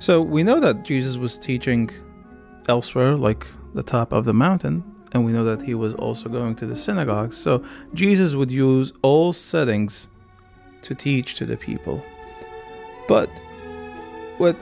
So 0.00 0.20
we 0.20 0.42
know 0.42 0.58
that 0.58 0.82
Jesus 0.82 1.16
was 1.16 1.38
teaching 1.38 1.90
elsewhere, 2.68 3.16
like 3.16 3.46
the 3.74 3.82
top 3.82 4.12
of 4.12 4.24
the 4.24 4.34
mountain, 4.34 4.84
and 5.12 5.24
we 5.24 5.32
know 5.32 5.44
that 5.44 5.62
he 5.62 5.74
was 5.74 5.94
also 5.94 6.28
going 6.28 6.54
to 6.56 6.66
the 6.66 6.76
synagogues. 6.76 7.36
So 7.36 7.64
Jesus 7.92 8.34
would 8.34 8.50
use 8.50 8.92
all 9.02 9.32
settings 9.32 10.08
to 10.82 10.94
teach 10.94 11.34
to 11.36 11.46
the 11.46 11.56
people. 11.56 12.04
But 13.06 13.30
what 14.38 14.56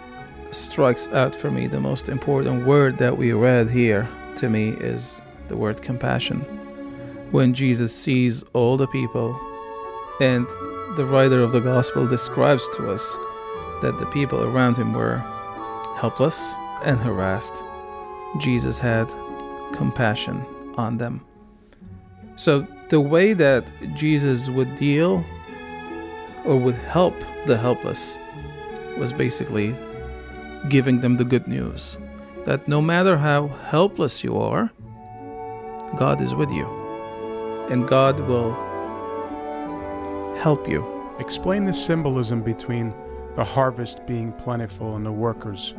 strikes 0.51 1.09
out 1.09 1.35
for 1.35 1.51
me, 1.51 1.67
the 1.67 1.81
most 1.81 2.09
important 2.09 2.67
word 2.67 2.99
that 2.99 3.17
we 3.17 3.33
read 3.33 3.71
here 3.71 4.09
to 4.37 4.51
me 4.51 4.71
is 4.71 5.23
the 5.49 5.57
word 5.57 5.81
compassion 5.83 6.45
when 7.33 7.55
Jesus 7.55 7.95
sees 7.97 8.45
all 8.53 8.77
the 8.77 8.87
people, 8.87 9.39
and 10.21 10.47
the 10.97 11.07
writer 11.07 11.41
of 11.41 11.51
the 11.51 11.61
gospel 11.61 12.07
describes 12.07 12.69
to 12.77 12.91
us 12.93 13.17
that 13.81 13.97
the 13.99 14.07
people 14.07 14.45
around 14.45 14.77
him 14.77 14.93
were 14.93 15.17
helpless 15.97 16.55
and 16.85 17.01
harassed, 17.01 17.65
Jesus 18.39 18.79
had 18.79 19.13
compassion 19.73 20.45
on 20.77 20.99
them. 20.99 21.25
So, 22.37 22.67
the 22.89 23.01
way 23.01 23.33
that 23.33 23.65
Jesus 23.95 24.49
would 24.49 24.75
deal 24.77 25.25
or 26.45 26.59
would 26.59 26.75
help 26.75 27.15
the 27.47 27.57
helpless 27.57 28.19
was 28.99 29.13
basically 29.13 29.75
giving 30.69 31.01
them 31.01 31.17
the 31.17 31.25
good 31.25 31.47
news 31.47 31.99
that 32.45 32.67
no 32.69 32.83
matter 32.83 33.17
how 33.17 33.49
helpless 33.49 34.25
you 34.25 34.37
are, 34.37 34.71
God 35.97 36.21
is 36.21 36.35
with 36.35 36.51
you 36.51 36.67
and 37.71 37.87
God 37.87 38.21
will 38.21 38.53
help 40.37 40.69
you. 40.69 40.85
Explain 41.19 41.65
the 41.65 41.75
symbolism 41.75 42.43
between 42.43 42.95
the 43.37 43.45
harvest 43.45 44.07
being 44.07 44.33
plentiful 44.33 44.97
and 44.97 45.07
the 45.07 45.13
workers 45.13 45.75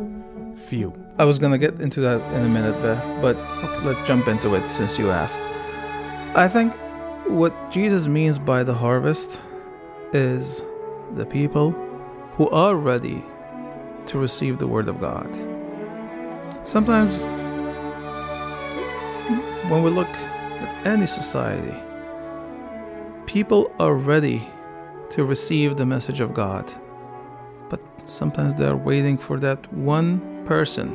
few. 0.55 0.93
I 1.17 1.25
was 1.25 1.39
gonna 1.39 1.57
get 1.57 1.79
into 1.79 1.99
that 2.01 2.21
in 2.33 2.45
a 2.45 2.49
minute, 2.49 2.79
but 3.21 3.37
let's 3.83 4.07
jump 4.07 4.27
into 4.27 4.55
it 4.55 4.67
since 4.69 4.97
you 4.97 5.11
asked. 5.11 5.39
I 6.35 6.47
think 6.47 6.73
what 7.27 7.53
Jesus 7.71 8.07
means 8.07 8.39
by 8.39 8.63
the 8.63 8.73
harvest 8.73 9.41
is 10.13 10.63
the 11.13 11.25
people 11.25 11.71
who 12.33 12.49
are 12.49 12.75
ready 12.75 13.23
to 14.07 14.17
receive 14.17 14.57
the 14.57 14.67
Word 14.67 14.87
of 14.87 14.99
God. 14.99 15.29
Sometimes, 16.63 17.25
when 19.69 19.83
we 19.83 19.89
look 19.91 20.09
at 20.09 20.87
any 20.87 21.05
society, 21.05 21.77
people 23.27 23.71
are 23.79 23.95
ready 23.95 24.41
to 25.11 25.23
receive 25.23 25.77
the 25.77 25.85
message 25.85 26.19
of 26.19 26.33
God, 26.33 26.71
sometimes 28.05 28.55
they 28.55 28.65
are 28.65 28.77
waiting 28.77 29.17
for 29.17 29.39
that 29.39 29.71
one 29.73 30.45
person 30.45 30.93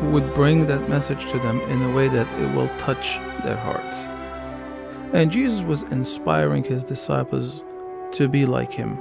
who 0.00 0.10
would 0.10 0.32
bring 0.34 0.66
that 0.66 0.88
message 0.88 1.30
to 1.30 1.38
them 1.38 1.60
in 1.62 1.82
a 1.82 1.92
way 1.92 2.08
that 2.08 2.26
it 2.40 2.54
will 2.54 2.68
touch 2.78 3.18
their 3.42 3.56
hearts. 3.56 4.06
And 5.12 5.30
Jesus 5.30 5.62
was 5.62 5.82
inspiring 5.84 6.64
his 6.64 6.84
disciples 6.84 7.64
to 8.12 8.28
be 8.28 8.46
like 8.46 8.72
him, 8.72 8.98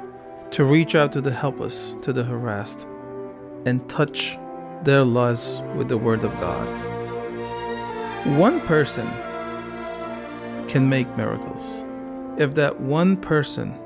to 0.52 0.66
reach 0.66 0.96
out 0.96 1.12
to 1.14 1.22
the 1.22 1.32
helpless, 1.32 1.96
to 2.02 2.12
the 2.12 2.24
harassed, 2.24 2.88
and 3.66 3.88
touch 3.90 4.38
their 4.84 5.04
lives 5.04 5.62
with 5.76 5.88
the 5.88 5.98
Word 5.98 6.24
of 6.24 6.32
God. 6.40 6.68
One 8.38 8.60
person 8.62 9.08
can 10.68 10.90
make 10.90 11.08
miracles. 11.16 11.86
If 12.38 12.56
that 12.56 12.80
one 12.80 13.18
person 13.18 13.78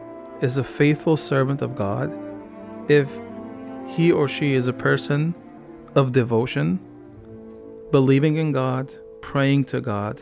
is 0.41 0.57
a 0.57 0.63
faithful 0.63 1.17
servant 1.17 1.61
of 1.61 1.75
God, 1.75 2.11
if 2.87 3.09
he 3.87 4.11
or 4.11 4.27
she 4.27 4.53
is 4.53 4.67
a 4.67 4.73
person 4.73 5.35
of 5.95 6.11
devotion, 6.11 6.79
believing 7.91 8.37
in 8.37 8.51
God, 8.51 8.93
praying 9.21 9.65
to 9.65 9.81
God, 9.81 10.21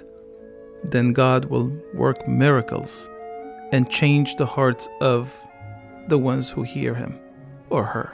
then 0.83 1.13
God 1.13 1.45
will 1.45 1.71
work 1.93 2.27
miracles 2.27 3.09
and 3.71 3.89
change 3.89 4.35
the 4.35 4.45
hearts 4.45 4.89
of 4.99 5.33
the 6.07 6.17
ones 6.17 6.49
who 6.49 6.63
hear 6.63 6.93
him 6.93 7.17
or 7.69 7.85
her. 7.85 8.13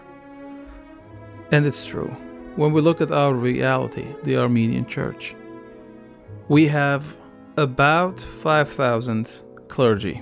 And 1.51 1.65
it's 1.65 1.87
true. 1.87 2.15
When 2.55 2.73
we 2.73 2.81
look 2.81 3.01
at 3.01 3.11
our 3.11 3.33
reality, 3.33 4.07
the 4.23 4.37
Armenian 4.37 4.85
church, 4.85 5.35
we 6.49 6.67
have 6.67 7.19
about 7.57 8.19
5,000 8.19 9.41
clergy 9.67 10.21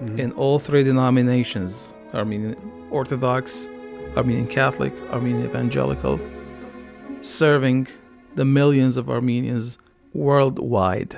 mm-hmm. 0.00 0.18
in 0.18 0.32
all 0.32 0.58
three 0.58 0.82
denominations 0.82 1.94
Armenian 2.14 2.56
Orthodox, 2.90 3.68
Armenian 4.16 4.46
Catholic, 4.46 4.92
Armenian 5.10 5.46
Evangelical, 5.46 6.20
serving 7.20 7.88
the 8.34 8.44
millions 8.44 8.96
of 8.96 9.08
Armenians 9.08 9.78
worldwide. 10.12 11.16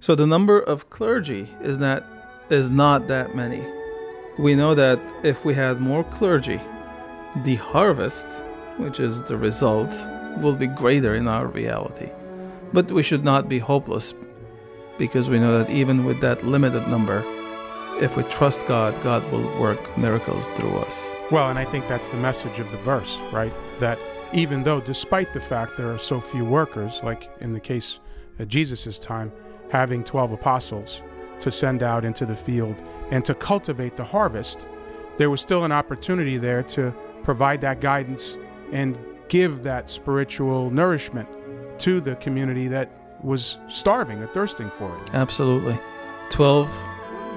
So 0.00 0.14
the 0.14 0.26
number 0.26 0.58
of 0.58 0.90
clergy 0.90 1.48
is 1.62 1.78
not 1.78 2.04
is 2.50 2.70
not 2.70 3.08
that 3.08 3.34
many. 3.34 3.62
We 4.38 4.54
know 4.54 4.74
that 4.74 5.00
if 5.24 5.44
we 5.44 5.54
had 5.54 5.80
more 5.80 6.04
clergy, 6.04 6.60
the 7.42 7.56
harvest, 7.56 8.44
which 8.76 9.00
is 9.00 9.22
the 9.22 9.36
result, 9.36 9.92
will 10.38 10.54
be 10.54 10.66
greater 10.66 11.14
in 11.14 11.26
our 11.26 11.46
reality. 11.46 12.10
But 12.72 12.92
we 12.92 13.02
should 13.02 13.24
not 13.24 13.48
be 13.48 13.58
hopeless 13.58 14.14
because 14.98 15.28
we 15.28 15.38
know 15.38 15.58
that 15.58 15.70
even 15.70 16.04
with 16.04 16.20
that 16.20 16.44
limited 16.44 16.86
number, 16.88 17.24
if 18.00 18.16
we 18.16 18.22
trust 18.24 18.66
God, 18.66 19.00
God 19.02 19.30
will 19.32 19.46
work 19.58 19.96
miracles 19.96 20.48
through 20.50 20.76
us. 20.78 21.10
Well, 21.30 21.50
and 21.50 21.58
I 21.58 21.64
think 21.64 21.88
that's 21.88 22.08
the 22.08 22.16
message 22.16 22.58
of 22.58 22.70
the 22.70 22.76
verse, 22.78 23.16
right? 23.32 23.52
That 23.80 23.98
even 24.32 24.62
though, 24.62 24.80
despite 24.80 25.32
the 25.32 25.40
fact 25.40 25.76
there 25.76 25.92
are 25.92 25.98
so 25.98 26.20
few 26.20 26.44
workers, 26.44 27.00
like 27.02 27.30
in 27.40 27.52
the 27.52 27.60
case 27.60 27.98
at 28.38 28.48
Jesus' 28.48 28.98
time, 28.98 29.32
having 29.70 30.04
12 30.04 30.32
apostles 30.32 31.02
to 31.40 31.50
send 31.50 31.82
out 31.82 32.04
into 32.04 32.26
the 32.26 32.36
field 32.36 32.76
and 33.10 33.24
to 33.24 33.34
cultivate 33.34 33.96
the 33.96 34.04
harvest, 34.04 34.66
there 35.16 35.30
was 35.30 35.40
still 35.40 35.64
an 35.64 35.72
opportunity 35.72 36.38
there 36.38 36.62
to 36.62 36.94
provide 37.22 37.60
that 37.62 37.80
guidance 37.80 38.36
and 38.72 38.98
give 39.28 39.62
that 39.62 39.88
spiritual 39.88 40.70
nourishment 40.70 41.28
to 41.78 42.00
the 42.00 42.14
community 42.16 42.68
that 42.68 42.90
was 43.22 43.56
starving 43.68 44.18
or 44.18 44.26
thirsting 44.28 44.70
for 44.70 44.96
it. 44.98 45.14
Absolutely. 45.14 45.78
12 46.30 46.88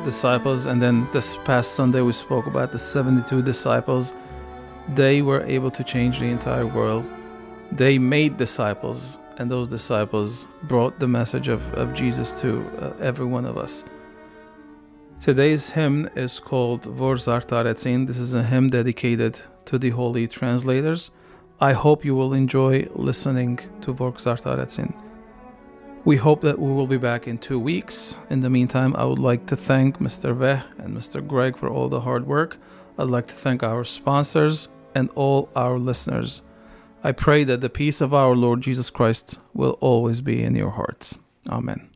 disciples, 0.04 0.66
and 0.66 0.82
then 0.82 1.08
this 1.12 1.38
past 1.38 1.74
Sunday 1.74 2.02
we 2.02 2.12
spoke 2.12 2.48
about 2.48 2.72
the 2.72 2.80
72 2.80 3.42
disciples. 3.42 4.14
They 4.96 5.22
were 5.22 5.42
able 5.44 5.72
to 5.72 5.84
change 5.84 6.20
the 6.20 6.26
entire 6.26 6.66
world. 6.66 7.10
They 7.72 8.00
made 8.00 8.38
disciples, 8.38 9.20
and 9.38 9.50
those 9.50 9.70
disciples 9.70 10.48
brought 10.64 11.00
the 11.00 11.08
message 11.08 11.48
of, 11.48 11.74
of 11.74 11.94
Jesus 11.94 12.42
to 12.42 12.68
uh, 12.80 12.94
every 13.00 13.26
one 13.26 13.46
of 13.46 13.58
us. 13.58 13.86
Today's 15.20 15.72
hymn 15.72 16.10
is 16.16 16.40
called 16.40 16.86
Vor 16.86 17.16
Zartaretsin. 17.16 18.08
This 18.08 18.18
is 18.18 18.34
a 18.34 18.44
hymn 18.44 18.70
dedicated 18.70 19.42
to 19.66 19.78
the 19.78 19.90
holy 19.90 20.28
translators. 20.28 21.12
I 21.60 21.74
hope 21.74 22.06
you 22.06 22.16
will 22.16 22.34
enjoy 22.34 22.88
listening 22.96 23.60
to 23.82 23.92
Vor 23.92 24.14
Zartaretsin. 24.14 24.94
We 26.06 26.16
hope 26.16 26.42
that 26.42 26.58
we 26.60 26.72
will 26.72 26.88
be 26.88 26.98
back 26.98 27.28
in 27.28 27.38
two 27.38 27.60
weeks. 27.60 28.18
In 28.30 28.40
the 28.40 28.50
meantime, 28.50 28.96
I 28.96 29.04
would 29.04 29.20
like 29.20 29.46
to 29.48 29.56
thank 29.56 30.00
Mr. 30.00 30.36
Veh 30.36 30.62
and 30.78 30.96
Mr. 30.96 31.26
Greg 31.26 31.58
for 31.58 31.70
all 31.70 31.90
the 31.90 32.02
hard 32.02 32.26
work. 32.26 32.58
I'd 32.98 33.10
like 33.10 33.28
to 33.28 33.36
thank 33.36 33.64
our 33.64 33.84
sponsors 33.84 34.70
and 34.96 35.10
all 35.16 35.50
our 35.56 35.78
listeners. 35.78 36.42
I 37.04 37.12
pray 37.12 37.44
that 37.44 37.62
the 37.62 37.70
peace 37.70 38.02
of 38.02 38.14
our 38.14 38.36
Lord 38.36 38.62
Jesus 38.62 38.90
Christ 38.90 39.40
will 39.54 39.78
always 39.82 40.22
be 40.22 40.44
in 40.44 40.56
your 40.56 40.72
hearts. 40.72 41.18
Amen. 41.50 41.89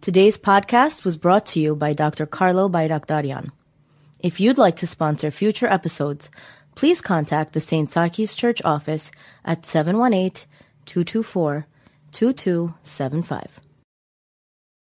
Today's 0.00 0.38
podcast 0.38 1.04
was 1.04 1.18
brought 1.18 1.44
to 1.52 1.60
you 1.60 1.76
by 1.76 1.92
Dr. 1.92 2.24
Carlo 2.24 2.70
Bayrakdarian. 2.70 3.50
If 4.18 4.40
you'd 4.40 4.56
like 4.56 4.76
to 4.76 4.86
sponsor 4.86 5.30
future 5.30 5.66
episodes, 5.66 6.30
please 6.74 7.02
contact 7.02 7.52
the 7.52 7.60
St. 7.60 7.86
Sarkis 7.86 8.34
Church 8.34 8.62
office 8.64 9.10
at 9.44 9.66
718 9.66 10.46
224 10.86 11.66
2275. 12.12 13.49